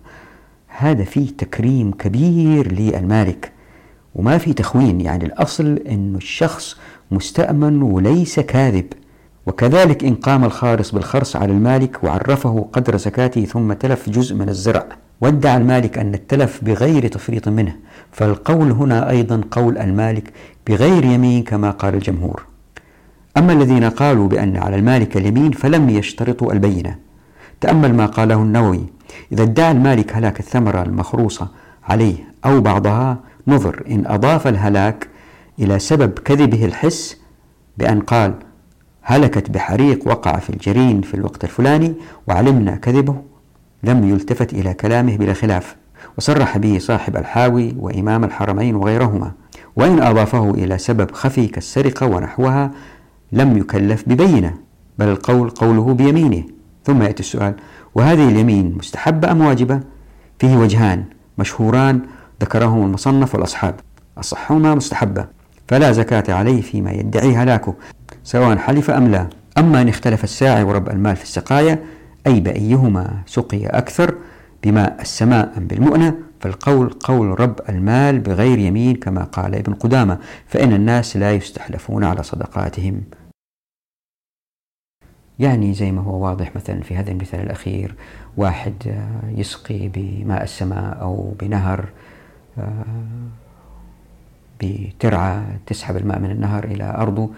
هذا 0.67 1.03
فيه 1.03 1.29
تكريم 1.37 1.91
كبير 1.91 2.71
للمالك 2.71 3.51
وما 4.15 4.37
في 4.37 4.53
تخوين. 4.53 5.01
يعني 5.01 5.25
الأصل 5.25 5.79
أن 5.89 6.15
الشخص 6.15 6.77
مستأمن 7.11 7.81
وليس 7.81 8.39
كاذب. 8.39 8.93
وكذلك 9.45 10.03
إن 10.03 10.15
قام 10.15 10.45
الخارص 10.45 10.91
بالخرص 10.91 11.35
على 11.35 11.51
المالك 11.51 12.03
وعرفه 12.03 12.69
قدر 12.73 12.97
زكاته 12.97 13.45
ثم 13.45 13.73
تلف 13.73 14.09
جزء 14.09 14.35
من 14.35 14.49
الزرع. 14.49 14.85
وادعى 15.21 15.57
المالك 15.57 15.97
أن 15.97 16.13
التلف 16.13 16.63
بغير 16.63 17.07
تفريط 17.07 17.47
منه 17.47 17.75
فالقول 18.11 18.71
هنا 18.71 19.09
أيضا 19.09 19.41
قول 19.51 19.77
المالك 19.77 20.33
بغير 20.67 21.05
يمين 21.05 21.43
كما 21.43 21.71
قال 21.71 21.93
الجمهور. 21.93 22.45
أما 23.37 23.53
الذين 23.53 23.83
قالوا 23.83 24.27
بأن 24.27 24.57
على 24.57 24.75
المالك 24.75 25.17
اليمين 25.17 25.51
فلم 25.51 25.89
يشترطوا 25.89 26.53
البينة. 26.53 26.95
تأمل 27.61 27.93
ما 27.93 28.05
قاله 28.05 28.35
النووي 28.35 28.85
إذا 29.31 29.43
ادعى 29.43 29.71
المالك 29.71 30.15
هلاك 30.15 30.39
الثمرة 30.39 30.83
المخروصة 30.83 31.47
عليه 31.83 32.15
أو 32.45 32.61
بعضها 32.61 33.19
نظر 33.47 33.83
إن 33.89 34.03
أضاف 34.07 34.47
الهلاك 34.47 35.07
إلى 35.59 35.79
سبب 35.79 36.19
كذبه 36.19 36.65
الحس 36.65 37.17
بأن 37.77 37.99
قال 37.99 38.33
هلكت 39.01 39.49
بحريق 39.49 40.07
وقع 40.07 40.39
في 40.39 40.49
الجرين 40.49 41.01
في 41.01 41.13
الوقت 41.13 41.43
الفلاني 41.43 41.93
وعلمنا 42.27 42.75
كذبه. 42.75 43.28
لم 43.83 44.09
يلتفت 44.09 44.53
إلى 44.53 44.73
كلامه 44.73 45.17
بلا 45.17 45.33
خلاف 45.33 45.75
وصرح 46.17 46.57
به 46.57 46.77
صاحب 46.79 47.17
الحاوي 47.17 47.75
وإمام 47.77 48.23
الحرمين 48.23 48.75
وغيرهما. 48.75 49.31
وإن 49.75 50.01
أضافه 50.01 50.51
إلى 50.51 50.77
سبب 50.77 51.11
خفي 51.11 51.47
كالسرقة 51.47 52.05
ونحوها 52.05 52.71
لم 53.31 53.57
يكلف 53.57 54.03
ببينة 54.07 54.53
بل 54.99 55.07
القول 55.07 55.49
قوله 55.49 55.93
بيمينه. 55.93 56.43
ثم 56.85 57.01
يأتي 57.01 57.19
السؤال 57.19 57.53
وهذه 57.95 58.29
اليمين 58.29 58.75
مستحبة 58.77 59.31
أم 59.31 59.41
واجبة؟ 59.41 59.79
فيه 60.39 60.57
وجهان 60.57 61.03
مشهوران 61.37 61.99
ذكرهما 62.41 62.85
المصنف 62.85 63.35
والأصحاب. 63.35 63.75
أصحهما 64.17 64.75
مستحبة 64.75 65.25
فلا 65.67 65.91
زكاة 65.91 66.33
عليه 66.33 66.61
فيما 66.61 66.91
يدعي 66.91 67.35
هلاكه 67.35 67.73
سواء 68.23 68.57
حلف 68.57 68.91
أم 68.91 69.07
لا. 69.07 69.27
أما 69.57 69.81
إن 69.81 69.87
اختلف 69.87 70.23
الساعي 70.23 70.63
ورب 70.63 70.89
المال 70.89 71.15
في 71.15 71.23
السقايا 71.23 71.79
أي 72.27 72.39
بأيهما 72.39 73.23
سقي 73.25 73.65
أكثر 73.65 74.15
بماء 74.63 75.01
السماء 75.01 75.57
أم 75.57 75.67
بالمؤنة 75.67 76.17
فالقول 76.39 76.89
قول 76.89 77.39
رب 77.39 77.59
المال 77.69 78.19
بغير 78.19 78.59
يمين 78.59 78.95
كما 78.95 79.23
قال 79.23 79.55
ابن 79.55 79.73
قدامة 79.73 80.19
فإن 80.47 80.73
الناس 80.73 81.17
لا 81.17 81.33
يستحلفون 81.33 82.03
على 82.03 82.23
صدقاتهم. 82.23 83.01
يعني 85.39 85.73
زي 85.73 85.91
ما 85.91 86.01
هو 86.01 86.25
واضح 86.25 86.55
مثلا 86.55 86.81
في 86.81 86.95
هذا 86.95 87.11
المثال 87.11 87.39
الأخير 87.39 87.95
واحد 88.37 88.73
يسقي 89.35 89.87
بماء 89.87 90.43
السماء 90.43 91.01
أو 91.01 91.33
بنهر 91.39 91.89
بترعى 94.61 95.41
تسحب 95.65 95.97
الماء 95.97 96.19
من 96.19 96.31
النهر 96.31 96.63
إلى 96.63 96.83
أرضه 96.97 97.29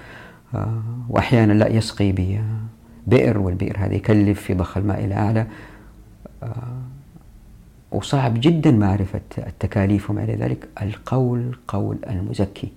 وأحيانا 1.09 1.53
لا 1.53 1.67
يسقي 1.67 2.11
ببئر 3.07 3.37
والبئر 3.37 3.77
هذا 3.77 3.93
يكلف 3.93 4.41
في 4.41 4.53
ضخ 4.53 4.77
الماء 4.77 5.05
إلى 5.05 5.15
أعلى 5.15 5.47
وصعب 7.91 8.33
جدا 8.41 8.71
معرفة 8.71 9.21
التكاليف 9.37 10.09
وما 10.09 10.23
إلى 10.23 10.33
ذلك. 10.35 10.67
القول 10.81 11.55
قول 11.67 11.97
المزكي. 12.09 12.71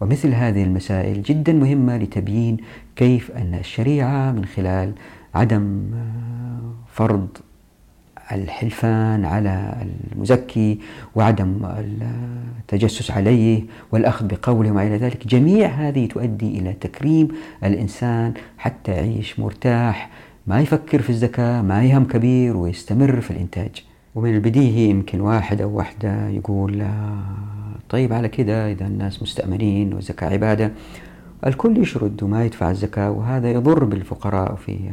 ومثل 0.00 0.34
هذه 0.34 0.62
المسائل 0.62 1.22
جدا 1.22 1.52
مهمة 1.52 1.96
لتبيين 1.96 2.56
كيف 2.96 3.30
أن 3.30 3.54
الشريعة 3.54 4.32
من 4.32 4.44
خلال 4.44 4.92
عدم 5.34 5.90
فرض 6.92 7.28
الحلفان 8.34 9.24
على 9.24 9.74
المزكي 10.12 10.78
وعدم 11.14 11.66
التجسس 12.60 13.10
عليه 13.10 13.62
والأخذ 13.92 14.26
بقوله 14.26 14.70
وما 14.70 14.86
إلى 14.86 14.96
ذلك. 14.96 15.26
جميع 15.26 15.68
هذه 15.68 16.06
تؤدي 16.06 16.58
إلى 16.58 16.72
تكريم 16.72 17.28
الإنسان 17.64 18.34
حتى 18.58 18.92
يعيش 18.92 19.40
مرتاح 19.40 20.10
ما 20.46 20.60
يفكر 20.60 21.02
في 21.02 21.10
الزكاة 21.10 21.62
ما 21.62 21.84
يهم 21.84 22.04
كبير 22.04 22.56
ويستمر 22.56 23.20
في 23.20 23.30
الإنتاج. 23.30 23.84
ومن 24.14 24.34
البديهي 24.34 24.90
يمكن 24.90 25.20
واحد 25.20 25.60
أو 25.60 25.76
واحدة 25.76 26.28
يقول 26.28 26.84
طيب 27.88 28.12
على 28.12 28.28
كده 28.28 28.72
إذا 28.72 28.86
الناس 28.86 29.22
مستأمنين 29.22 29.94
والزكاة 29.94 30.28
عبادة 30.28 30.72
الكل 31.46 31.78
يشرد 31.78 32.22
وما 32.22 32.44
يدفع 32.44 32.70
الزكاة 32.70 33.10
وهذا 33.10 33.50
يضر 33.50 33.84
بالفقراء 33.84 34.54
في 34.54 34.90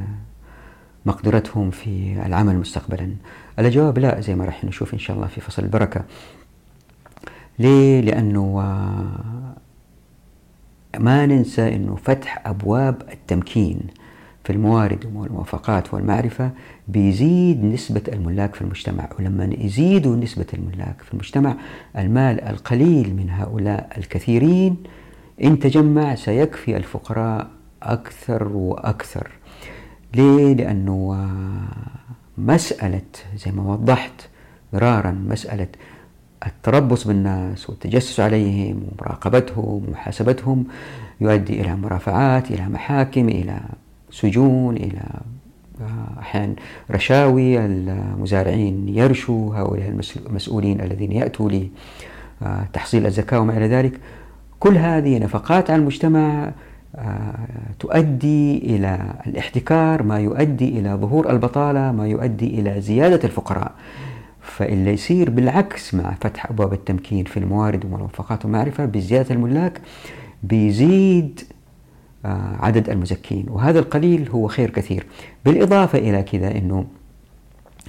مقدرتهم 1.06 1.72
في 1.72 2.22
العمل 2.26 2.58
مستقبلا. 2.58 3.16
الجواب 3.60 4.00
لا 4.00 4.22
زي 4.22 4.36
ما 4.36 4.46
راح 4.46 4.64
نشوف 4.66 4.94
إن 4.94 5.00
شاء 5.00 5.16
الله 5.16 5.28
في 5.28 5.42
فصل 5.42 5.64
البركة. 5.64 6.04
ليه؟ 7.60 8.02
لأنه 8.02 8.56
ما 11.00 11.26
ننسى 11.26 11.76
أنه 11.76 11.96
فتح 11.96 12.48
أبواب 12.48 13.02
التمكين 13.12 13.80
في 14.44 14.54
الموارد 14.54 15.06
والموافقات 15.16 15.94
والمعرفة 15.94 16.52
بيزيد 16.88 17.64
نسبة 17.64 18.02
الملاك 18.08 18.56
في 18.56 18.62
المجتمع. 18.62 19.10
ولما 19.20 19.50
يزيدوا 19.58 20.16
نسبة 20.16 20.46
الملاك 20.54 21.02
في 21.02 21.14
المجتمع 21.14 21.56
المال 21.98 22.42
القليل 22.42 23.16
من 23.16 23.30
هؤلاء 23.30 23.90
الكثيرين 23.98 24.76
إن 25.44 25.60
تجمع 25.60 26.16
سيكفي 26.16 26.78
الفقراء 26.78 27.48
أكثر 27.84 28.48
وأكثر. 28.48 29.39
ليه؟ 30.14 30.54
لأنه 30.54 31.28
مسألة 32.38 33.02
زي 33.36 33.52
ما 33.52 33.64
وضحت 33.64 34.30
مرارا 34.74 35.12
مسألة 35.12 35.68
التربص 36.46 37.08
بالناس 37.08 37.70
والتجسس 37.70 38.20
عليهم 38.20 38.84
ومراقبتهم 38.84 39.66
ومحاسبتهم 39.66 40.66
يؤدي 41.22 41.62
إلى 41.62 41.76
مرافعات 41.76 42.52
إلى 42.52 42.70
محاكم 42.70 43.30
إلى 43.30 43.60
سجون 44.12 44.78
إلى 44.78 45.02
أحيانا 46.20 46.56
رشاوي 46.92 47.66
المزارعين 47.66 48.90
يرشوا 48.90 49.56
هؤلاء 49.56 50.00
المسؤولين 50.28 50.82
الذين 50.82 51.12
يأتوا 51.12 51.50
لتحصيل 52.42 53.06
الزكاة 53.06 53.40
وما 53.40 53.58
إلى 53.58 53.68
ذلك 53.68 54.00
كل 54.60 54.78
هذه 54.78 55.20
نفقات 55.20 55.70
على 55.70 55.80
المجتمع 55.80 56.44
آه، 56.44 56.54
تؤدي 57.80 58.58
إلى 58.58 59.14
الاحتكار 59.28 60.04
ما 60.04 60.20
يؤدي 60.20 60.80
إلى 60.80 60.94
ظهور 60.94 61.30
البطالة 61.30 61.92
ما 61.92 62.08
يؤدي 62.08 62.60
إلى 62.60 62.82
زيادة 62.82 63.20
الفقراء. 63.24 63.72
فاللي 64.42 64.94
يصير 64.94 65.30
بالعكس 65.30 65.94
مع 65.94 66.14
فتح 66.22 66.46
أبواب 66.52 66.74
التمكين 66.74 67.26
في 67.26 67.38
الموارد 67.38 67.86
والموفقات 67.86 68.46
والمعرفة 68.46 68.86
بزيادة 68.86 69.36
الملاك 69.36 69.82
بيزيد 70.44 71.40
آه، 72.26 72.56
عدد 72.60 72.90
المزكين. 72.90 73.46
وهذا 73.50 73.80
القليل 73.80 74.30
هو 74.30 74.48
خير 74.48 74.70
كثير. 74.70 75.06
بالإضافة 75.46 76.00
إلى 76.00 76.24
كذا 76.24 76.52
أنه 76.58 76.86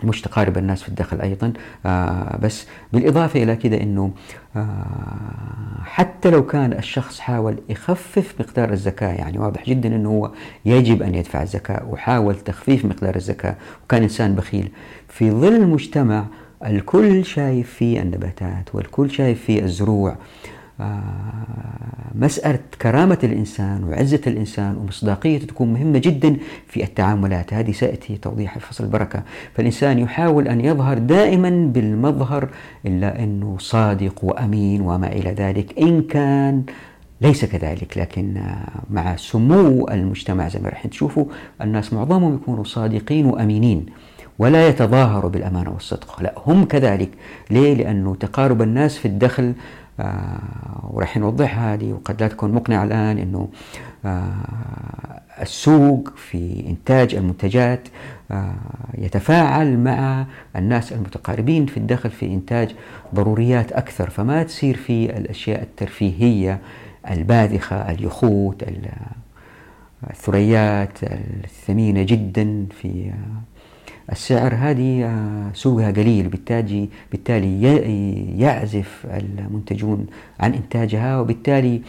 مش 0.05 0.21
تقارب 0.21 0.59
الناس 0.59 0.83
في 0.83 0.89
الدخل 0.89 1.21
أيضا. 1.21 1.53
آه 1.87 2.37
بس 2.43 2.67
بالإضافة 2.93 3.43
إلى 3.43 3.57
كده 3.57 3.81
أنه 3.83 4.11
آه 4.57 5.83
حتى 5.85 6.31
لو 6.31 6.47
كان 6.47 6.73
الشخص 6.73 7.21
حاول 7.21 7.57
يخفف 7.69 8.35
مقدار 8.41 8.73
الزكاة 8.73 9.13
يعني 9.13 9.39
واضح 9.39 9.65
جدا 9.67 9.97
أنه 9.97 10.09
هو 10.09 10.31
يجب 10.65 11.03
أن 11.03 11.15
يدفع 11.15 11.43
الزكاة 11.43 11.85
وحاول 11.91 12.35
تخفيف 12.35 12.85
مقدار 12.85 13.17
الزكاة 13.17 13.57
وكان 13.85 14.03
إنسان 14.03 14.35
بخيل. 14.35 14.69
في 15.09 15.31
ظل 15.31 15.67
مجتمع 15.67 16.25
الكل 16.67 17.25
شايف 17.25 17.71
فيه 17.75 18.01
النباتات 18.03 18.75
والكل 18.75 19.11
شايف 19.11 19.45
فيه 19.45 19.63
الزروع 19.63 20.17
مسألة 22.15 22.59
كرامة 22.83 23.19
الإنسان 23.25 23.85
وعزة 23.85 24.21
الإنسان 24.27 24.77
ومصداقيته 24.77 25.47
تكون 25.47 25.73
مهمة 25.73 25.99
جدا 25.99 26.37
في 26.69 26.85
التعاملات. 26.85 27.55
هذه 27.55 27.73
سيأتي 27.73 28.17
توضيح 28.17 28.59
في 28.59 28.67
فصل 28.67 28.85
البركة. 28.85 29.23
فالإنسان 29.55 29.99
يحاول 29.99 30.49
أن 30.49 30.61
يظهر 30.61 30.99
دائما 30.99 31.51
بالمظهر 31.75 32.49
إلا 32.87 33.23
أنه 33.25 33.57
صادق 33.59 34.25
وأمين 34.25 34.81
وما 34.81 35.13
إلى 35.13 35.31
ذلك. 35.31 35.79
إن 35.79 36.03
كان 36.03 36.63
ليس 37.21 37.45
كذلك 37.45 37.99
لكن 37.99 38.43
مع 38.91 39.17
سمو 39.17 39.89
المجتمع 39.89 40.49
زي 40.49 40.61
ما 40.61 40.69
راح 40.69 40.87
تشوفوا 40.87 41.25
الناس 41.63 41.93
معظمهم 41.93 42.35
يكونوا 42.35 42.65
صادقين 42.65 43.27
وأمينين 43.27 43.87
ولا 44.39 44.69
يتظاهروا 44.69 45.31
بالأمانة 45.31 45.71
والصدق. 45.71 46.23
لا 46.23 46.35
هم 46.47 46.65
كذلك. 46.65 47.11
ليه؟ 47.51 47.75
لأنه 47.75 48.15
تقارب 48.15 48.63
الناس 48.63 48.99
في 48.99 49.09
الدخل 49.09 49.53
وراح 50.91 51.17
نوضح 51.17 51.59
هذه 51.59 51.93
وقد 51.93 52.23
لا 52.23 52.29
تكون 52.29 52.53
مقنعة 52.53 52.85
الآن 52.85 53.19
أنه 53.19 53.49
آه 54.05 54.33
السوق 55.43 56.13
في 56.17 56.65
إنتاج 56.67 57.15
المنتجات 57.15 57.89
آه 58.31 58.55
يتفاعل 58.99 59.79
مع 59.79 60.27
الناس 60.57 60.93
المتقاربين 60.93 61.67
في 61.67 61.77
الدخل 61.77 62.11
في 62.11 62.27
إنتاج 62.27 62.75
ضروريات 63.15 63.73
أكثر. 63.73 64.11
فما 64.11 64.43
تصير 64.43 64.77
في 64.77 65.17
الأشياء 65.19 65.63
الترفيهية 65.63 66.59
الباذخة 67.11 67.91
اليخوت 67.91 68.65
الثريات 70.11 70.99
الثمينة 71.45 72.03
جدا 72.03 72.67
في 72.81 73.13
السعر 74.13 74.55
هذه 74.55 75.05
آه، 75.05 75.51
سوقها 75.55 75.91
قليل. 75.91 76.29
بالتالي 76.29 76.89
بالتالي 77.11 77.63
يعزف 78.39 79.07
المنتجون 79.11 80.07
عن 80.41 80.55
إنتاجها 80.55 81.21
وبالتالي 81.21 81.83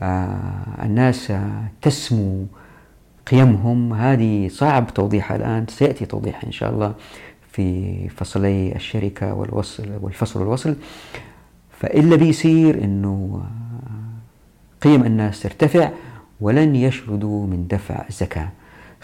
آه، 0.00 0.38
الناس 0.82 1.32
تسمو 1.82 2.46
قيمهم. 3.26 3.92
هذه 3.92 4.48
صعب 4.48 4.94
توضيحها 4.94 5.36
الآن 5.36 5.66
سيأتي 5.68 6.06
توضيحها 6.06 6.46
إن 6.46 6.52
شاء 6.52 6.70
الله 6.70 6.94
في 7.52 8.08
فصلي 8.08 8.76
الشركة 8.76 9.34
والوصل 9.34 9.88
والفصل 10.00 10.40
والوصل 10.40 10.76
فإلا 11.70 12.16
بيصير 12.16 12.84
آه، 12.84 13.46
قيم 14.82 15.04
الناس 15.04 15.42
ترتفع 15.42 15.90
ولن 16.40 16.76
يشردوا 16.76 17.46
من 17.46 17.66
دفع 17.66 18.04
الزكاة. 18.08 18.48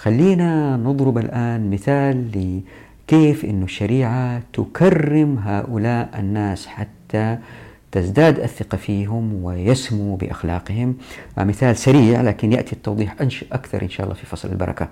خلينا 0.01 0.77
نضرب 0.77 1.19
الآن 1.19 1.71
مثال 1.71 2.27
لكيف 2.29 3.45
أن 3.45 3.63
الشريعة 3.63 4.43
تكرم 4.53 5.39
هؤلاء 5.39 6.11
الناس 6.19 6.67
حتى 6.67 7.39
تزداد 7.93 8.41
الثقة 8.41 8.77
فيهم 8.77 9.45
ويسمو 9.45 10.17
بأخلاقهم. 10.17 10.97
مثال 11.39 11.77
سريع 11.77 12.21
لكن 12.21 12.53
يأتي 12.53 12.73
التوضيح 12.73 13.17
أكثر 13.53 13.83
إن 13.83 13.89
شاء 13.89 14.05
الله 14.05 14.15
في 14.15 14.27
فصل 14.27 14.49
البركة. 14.49 14.89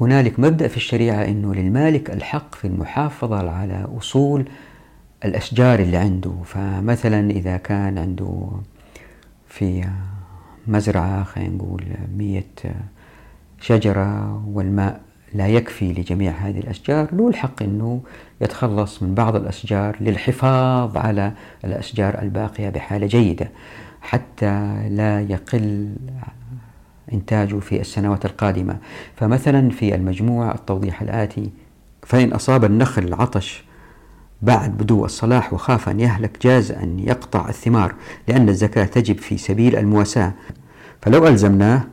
هنالك 0.00 0.40
مبدأ 0.40 0.68
في 0.68 0.76
الشريعة 0.76 1.24
أنه 1.24 1.54
للمالك 1.54 2.10
الحق 2.10 2.54
في 2.54 2.66
المحافظة 2.66 3.50
على 3.50 3.88
أصول 3.98 4.44
الأشجار 5.24 5.78
اللي 5.78 5.96
عنده. 5.96 6.32
فمثلا 6.44 7.30
إذا 7.30 7.56
كان 7.56 7.98
عنده 7.98 8.48
في 9.48 9.84
مزرعة 10.66 11.24
خلينا 11.24 11.54
نقول 11.54 11.84
مية 12.16 12.44
شجرة 13.60 14.42
والماء 14.46 15.00
لا 15.34 15.48
يكفي 15.48 15.92
لجميع 15.92 16.32
هذه 16.32 16.58
الأشجار. 16.60 17.08
له 17.14 17.28
الحق 17.28 17.62
أنه 17.62 18.00
يتخلص 18.40 19.02
من 19.02 19.14
بعض 19.14 19.36
الأشجار 19.36 19.96
للحفاظ 20.00 20.96
على 20.96 21.32
الأشجار 21.64 22.22
الباقية 22.22 22.68
بحالة 22.68 23.06
جيدة 23.06 23.50
حتى 24.00 24.88
لا 24.90 25.20
يقل 25.20 25.94
إنتاجه 27.12 27.58
في 27.58 27.80
السنوات 27.80 28.24
القادمة. 28.24 28.76
فمثلا 29.16 29.70
في 29.70 29.94
المجموعة 29.94 30.54
التوضيح 30.54 31.02
الآتي 31.02 31.50
فإن 32.02 32.32
أصاب 32.32 32.64
النخل 32.64 33.14
عطش 33.14 33.64
بعد 34.42 34.78
بدو 34.78 35.04
الصلاح 35.04 35.52
وخاف 35.52 35.88
أن 35.88 36.00
يهلك 36.00 36.42
جاز 36.42 36.72
أن 36.72 36.98
يقطع 36.98 37.48
الثمار 37.48 37.94
لأن 38.28 38.48
الزكاة 38.48 38.84
تجب 38.84 39.18
في 39.18 39.38
سبيل 39.38 39.76
المواساة. 39.76 40.32
فلو 41.02 41.26
ألزمناه 41.28 41.84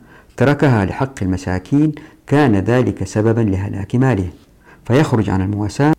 تركها 0.41 0.85
لحق 0.85 1.13
المساكين 1.21 1.91
كان 2.27 2.55
ذلك 2.55 3.03
سببا 3.03 3.41
لهلاك 3.41 3.95
ماله 3.95 4.29
فيخرج 4.85 5.29
عن 5.29 5.41
المواساة 5.41 5.93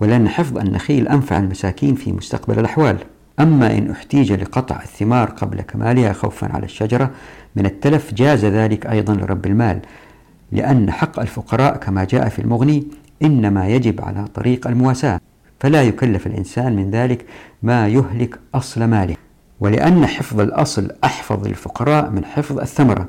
ولأن 0.00 0.28
حفظ 0.28 0.58
النخيل 0.58 1.08
أنفع 1.08 1.38
المساكين 1.38 1.94
في 1.94 2.12
مستقبل 2.12 2.58
الأحوال. 2.58 2.98
أما 3.40 3.78
إن 3.78 3.90
أحتيج 3.90 4.32
لقطع 4.32 4.82
الثمار 4.82 5.30
قبل 5.30 5.60
كمالها 5.60 6.12
خوفا 6.12 6.52
على 6.52 6.64
الشجرة 6.64 7.10
من 7.56 7.66
التلف 7.66 8.14
جاز 8.14 8.44
ذلك 8.44 8.86
أيضا 8.86 9.14
لرب 9.14 9.46
المال 9.46 9.80
لأن 10.52 10.90
حق 10.90 11.20
الفقراء 11.20 11.76
كما 11.76 12.04
جاء 12.04 12.28
في 12.28 12.38
المغني 12.38 12.86
إنما 13.22 13.68
يجب 13.68 14.00
على 14.00 14.24
طريق 14.34 14.66
المواساة 14.66 15.20
فلا 15.60 15.82
يكلف 15.82 16.26
الإنسان 16.26 16.76
من 16.76 16.90
ذلك 16.90 17.26
ما 17.62 17.88
يهلك 17.88 18.38
أصل 18.54 18.84
ماله. 18.84 19.16
ولأن 19.60 20.06
حفظ 20.06 20.40
الأصل 20.40 20.90
أحفظ 21.04 21.46
للفقراء 21.46 22.10
من 22.10 22.24
حفظ 22.24 22.58
الثمرة 22.58 23.08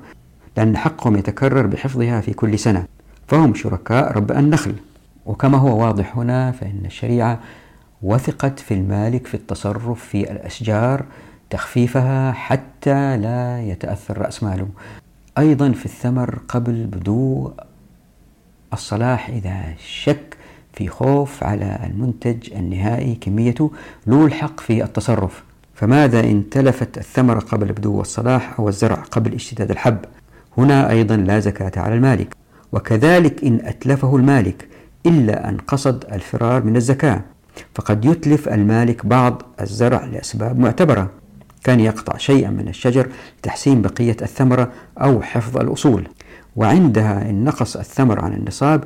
لأن 0.58 0.78
حقهم 0.78 1.16
يتكرر 1.16 1.68
بحفظها 1.68 2.22
في 2.22 2.34
كل 2.34 2.60
سنة. 2.60 2.86
فهم 3.28 3.54
شركاء 3.54 4.12
رب 4.12 4.32
النخل. 4.32 4.76
وكما 5.26 5.58
هو 5.58 5.84
واضح 5.84 6.18
هنا 6.18 6.52
فإن 6.52 6.82
الشريعة 6.86 7.40
وثقت 8.02 8.60
في 8.60 8.74
المالك 8.74 9.28
في 9.28 9.34
التصرف 9.34 10.06
في 10.06 10.32
الأشجار 10.32 11.06
تخفيفها 11.50 12.32
حتى 12.32 13.18
لا 13.18 13.62
يتأثر 13.62 14.18
رأس 14.18 14.44
ماله. 14.44 14.68
أيضا 15.38 15.72
في 15.72 15.86
الثمر 15.86 16.40
قبل 16.48 16.86
بدو 16.86 17.52
الصلاح 18.74 19.30
إذا 19.30 19.64
شك 19.78 20.38
في 20.74 20.88
خوف 20.88 21.44
على 21.44 21.80
المنتج 21.84 22.54
النهائي 22.54 23.16
كميته 23.16 23.72
له 24.08 24.26
الحق 24.26 24.60
في 24.60 24.84
التصرف. 24.84 25.44
فماذا 25.76 26.20
إن 26.20 26.50
تلفت 26.50 26.98
الثمرة 26.98 27.40
قبل 27.40 27.72
بدو 27.72 28.02
الصلاح 28.02 28.60
أو 28.60 28.70
الزرع 28.70 28.96
قبل 28.96 29.34
اشتداد 29.34 29.72
الحب؟ 29.72 29.98
هنا 30.58 30.90
أيضا 30.90 31.16
لا 31.18 31.40
زكاة 31.40 31.72
على 31.82 31.96
المالك 31.96 32.36
وكذلك 32.72 33.44
إن 33.44 33.60
أتلفه 33.64 34.16
المالك 34.16 34.68
إلا 35.06 35.50
أن 35.50 35.58
قصد 35.58 36.06
الفرار 36.12 36.64
من 36.64 36.76
الزكاة 36.76 37.22
فقد 37.76 38.06
يتلف 38.06 38.50
المالك 38.50 39.06
بعض 39.06 39.42
الزرع 39.62 40.06
لأسباب 40.06 40.60
معتبرة 40.60 41.10
كان 41.64 41.80
يقطع 41.80 42.18
شيئا 42.18 42.50
من 42.50 42.68
الشجر 42.68 43.08
لتحسين 43.40 43.82
بقية 43.82 44.18
الثمرة 44.22 44.72
أو 44.98 45.22
حفظ 45.22 45.58
الأصول 45.58 46.08
وعندها 46.56 47.30
إن 47.30 47.44
نقص 47.44 47.78
الثمر 47.78 48.22
عن 48.26 48.34
النصاب 48.34 48.84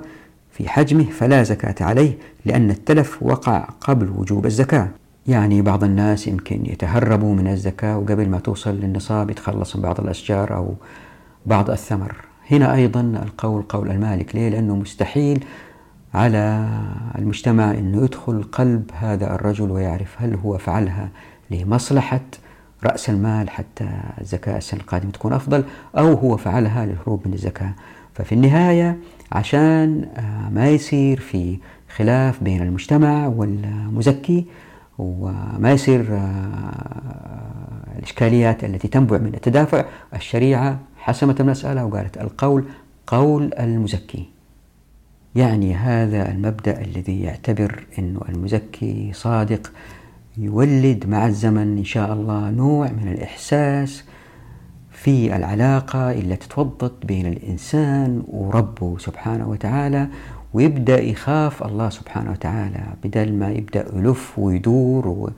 في 0.51 0.69
حجمه 0.69 1.03
فلا 1.03 1.43
زكاة 1.43 1.75
عليه 1.85 2.17
لأن 2.45 2.71
التلف 2.71 3.23
وقع 3.23 3.59
قبل 3.59 4.09
وجوب 4.09 4.45
الزكاة. 4.45 4.89
يعني 5.27 5.61
بعض 5.61 5.83
الناس 5.83 6.27
يمكن 6.27 6.65
يتهربوا 6.65 7.35
من 7.35 7.47
الزكاة 7.47 7.97
وقبل 7.97 8.29
ما 8.29 8.39
توصل 8.39 8.71
للنصاب 8.75 9.29
يتخلص 9.29 9.75
من 9.75 9.81
بعض 9.81 9.99
الأشجار 9.99 10.55
أو 10.55 10.73
بعض 11.45 11.69
الثمر. 11.69 12.15
هنا 12.51 12.75
أيضا 12.75 13.01
القول 13.01 13.61
قول 13.61 13.91
المالك. 13.91 14.35
ليه؟ 14.35 14.49
لأنه 14.49 14.75
مستحيل 14.75 15.43
على 16.13 16.67
المجتمع 17.17 17.71
أنه 17.71 18.03
يدخل 18.03 18.43
قلب 18.43 18.91
هذا 18.93 19.35
الرجل 19.35 19.71
ويعرف 19.71 20.15
هل 20.17 20.35
هو 20.35 20.57
فعلها 20.57 21.09
لمصلحة 21.51 22.21
رأس 22.83 23.09
المال 23.09 23.49
حتى 23.49 23.89
الزكاة 24.21 24.57
السنة 24.57 24.79
القادمة 24.79 25.11
تكون 25.11 25.33
أفضل 25.33 25.63
أو 25.97 26.13
هو 26.13 26.37
فعلها 26.37 26.85
للهروب 26.85 27.27
من 27.27 27.33
الزكاة. 27.33 27.73
ففي 28.13 28.31
النهاية 28.35 28.97
عشان 29.31 30.05
آه، 30.17 30.49
ما 30.49 30.69
يصير 30.69 31.19
في 31.19 31.57
خلاف 31.95 32.43
بين 32.43 32.61
المجتمع 32.61 33.27
والمزكي 33.27 34.45
وما 34.97 35.71
يصير 35.71 36.05
آه، 36.11 37.11
الإشكاليات 37.97 38.63
التي 38.63 38.87
تنبع 38.87 39.17
من 39.17 39.33
التدافع 39.33 39.85
الشريعة 40.15 40.79
حسمت 41.01 41.41
المسألة 41.41 41.85
وقالت 41.85 42.17
القول 42.17 42.65
قول 43.07 43.53
المزكي. 43.59 44.25
يعني 45.35 45.75
هذا 45.75 46.31
المبدأ 46.31 46.81
الذي 46.81 47.21
يعتبر 47.21 47.85
أن 47.99 48.19
المزكي 48.29 49.11
صادق 49.13 49.71
يولد 50.37 51.05
مع 51.07 51.27
الزمن 51.27 51.77
إن 51.77 51.83
شاء 51.83 52.13
الله 52.13 52.49
نوع 52.49 52.87
من 52.91 53.07
الإحساس 53.07 54.03
في 54.91 55.35
العلاقة 55.35 56.11
اللي 56.11 56.35
تتوضط 56.35 57.05
بين 57.05 57.25
الإنسان 57.25 58.23
وربه 58.27 58.97
سبحانه 58.97 59.49
وتعالى 59.49 60.07
ويبدأ 60.53 61.01
يخاف 61.01 61.63
الله 61.63 61.89
سبحانه 61.89 62.31
وتعالى 62.31 62.83
بدل 63.03 63.33
ما 63.33 63.51
يبدأ 63.51 63.85
يلف 63.95 64.39
ويدور 64.39 65.31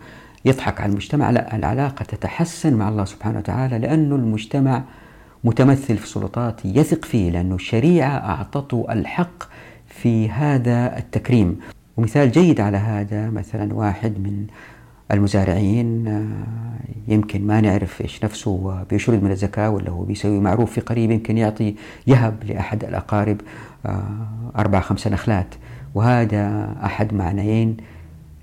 ويضحك 0.46 0.82
على 0.82 0.90
المجتمع. 0.92 1.30
لا 1.30 1.56
العلاقة 1.56 2.04
تتحسن 2.04 2.74
مع 2.74 2.90
الله 2.90 3.06
سبحانه 3.06 3.38
وتعالى 3.38 3.80
لأنه 3.80 4.16
المجتمع 4.16 4.84
متمثل 5.44 5.98
في 5.98 6.08
سلطات 6.08 6.66
يثق 6.66 7.06
فيه 7.06 7.32
لأنه 7.32 7.56
الشريعة 7.56 8.18
أعطته 8.18 8.86
الحق 8.90 9.44
في 9.88 10.30
هذا 10.30 10.98
التكريم. 10.98 11.60
ومثال 11.98 12.32
جيد 12.32 12.62
على 12.62 12.78
هذا 12.78 13.30
مثلا 13.30 13.74
واحد 13.74 14.20
من 14.20 14.48
المزارعين 15.12 16.08
آه، 16.08 17.12
يمكن 17.14 17.48
ما 17.48 17.62
نعرف 17.62 18.02
إيش 18.02 18.24
نفسه 18.24 18.84
بيشرد 18.90 19.24
من 19.24 19.32
الزكاة 19.32 19.70
ولا 19.70 19.90
هو 19.90 20.04
بيسوي 20.04 20.40
معروف 20.40 20.72
في 20.72 20.82
قريب 20.82 21.12
يمكن 21.12 21.38
يعطي 21.38 21.76
يهب 22.08 22.44
لأحد 22.44 22.84
الأقارب 22.84 23.42
آه، 23.86 24.28
أربع 24.58 24.80
خمسة 24.80 25.10
نخلات. 25.10 25.56
وهذا 25.96 26.76
أحد 26.84 27.14
معنيين 27.14 27.78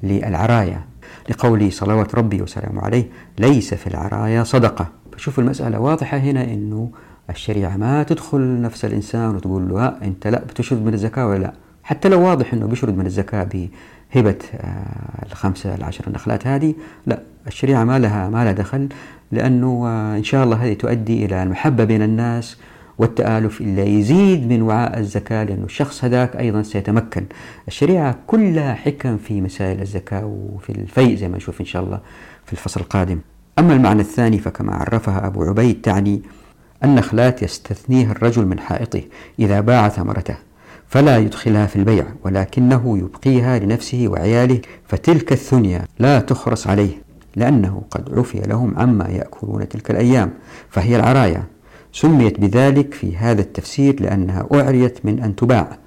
للعراية 0.03 0.84
لقوله 1.28 1.70
صلوات 1.70 2.14
ربي 2.14 2.42
وسلامه 2.42 2.82
عليه 2.82 3.05
ليس 3.38 3.74
في 3.74 3.86
العراية 3.86 4.42
صدقة. 4.42 4.99
فشوف 5.20 5.38
المسألة 5.38 5.80
واضحة 5.80 6.16
هنا 6.16 6.44
أنه 6.44 6.90
الشريعة 7.30 7.76
ما 7.76 8.02
تدخل 8.02 8.62
نفس 8.62 8.84
الإنسان 8.84 9.36
وتقول 9.36 9.68
له 9.68 9.88
أنت 9.88 10.26
لا 10.26 10.44
بتشرد 10.44 10.84
من 10.84 10.94
الزكاة 10.94 11.26
ولا 11.26 11.38
لا؟ 11.38 11.52
حتى 11.82 12.08
لو 12.08 12.20
واضح 12.20 12.54
أنه 12.54 12.66
بيشرد 12.66 12.98
من 12.98 13.06
الزكاة 13.06 13.44
بهبة 13.44 14.36
آه، 14.54 15.26
الخمسة 15.26 15.74
العشر 15.74 16.10
نخلات 16.10 16.46
هذه 16.46 16.74
لا 17.06 17.22
الشريعة 17.46 17.84
ما 17.84 17.98
لها 17.98 18.28
ما 18.28 18.44
لها 18.44 18.52
دخل 18.52 18.88
لأنه 19.32 19.84
آه، 19.86 20.16
إن 20.16 20.24
شاء 20.24 20.44
الله 20.44 20.56
هذه 20.56 20.74
تؤدي 20.74 21.24
إلى 21.24 21.42
المحبة 21.42 21.84
بين 21.84 22.02
الناس 22.02 22.56
والتآلف 22.98 23.60
اللي 23.60 24.00
يزيد 24.00 24.48
من 24.48 24.62
وعاء 24.62 24.98
الزكاة 24.98 25.44
لأنه 25.44 25.64
الشخص 25.64 26.04
هذاك 26.04 26.36
أيضا 26.36 26.62
سيتمكن. 26.62 27.24
الشريعة 27.68 28.16
كلها 28.26 28.74
حكم 28.74 29.16
في 29.16 29.40
مسائل 29.40 29.80
الزكاة 29.80 30.26
وفي 30.26 30.70
الفيء 30.70 31.16
زي 31.16 31.28
ما 31.28 31.36
نشوف 31.36 31.60
إن 31.60 31.66
شاء 31.66 31.82
الله 31.82 32.00
في 32.46 32.52
الفصل 32.52 32.80
القادم. 32.80 33.18
أما 33.61 33.74
المعنى 33.74 34.00
الثاني 34.00 34.38
فكما 34.38 34.74
عرفها 34.74 35.26
أبو 35.26 35.44
عبيد 35.44 35.80
تعني 35.80 36.22
النخلات 36.84 37.42
يستثنيها 37.42 38.12
الرجل 38.12 38.46
من 38.46 38.58
حائطه 38.58 39.02
إذا 39.38 39.61
باع 39.61 39.88
ثمرته 39.88 40.36
فلا 40.88 41.18
يدخلها 41.18 41.66
في 41.66 41.76
البيع 41.76 42.06
ولكنه 42.24 42.98
يبقيها 42.98 43.58
لنفسه 43.58 44.08
وعياله 44.08 44.61
فتلك 44.88 45.32
الثنيا 45.32 45.84
لا 45.98 46.20
تخرس 46.20 46.66
عليه 46.66 47.02
لأنه 47.36 47.82
قد 47.90 48.18
عفي 48.18 48.40
لهم 48.40 48.74
عما 48.78 49.08
يأكلون 49.08 49.68
تلك 49.68 49.90
الأيام 49.90 50.30
فهي 50.70 50.96
العرايا. 50.96 51.44
سميت 51.92 52.40
بذلك 52.40 52.94
في 52.94 53.16
هذا 53.16 53.40
التفسير 53.40 54.02
لأنها 54.02 54.46
أعريت 54.54 55.06
من 55.06 55.22
أن 55.22 55.36
تباع 55.36 55.78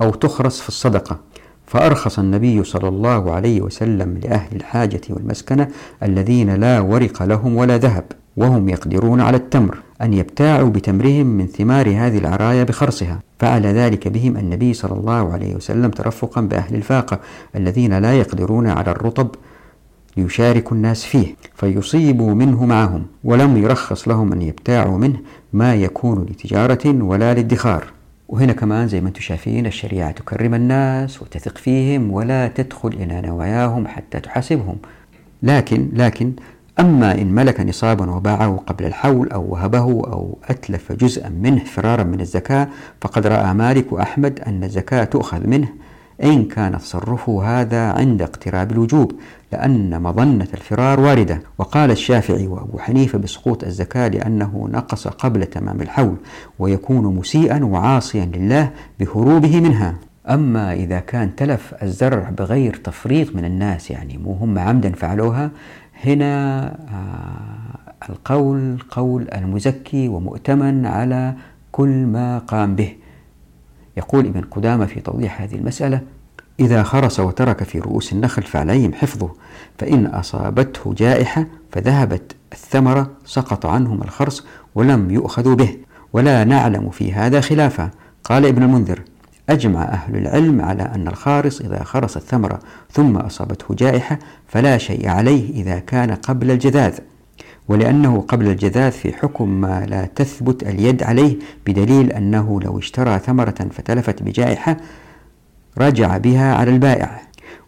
أو 0.00 0.10
تخرس 0.10 0.60
في 0.60 0.68
الصدقة. 0.68 1.18
فأرخص 1.66 2.18
النبي 2.18 2.64
صلى 2.64 2.88
الله 2.88 3.32
عليه 3.32 3.60
وسلم 3.60 4.20
لأهل 4.24 4.56
الحاجة 4.56 5.00
والمسكنة 5.10 5.68
الذين 6.02 6.54
لا 6.54 6.80
ورق 6.80 7.22
لهم 7.22 7.56
ولا 7.56 7.78
ذهب 7.78 8.04
وهم 8.36 8.68
يقدرون 8.68 9.20
على 9.20 9.36
التمر 9.36 9.78
أن 10.02 10.12
يبتاعوا 10.12 10.70
بتمرهم 10.70 11.26
من 11.26 11.46
ثمار 11.46 11.88
هذه 11.88 12.18
العرايا 12.18 12.64
بخرصها. 12.64 13.20
فعل 13.38 13.66
ذلك 13.66 14.08
بهم 14.08 14.36
النبي 14.36 14.74
صلى 14.74 14.92
الله 14.92 15.32
عليه 15.32 15.54
وسلم 15.54 15.90
ترفقا 15.90 16.40
بأهل 16.40 16.74
الفاقة 16.74 17.20
الذين 17.56 17.98
لا 17.98 18.18
يقدرون 18.18 18.66
على 18.66 18.90
الرطب 18.90 19.28
ليشاركوا 20.16 20.76
الناس 20.76 21.04
فيه 21.04 21.36
فيصيبوا 21.54 22.34
منه 22.34 22.64
معهم 22.66 23.06
ولم 23.24 23.56
يرخص 23.56 24.08
لهم 24.08 24.32
أن 24.32 24.42
يبتاعوا 24.42 24.98
منه 24.98 25.18
ما 25.52 25.74
يكون 25.74 26.26
لتجارة 26.30 27.02
ولا 27.02 27.34
لادخار. 27.34 27.84
وهنا 28.32 28.52
كمان 28.52 28.88
زي 28.88 29.00
ما 29.00 29.08
أنتم 29.08 29.20
شايفين 29.20 29.66
الشريعة 29.66 30.10
تكرم 30.10 30.54
الناس 30.54 31.22
وتثق 31.22 31.58
فيهم 31.58 32.10
ولا 32.10 32.48
تدخل 32.48 32.88
إلى 32.88 33.20
نواياهم 33.20 33.86
حتى 33.86 34.20
تحاسبهم. 34.20 34.76
لكن 35.42 35.88
لكن 35.92 36.32
أما 36.80 37.12
إن 37.12 37.34
ملك 37.34 37.60
نصابا 37.60 38.10
وباعه 38.10 38.62
قبل 38.66 38.84
الحول 38.84 39.32
أو 39.32 39.52
وهبه 39.52 39.84
أو 39.84 40.38
أتلف 40.44 40.92
جزءا 40.92 41.28
منه 41.28 41.64
فرارا 41.64 42.02
من 42.02 42.20
الزكاة 42.20 42.68
فقد 43.00 43.26
رأى 43.26 43.54
مالك 43.54 43.92
وأحمد 43.92 44.40
أن 44.40 44.64
الزكاة 44.64 45.04
تؤخذ 45.04 45.46
منه. 45.46 45.68
إن 46.22 46.44
كان 46.44 46.78
تصرفه 46.78 47.60
هذا 47.60 47.92
عند 47.92 48.22
اقتراب 48.22 48.72
الوجوب 48.72 49.12
لأن 49.52 50.02
مظنة 50.02 50.48
الفرار 50.54 51.00
واردة. 51.00 51.42
وقال 51.58 51.90
الشافعي 51.90 52.46
وأبو 52.46 52.78
حنيفة 52.78 53.18
بسقوط 53.18 53.64
الزكاة 53.64 54.08
لأنه 54.08 54.68
نقص 54.72 55.08
قبل 55.08 55.46
تمام 55.46 55.80
الحول 55.80 56.16
ويكون 56.58 57.16
مسيئا 57.16 57.64
وعاصيا 57.64 58.24
لله 58.34 58.70
بهروبه 59.00 59.60
منها. 59.60 59.94
أما 60.30 60.72
إذا 60.72 61.00
كان 61.00 61.36
تلف 61.36 61.74
الزرع 61.82 62.30
بغير 62.30 62.74
تفريط 62.74 63.36
من 63.36 63.44
الناس 63.44 63.90
يعني 63.90 64.18
مو 64.18 64.32
هم 64.32 64.58
عمدا 64.58 64.92
فعلوها 64.92 65.50
هنا 66.04 66.64
آه، 66.72 68.10
القول 68.10 68.78
قول 68.90 69.28
المزكي 69.34 70.08
ومؤتمن 70.08 70.86
على 70.86 71.34
كل 71.72 71.88
ما 71.88 72.38
قام 72.38 72.76
به. 72.76 72.92
يقول 73.96 74.26
ابن 74.26 74.40
قدامة 74.40 74.86
في 74.86 75.00
توضيح 75.00 75.42
هذه 75.42 75.54
المسألة 75.54 76.00
إذا 76.60 76.82
خرس 76.82 77.20
وترك 77.20 77.62
في 77.62 77.78
رؤوس 77.78 78.12
النخل 78.12 78.42
فعليهم 78.42 78.94
حفظه 78.94 79.30
فإن 79.78 80.06
أصابته 80.06 80.94
جائحة 80.94 81.46
فذهبت 81.72 82.36
الثمرة 82.52 83.10
سقط 83.24 83.66
عنهم 83.66 84.02
الخرس 84.02 84.46
ولم 84.74 85.10
يؤخذوا 85.10 85.54
به 85.54 85.76
ولا 86.12 86.44
نعلم 86.44 86.90
في 86.90 87.12
هذا 87.12 87.40
خلافا. 87.40 87.90
قال 88.24 88.46
ابن 88.46 88.62
المنذر 88.62 89.02
أجمع 89.48 89.82
أهل 89.82 90.16
العلم 90.16 90.60
على 90.60 90.82
أن 90.82 91.08
الخارص 91.08 91.60
إذا 91.60 91.84
خرس 91.84 92.16
الثمرة 92.16 92.58
ثم 92.90 93.16
أصابته 93.16 93.74
جائحة 93.74 94.18
فلا 94.48 94.78
شيء 94.78 95.08
عليه 95.08 95.62
إذا 95.62 95.78
كان 95.78 96.14
قبل 96.14 96.50
الجذاذ. 96.50 96.98
ولأنه 97.68 98.20
قبل 98.28 98.46
الجذاذ 98.48 98.92
في 98.92 99.12
حكم 99.12 99.48
ما 99.60 99.86
لا 99.86 100.06
تثبت 100.06 100.62
اليد 100.62 101.02
عليه 101.02 101.36
بدليل 101.66 102.12
أنه 102.12 102.60
لو 102.60 102.78
اشترى 102.78 103.18
ثمرة 103.18 103.68
فتلفت 103.70 104.22
بجائحة 104.22 104.76
رجع 105.78 106.16
بها 106.18 106.54
على 106.54 106.70
البائع 106.70 107.22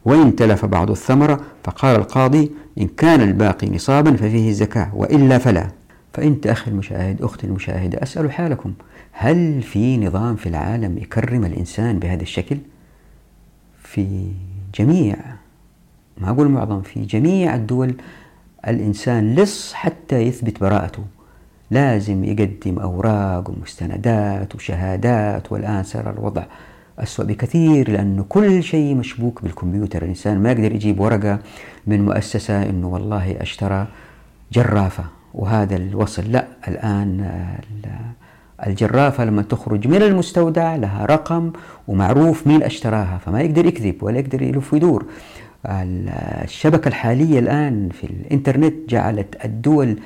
وإن 0.04 0.36
تلف 0.36 0.64
بعض 0.64 0.90
الثمرة 0.90 1.40
فقال 1.64 1.96
القاضي 1.96 2.50
إن 2.80 2.86
كان 2.86 3.20
الباقي 3.20 3.70
نصابا 3.70 4.16
ففيه 4.16 4.48
الزكاة 4.48 4.90
وإلا 4.94 5.38
فلا 5.38 5.68
فأنت 6.12 6.46
أخي 6.46 6.70
المشاهد 6.70 7.22
أختي 7.22 7.46
المشاهدة 7.46 8.02
أسأل 8.02 8.32
حالكم 8.32 8.72
هل 9.12 9.62
في 9.62 9.96
نظام 9.96 10.36
في 10.36 10.48
العالم 10.48 10.98
يكرم 10.98 11.44
الإنسان 11.44 11.98
بهذا 11.98 12.22
الشكل؟ 12.22 12.56
في 13.82 14.26
جميع 14.74 15.16
ما 16.18 16.30
أقول 16.30 16.48
معظم 16.48 16.82
في 16.82 17.04
جميع 17.04 17.54
الدول 17.54 17.94
الإنسان 18.68 19.34
لص 19.34 19.72
حتى 19.72 20.16
يثبت 20.16 20.60
براءته. 20.60 21.02
لازم 21.70 22.24
يقدم 22.24 22.78
أوراق 22.78 23.50
ومستندات 23.50 24.54
وشهادات 24.54 25.52
والآن 25.52 25.82
صار 25.82 26.10
الوضع 26.10 26.42
أسوأ 26.98 27.24
بكثير 27.24 27.90
لأنه 27.90 28.24
كل 28.28 28.62
شيء 28.62 28.94
مشبوك 28.94 29.42
بالكمبيوتر. 29.42 30.02
الإنسان 30.02 30.42
ما 30.42 30.52
يقدر 30.52 30.72
يجيب 30.72 31.00
ورقة 31.00 31.38
من 31.86 32.04
مؤسسة 32.04 32.62
أنه 32.62 32.88
والله 32.88 33.36
أشترى 33.40 33.86
جرافة 34.52 35.04
وهذا 35.34 35.76
الوصل. 35.76 36.32
لا 36.32 36.44
الآن 36.68 37.30
الجرافة 38.66 39.24
لما 39.24 39.42
تخرج 39.42 39.88
من 39.88 40.02
المستودع 40.02 40.76
لها 40.76 41.06
رقم 41.06 41.52
ومعروف 41.88 42.46
مين 42.46 42.62
أشتراها 42.62 43.18
فما 43.26 43.40
يقدر 43.40 43.66
يكذب 43.66 44.02
ولا 44.02 44.18
يقدر 44.18 44.42
يلف 44.42 44.72
ويدور. 44.72 45.04
الشبكة 45.66 46.88
الحالية 46.88 47.38
الآن 47.38 47.88
في 47.88 48.04
الإنترنت 48.04 48.74
جعلت 48.88 49.44
الدول 49.44 49.98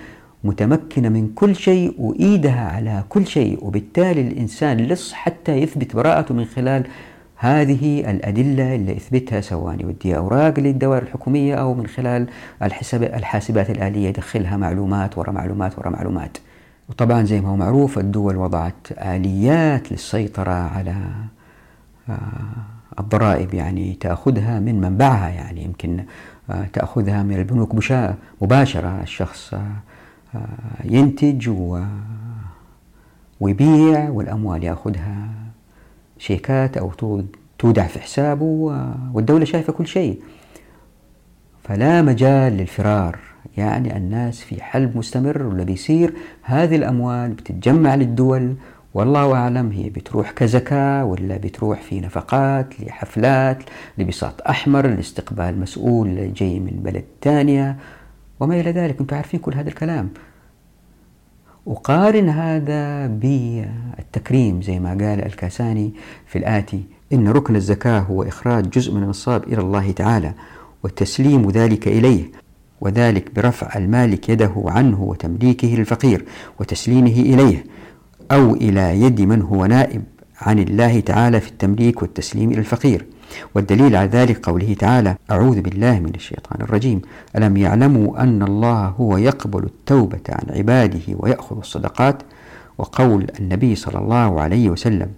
متمكنة 0.45 1.09
من 1.09 1.29
كل 1.35 1.57
شيء 1.57 1.95
وإيدها 1.99 2.69
على 2.69 3.05
كل 3.09 3.27
شيء 3.27 3.65
وبالتالي 3.65 4.21
الإنسان 4.21 4.77
لص 4.77 5.13
حتى 5.13 5.53
يثبت 5.53 5.97
براءته 5.97 6.35
من 6.35 6.45
خلال 6.45 6.87
هذه 7.37 8.11
الأدلة 8.11 8.75
اللي 8.75 8.97
يثبتها 8.97 9.41
سواء 9.41 9.81
يودي 9.81 10.17
أوراق 10.17 10.61
للدوائر 10.61 11.03
الحكومية 11.03 11.55
أو 11.55 11.75
من 11.75 11.87
خلال 11.87 12.27
الحساب 12.63 13.03
الحاسبات 13.03 13.71
الآلية 13.71 14.09
يدخلها 14.09 14.57
معلومات 14.57 15.19
ورا 15.19 15.31
معلومات 15.31 15.79
ورا 15.79 15.91
معلومات. 15.91 16.39
وطبعا 16.89 17.23
زي 17.23 17.41
ما 17.41 17.49
هو 17.49 17.57
معروف 17.57 17.99
الدول 17.99 18.37
وضعت 18.37 18.93
آليات 18.93 19.93
للسيطرة 19.93 20.51
على 20.51 20.95
آه، 22.09 22.15
الضرائب 23.01 23.55
يعني 23.55 23.97
تأخذها 24.01 24.61
من 24.61 24.81
منبعها 24.81 25.29
يعني 25.29 25.65
يمكن 25.65 26.05
آه، 26.51 26.67
تأخذها 26.73 27.23
من 27.23 27.35
البنوك 27.35 27.75
مباشرة. 28.43 29.03
الشخص 29.03 29.55
آه، 29.55 30.41
ينتج 30.85 31.51
ويبيع 33.41 34.09
والأموال 34.11 34.65
يأخذها 34.65 35.29
شيكات 36.19 36.77
أو 36.77 36.93
تودع 37.59 37.87
في 37.87 38.01
حسابه 38.01 38.77
والدولة 39.13 39.45
شايفة 39.45 39.73
كل 39.73 39.87
شيء. 39.87 40.21
فلا 41.65 42.03
مجال 42.03 42.53
للفرار 42.53 43.19
يعني 43.57 43.97
الناس 43.97 44.41
في 44.41 44.63
حلب 44.63 44.97
مستمر 44.97 45.43
واللي 45.43 45.65
بيصير 45.65 46.15
هذه 46.43 46.77
الأموال 46.77 47.31
بتتجمع 47.31 47.95
للدول 47.95 48.55
والله 48.95 49.35
أعلم 49.35 49.71
هي 49.73 49.91
بتروح 49.91 50.31
كزكاة 50.31 51.05
ولا 51.05 51.37
بتروح 51.37 51.83
في 51.83 52.01
نفقات 52.01 52.81
لحفلات 52.81 53.63
لبساط 53.99 54.43
أحمر 54.49 54.87
لاستقبال 54.87 55.61
مسؤول 55.61 56.33
جاي 56.33 56.61
من 56.61 56.81
بلد 56.85 57.05
ثانية 57.23 57.77
وما 58.41 58.61
إلى 58.61 58.71
ذلك. 58.71 59.01
أنتم 59.01 59.17
عارفين 59.17 59.41
كل 59.41 59.55
هذا 59.55 59.69
الكلام. 59.69 60.09
وقارن 61.67 62.29
هذا 62.29 63.07
بالتكريم 63.07 64.63
زي 64.63 64.81
ما 64.81 64.91
قال 64.91 65.25
الكاساني 65.25 65.93
في 66.27 66.39
الآتي 66.39 66.83
إن 67.13 67.29
ركن 67.29 67.57
الزكاة 67.57 68.01
هو 68.01 68.23
إخراج 68.23 68.71
جزء 68.71 68.93
من 68.95 69.03
النصاب 69.03 69.45
إلى 69.45 69.61
الله 69.61 69.91
تعالى 69.91 70.33
وتسليم 70.83 71.51
ذلك 71.51 71.89
إليه 71.89 72.25
وذلك 72.81 73.35
برفع 73.35 73.79
المالك 73.79 74.29
يده 74.29 74.53
عنه 74.57 75.03
وتمليكه 75.03 75.69
للفقير 75.69 76.25
وتسليمه 76.61 77.11
إليه. 77.11 77.65
أو 78.33 78.55
إلى 78.55 79.01
يد 79.03 79.21
من 79.21 79.43
هو 79.43 79.67
نائب 79.67 80.03
عن 80.41 80.59
الله 80.59 81.01
تعالى 81.01 81.41
في 81.41 81.49
التمليك 81.49 82.03
والتسليم 82.03 82.51
إلى 82.51 82.59
الفقير. 82.59 83.07
والدليل 83.55 83.97
على 83.97 84.09
ذلك 84.09 84.47
قوله 84.47 84.75
تعالى 84.75 85.17
أعوذ 85.31 85.61
بالله 85.61 86.01
من 86.01 86.13
الشيطان 86.15 86.61
الرجيم. 86.61 87.03
ألم 87.37 87.57
يعلموا 87.57 88.23
أن 88.23 88.43
الله 88.43 88.87
هو 88.89 89.17
يقبل 89.17 89.65
التوبة 89.65 90.21
عن 90.29 90.57
عباده 90.57 91.01
ويأخذ 91.17 91.59
الصدقات؟ 91.59 92.23
وقول 92.79 93.27
النبي 93.41 93.75
صلى 93.75 93.99
الله 93.99 94.41
عليه 94.41 94.71
وسلم 94.71 95.09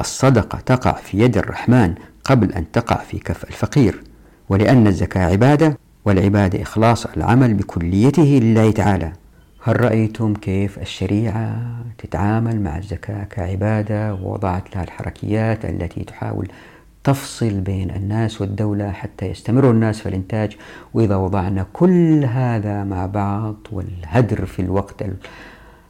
الصدقة 0.00 0.58
تقع 0.66 0.92
في 0.92 1.18
يد 1.18 1.36
الرحمن 1.36 1.94
قبل 2.24 2.52
أن 2.52 2.64
تقع 2.72 2.96
في 2.96 3.18
كف 3.18 3.44
الفقير. 3.44 4.02
ولأن 4.48 4.86
الزكاة 4.86 5.26
عبادة 5.26 5.78
والعبادة 6.04 6.62
إخلاص 6.62 7.06
العمل 7.06 7.54
بكليته 7.54 8.40
لله 8.42 8.70
تعالى. 8.70 9.12
هل 9.66 9.80
رأيتم 9.80 10.34
كيف 10.34 10.78
الشريعة 10.78 11.62
تتعامل 11.98 12.60
مع 12.60 12.78
الزكاة 12.78 13.24
كعبادة 13.24 14.14
ووضعت 14.14 14.76
لها 14.76 14.84
الحركيات 14.84 15.64
التي 15.64 16.04
تحاول 16.04 16.48
تفصل 17.04 17.60
بين 17.60 17.90
الناس 17.90 18.40
والدولة 18.40 18.90
حتى 18.90 19.26
يستمروا 19.26 19.72
الناس 19.72 20.00
في 20.00 20.08
الإنتاج؟ 20.08 20.56
وإذا 20.94 21.16
وضعنا 21.16 21.66
كل 21.72 22.24
هذا 22.24 22.84
مع 22.84 23.06
بعض 23.06 23.56
والهدر 23.72 24.46
في 24.46 24.62
الوقت 24.62 25.04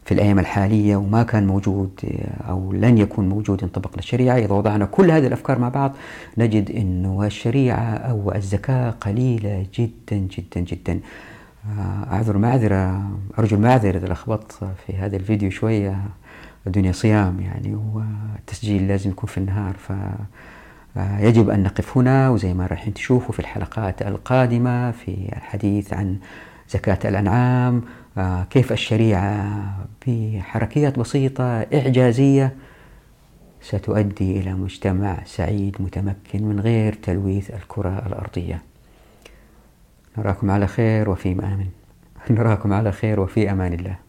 في 0.04 0.12
الأيام 0.14 0.38
الحالية 0.38 0.96
وما 0.96 1.22
كان 1.22 1.46
موجود 1.46 2.00
أو 2.48 2.72
لن 2.72 2.98
يكون 2.98 3.28
موجود 3.28 3.62
إن 3.62 3.68
طبقنا 3.68 3.98
الشريعة 3.98 4.38
إذا 4.38 4.52
وضعنا 4.52 4.84
كل 4.84 5.10
هذه 5.10 5.26
الأفكار 5.26 5.58
مع 5.58 5.68
بعض 5.68 5.92
نجد 6.38 6.70
أنه 6.70 7.26
الشريعة 7.26 7.94
أو 7.94 8.32
الزكاة 8.34 8.90
قليلة 8.90 9.66
جدا 9.74 10.16
جدا 10.16 10.60
جدا. 10.60 11.00
أعذر 12.12 12.38
معذرة 12.38 13.10
أرجو 13.38 13.56
المعذرة 13.56 13.98
إذا 13.98 14.06
لخبطت 14.06 14.52
في 14.86 14.96
هذا 14.96 15.16
الفيديو 15.16 15.50
شوية. 15.50 15.98
الدنيا 16.66 16.92
صيام 16.92 17.40
يعني 17.40 17.74
والتسجيل 17.74 18.88
لازم 18.88 19.10
يكون 19.10 19.28
في 19.28 19.38
النهار. 19.38 19.74
ف 19.76 19.92
آه، 20.96 21.18
يجب 21.20 21.50
أن 21.50 21.62
نقف 21.62 21.98
هنا 21.98 22.30
وزي 22.30 22.54
ما 22.54 22.66
رايحين 22.66 22.94
تشوفوا 22.94 23.32
في 23.32 23.40
الحلقات 23.40 24.02
القادمة 24.02 24.90
في 24.90 25.28
الحديث 25.36 25.92
عن 25.92 26.18
زكاة 26.70 26.98
الأنعام. 27.04 27.82
آه، 28.18 28.44
كيف 28.44 28.72
الشريعة 28.72 29.46
بحركيات 30.06 30.98
بسيطة 30.98 31.44
إعجازية 31.74 32.54
ستؤدي 33.60 34.40
إلى 34.40 34.54
مجتمع 34.54 35.18
سعيد 35.24 35.76
متمكن 35.80 36.42
من 36.42 36.60
غير 36.60 36.94
تلويث 36.94 37.50
الكرة 37.50 38.06
الأرضية. 38.06 38.73
نراكم 40.18 40.50
على 40.50 40.66
خير 40.66 41.10
وفي 41.10 41.32
أمان. 41.32 41.66
نراكم 42.30 42.72
على 42.72 42.92
خير 42.92 43.20
وفي 43.20 43.50
أمان 43.50 43.72
الله. 43.72 44.03